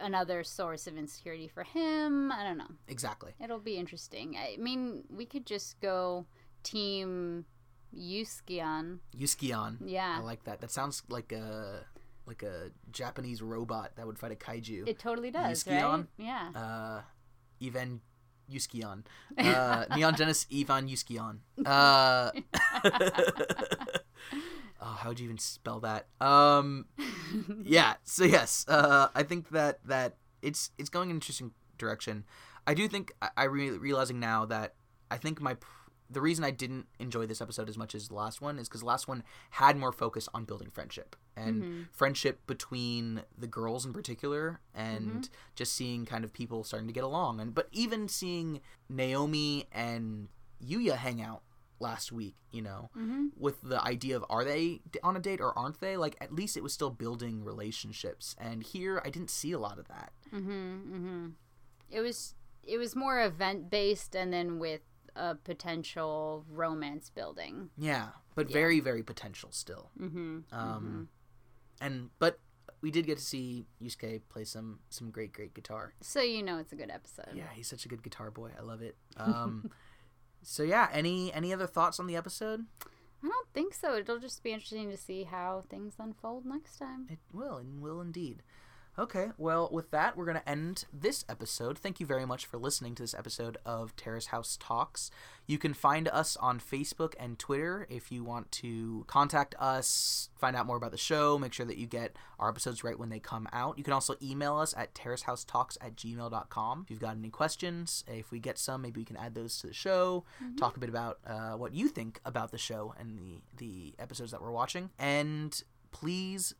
another 0.00 0.44
source 0.44 0.86
of 0.86 0.96
insecurity 0.96 1.48
for 1.48 1.64
him. 1.64 2.30
I 2.30 2.44
don't 2.44 2.58
know. 2.58 2.70
exactly 2.86 3.32
It'll 3.42 3.58
be 3.58 3.76
interesting. 3.76 4.36
I 4.36 4.56
mean, 4.58 5.02
we 5.10 5.26
could 5.26 5.46
just 5.46 5.80
go 5.80 6.26
team 6.62 7.44
Yuskion. 7.96 8.98
yuskion 9.16 9.76
Yeah. 9.84 10.16
i 10.18 10.22
like 10.22 10.42
that 10.44 10.60
that 10.60 10.70
sounds 10.70 11.02
like 11.08 11.30
a 11.32 11.84
like 12.26 12.42
a 12.42 12.70
japanese 12.90 13.40
robot 13.42 13.92
that 13.96 14.06
would 14.06 14.18
fight 14.18 14.32
a 14.32 14.34
kaiju 14.36 14.88
it 14.88 14.98
totally 14.98 15.30
does, 15.30 15.64
Yuskion? 15.64 15.92
right? 15.92 16.06
Yeah. 16.18 16.50
uh 16.54 17.02
Ivan 17.64 18.00
Yuskion. 18.50 19.04
Uh 19.38 19.84
Neon 19.94 20.14
Genesis 20.16 20.46
Ivan 20.52 20.88
Yuskion. 20.88 21.38
Uh 21.64 22.30
Oh, 24.80 24.98
how 25.00 25.08
would 25.08 25.18
you 25.18 25.24
even 25.24 25.38
spell 25.38 25.80
that? 25.80 26.06
Um 26.20 26.86
yeah, 27.62 27.94
so 28.04 28.24
yes, 28.24 28.64
uh 28.68 29.08
I 29.14 29.22
think 29.22 29.50
that 29.50 29.78
that 29.86 30.16
it's 30.42 30.70
it's 30.78 30.90
going 30.90 31.08
in 31.08 31.12
an 31.12 31.16
interesting 31.16 31.52
direction. 31.78 32.24
I 32.66 32.74
do 32.74 32.88
think 32.88 33.12
I, 33.22 33.30
I 33.36 33.44
re- 33.44 33.70
realizing 33.70 34.20
now 34.20 34.44
that 34.46 34.74
I 35.10 35.16
think 35.16 35.40
my 35.40 35.56
the 36.10 36.20
reason 36.20 36.44
I 36.44 36.50
didn't 36.50 36.86
enjoy 36.98 37.26
this 37.26 37.40
episode 37.40 37.68
as 37.68 37.78
much 37.78 37.94
as 37.94 38.08
the 38.08 38.14
last 38.14 38.40
one 38.40 38.58
is 38.58 38.68
because 38.68 38.80
the 38.82 38.86
last 38.86 39.08
one 39.08 39.24
had 39.50 39.76
more 39.76 39.90
focus 39.92 40.28
on 40.34 40.44
building 40.44 40.68
friendship 40.70 41.16
and 41.36 41.62
Mhm. 41.62 41.88
friendship 41.92 42.46
between 42.46 43.22
the 43.36 43.46
girls 43.46 43.84
in 43.86 43.92
particular, 43.92 44.60
and 44.74 45.28
just 45.54 45.72
seeing 45.72 46.04
kind 46.06 46.22
of 46.24 46.32
people 46.32 46.62
starting 46.62 46.86
to 46.86 46.92
get 46.92 47.04
along. 47.04 47.40
And 47.40 47.54
but 47.54 47.68
even 47.72 48.06
seeing 48.08 48.60
Naomi 48.88 49.66
and 49.72 50.28
Yuya 50.62 50.96
hang 50.96 51.20
out 51.20 51.42
last 51.80 52.12
week, 52.12 52.36
you 52.50 52.62
know, 52.62 52.90
Mm-hmm. 52.96 53.28
with 53.36 53.60
the 53.62 53.82
idea 53.82 54.16
of 54.16 54.24
are 54.30 54.44
they 54.44 54.80
on 55.02 55.16
a 55.16 55.20
date 55.20 55.40
or 55.40 55.58
aren't 55.58 55.80
they? 55.80 55.96
Like 55.96 56.16
at 56.20 56.32
least 56.32 56.56
it 56.56 56.62
was 56.62 56.72
still 56.72 56.90
building 56.90 57.42
relationships, 57.44 58.36
and 58.38 58.62
here 58.62 59.02
I 59.04 59.10
didn't 59.10 59.30
see 59.30 59.52
a 59.52 59.58
lot 59.58 59.78
of 59.78 59.88
that. 59.88 60.12
Mm-hmm. 60.32 60.50
Mm-hmm. 60.50 61.26
It 61.90 62.00
was 62.00 62.34
it 62.62 62.78
was 62.78 62.94
more 62.96 63.20
event 63.22 63.68
based, 63.70 64.14
and 64.16 64.32
then 64.32 64.58
with 64.58 64.80
a 65.16 65.34
potential 65.34 66.44
romance 66.50 67.10
building. 67.10 67.70
Yeah, 67.76 68.08
but 68.34 68.48
Yeah. 68.50 68.54
very 68.54 68.80
very 68.80 69.02
potential 69.02 69.50
still. 69.52 69.90
Mm-hmm. 70.00 70.40
Um, 70.52 71.08
and 71.80 72.10
but 72.18 72.38
we 72.80 72.90
did 72.90 73.06
get 73.06 73.18
to 73.18 73.24
see 73.24 73.66
Yusuke 73.82 74.22
play 74.28 74.44
some 74.44 74.80
some 74.90 75.10
great 75.10 75.32
great 75.32 75.54
guitar. 75.54 75.94
So 76.00 76.20
you 76.20 76.42
know 76.42 76.58
it's 76.58 76.72
a 76.72 76.76
good 76.76 76.90
episode. 76.90 77.30
Yeah, 77.34 77.48
he's 77.52 77.68
such 77.68 77.84
a 77.84 77.88
good 77.88 78.02
guitar 78.02 78.30
boy. 78.30 78.50
I 78.58 78.62
love 78.62 78.82
it. 78.82 78.96
Um, 79.16 79.70
so 80.42 80.62
yeah, 80.62 80.88
any 80.92 81.32
any 81.32 81.52
other 81.52 81.66
thoughts 81.66 81.98
on 82.00 82.06
the 82.06 82.16
episode? 82.16 82.66
I 83.22 83.28
don't 83.28 83.48
think 83.54 83.72
so. 83.72 83.96
It'll 83.96 84.18
just 84.18 84.42
be 84.42 84.52
interesting 84.52 84.90
to 84.90 84.98
see 84.98 85.24
how 85.24 85.64
things 85.70 85.94
unfold 85.98 86.44
next 86.44 86.76
time. 86.78 87.06
It 87.08 87.20
will 87.32 87.56
and 87.56 87.80
will 87.80 88.02
indeed. 88.02 88.42
Okay, 88.96 89.30
well, 89.36 89.68
with 89.72 89.90
that, 89.90 90.16
we're 90.16 90.24
going 90.24 90.36
to 90.36 90.48
end 90.48 90.84
this 90.92 91.24
episode. 91.28 91.76
Thank 91.76 91.98
you 91.98 92.06
very 92.06 92.24
much 92.24 92.46
for 92.46 92.58
listening 92.58 92.94
to 92.94 93.02
this 93.02 93.12
episode 93.14 93.58
of 93.66 93.96
Terrace 93.96 94.26
House 94.26 94.56
Talks. 94.60 95.10
You 95.48 95.58
can 95.58 95.74
find 95.74 96.06
us 96.06 96.36
on 96.36 96.60
Facebook 96.60 97.14
and 97.18 97.36
Twitter 97.36 97.88
if 97.90 98.12
you 98.12 98.22
want 98.22 98.52
to 98.52 99.04
contact 99.08 99.56
us, 99.58 100.30
find 100.36 100.54
out 100.54 100.66
more 100.66 100.76
about 100.76 100.92
the 100.92 100.96
show, 100.96 101.36
make 101.40 101.52
sure 101.52 101.66
that 101.66 101.76
you 101.76 101.88
get 101.88 102.14
our 102.38 102.48
episodes 102.48 102.84
right 102.84 102.96
when 102.96 103.08
they 103.08 103.18
come 103.18 103.48
out. 103.52 103.76
You 103.78 103.82
can 103.82 103.92
also 103.92 104.14
email 104.22 104.56
us 104.56 104.72
at 104.76 104.94
terracehousetalks 104.94 105.76
at 105.80 105.96
gmail.com 105.96 106.82
if 106.84 106.90
you've 106.90 107.00
got 107.00 107.16
any 107.16 107.30
questions. 107.30 108.04
If 108.06 108.30
we 108.30 108.38
get 108.38 108.58
some, 108.58 108.82
maybe 108.82 109.00
we 109.00 109.04
can 109.04 109.16
add 109.16 109.34
those 109.34 109.58
to 109.58 109.66
the 109.66 109.74
show, 109.74 110.22
talk 110.56 110.76
a 110.76 110.80
bit 110.80 110.88
about 110.88 111.18
uh, 111.26 111.54
what 111.54 111.74
you 111.74 111.88
think 111.88 112.20
about 112.24 112.52
the 112.52 112.58
show 112.58 112.94
and 112.96 113.18
the, 113.18 113.42
the 113.56 113.94
episodes 113.98 114.30
that 114.30 114.40
we're 114.40 114.52
watching. 114.52 114.90
And 115.00 115.60
please 115.90 116.54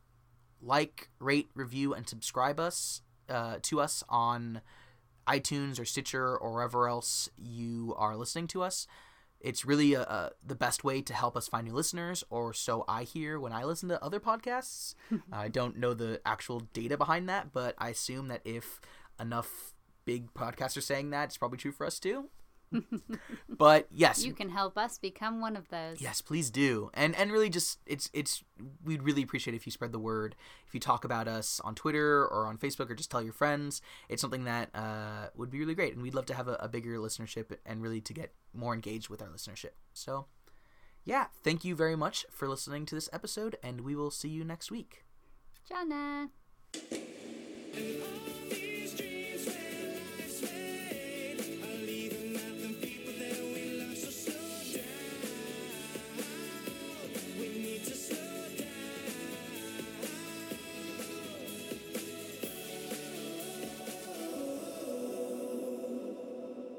like, 0.61 1.09
rate, 1.19 1.49
review, 1.53 1.93
and 1.93 2.07
subscribe 2.07 2.59
us 2.59 3.01
uh, 3.29 3.57
to 3.63 3.79
us 3.81 4.03
on 4.09 4.61
iTunes 5.27 5.79
or 5.79 5.85
Stitcher 5.85 6.37
or 6.37 6.53
wherever 6.53 6.87
else 6.87 7.29
you 7.37 7.93
are 7.97 8.15
listening 8.15 8.47
to 8.47 8.61
us. 8.63 8.87
It's 9.41 9.65
really 9.65 9.95
uh 9.95 10.03
uh 10.03 10.29
the 10.45 10.55
best 10.55 10.83
way 10.83 11.01
to 11.01 11.13
help 11.13 11.35
us 11.35 11.47
find 11.47 11.67
new 11.67 11.73
listeners, 11.73 12.23
or 12.29 12.53
so 12.53 12.83
I 12.87 13.03
hear 13.03 13.39
when 13.39 13.51
I 13.53 13.63
listen 13.63 13.89
to 13.89 14.03
other 14.03 14.19
podcasts. 14.19 14.95
I 15.31 15.49
don't 15.49 15.77
know 15.77 15.93
the 15.93 16.21
actual 16.25 16.61
data 16.73 16.97
behind 16.97 17.29
that, 17.29 17.53
but 17.53 17.75
I 17.77 17.89
assume 17.89 18.27
that 18.29 18.41
if 18.45 18.79
enough 19.19 19.73
big 20.05 20.33
podcasts 20.33 20.77
are 20.77 20.81
saying 20.81 21.09
that, 21.11 21.25
it's 21.25 21.37
probably 21.37 21.57
true 21.57 21.71
for 21.71 21.85
us 21.85 21.99
too. 21.99 22.29
But 23.49 23.87
yes, 23.91 24.25
You 24.25 24.33
can 24.33 24.49
help 24.49 24.77
us 24.77 24.97
become 24.97 25.41
one 25.41 25.55
of 25.55 25.69
those. 25.69 26.01
Yes, 26.01 26.21
please 26.21 26.49
do. 26.49 26.89
And 26.93 27.15
and 27.15 27.31
really 27.31 27.49
just 27.49 27.79
it's 27.85 28.09
it's 28.13 28.43
we'd 28.83 29.03
really 29.03 29.23
appreciate 29.23 29.55
if 29.55 29.65
you 29.65 29.71
spread 29.71 29.91
the 29.91 29.99
word. 29.99 30.35
If 30.67 30.73
you 30.73 30.79
talk 30.79 31.03
about 31.05 31.27
us 31.27 31.59
on 31.63 31.75
Twitter 31.75 32.25
or 32.25 32.47
on 32.47 32.57
Facebook 32.57 32.89
or 32.89 32.95
just 32.95 33.11
tell 33.11 33.21
your 33.21 33.33
friends. 33.33 33.81
It's 34.09 34.21
something 34.21 34.43
that 34.45 34.69
uh, 34.73 35.27
would 35.35 35.49
be 35.49 35.59
really 35.59 35.75
great 35.75 35.93
and 35.93 36.01
we'd 36.01 36.15
love 36.15 36.25
to 36.27 36.33
have 36.33 36.47
a, 36.47 36.55
a 36.55 36.67
bigger 36.67 36.97
listenership 36.97 37.57
and 37.65 37.81
really 37.81 38.01
to 38.01 38.13
get 38.13 38.33
more 38.53 38.73
engaged 38.73 39.09
with 39.09 39.21
our 39.21 39.29
listenership. 39.29 39.71
So 39.93 40.25
yeah, 41.03 41.27
thank 41.43 41.63
you 41.63 41.75
very 41.75 41.95
much 41.95 42.25
for 42.31 42.47
listening 42.47 42.85
to 42.87 42.95
this 42.95 43.09
episode 43.13 43.57
and 43.63 43.81
we 43.81 43.95
will 43.95 44.11
see 44.11 44.29
you 44.29 44.43
next 44.43 44.71
week. 44.71 45.03
Jana. 45.67 46.29
Thank 47.75 48.74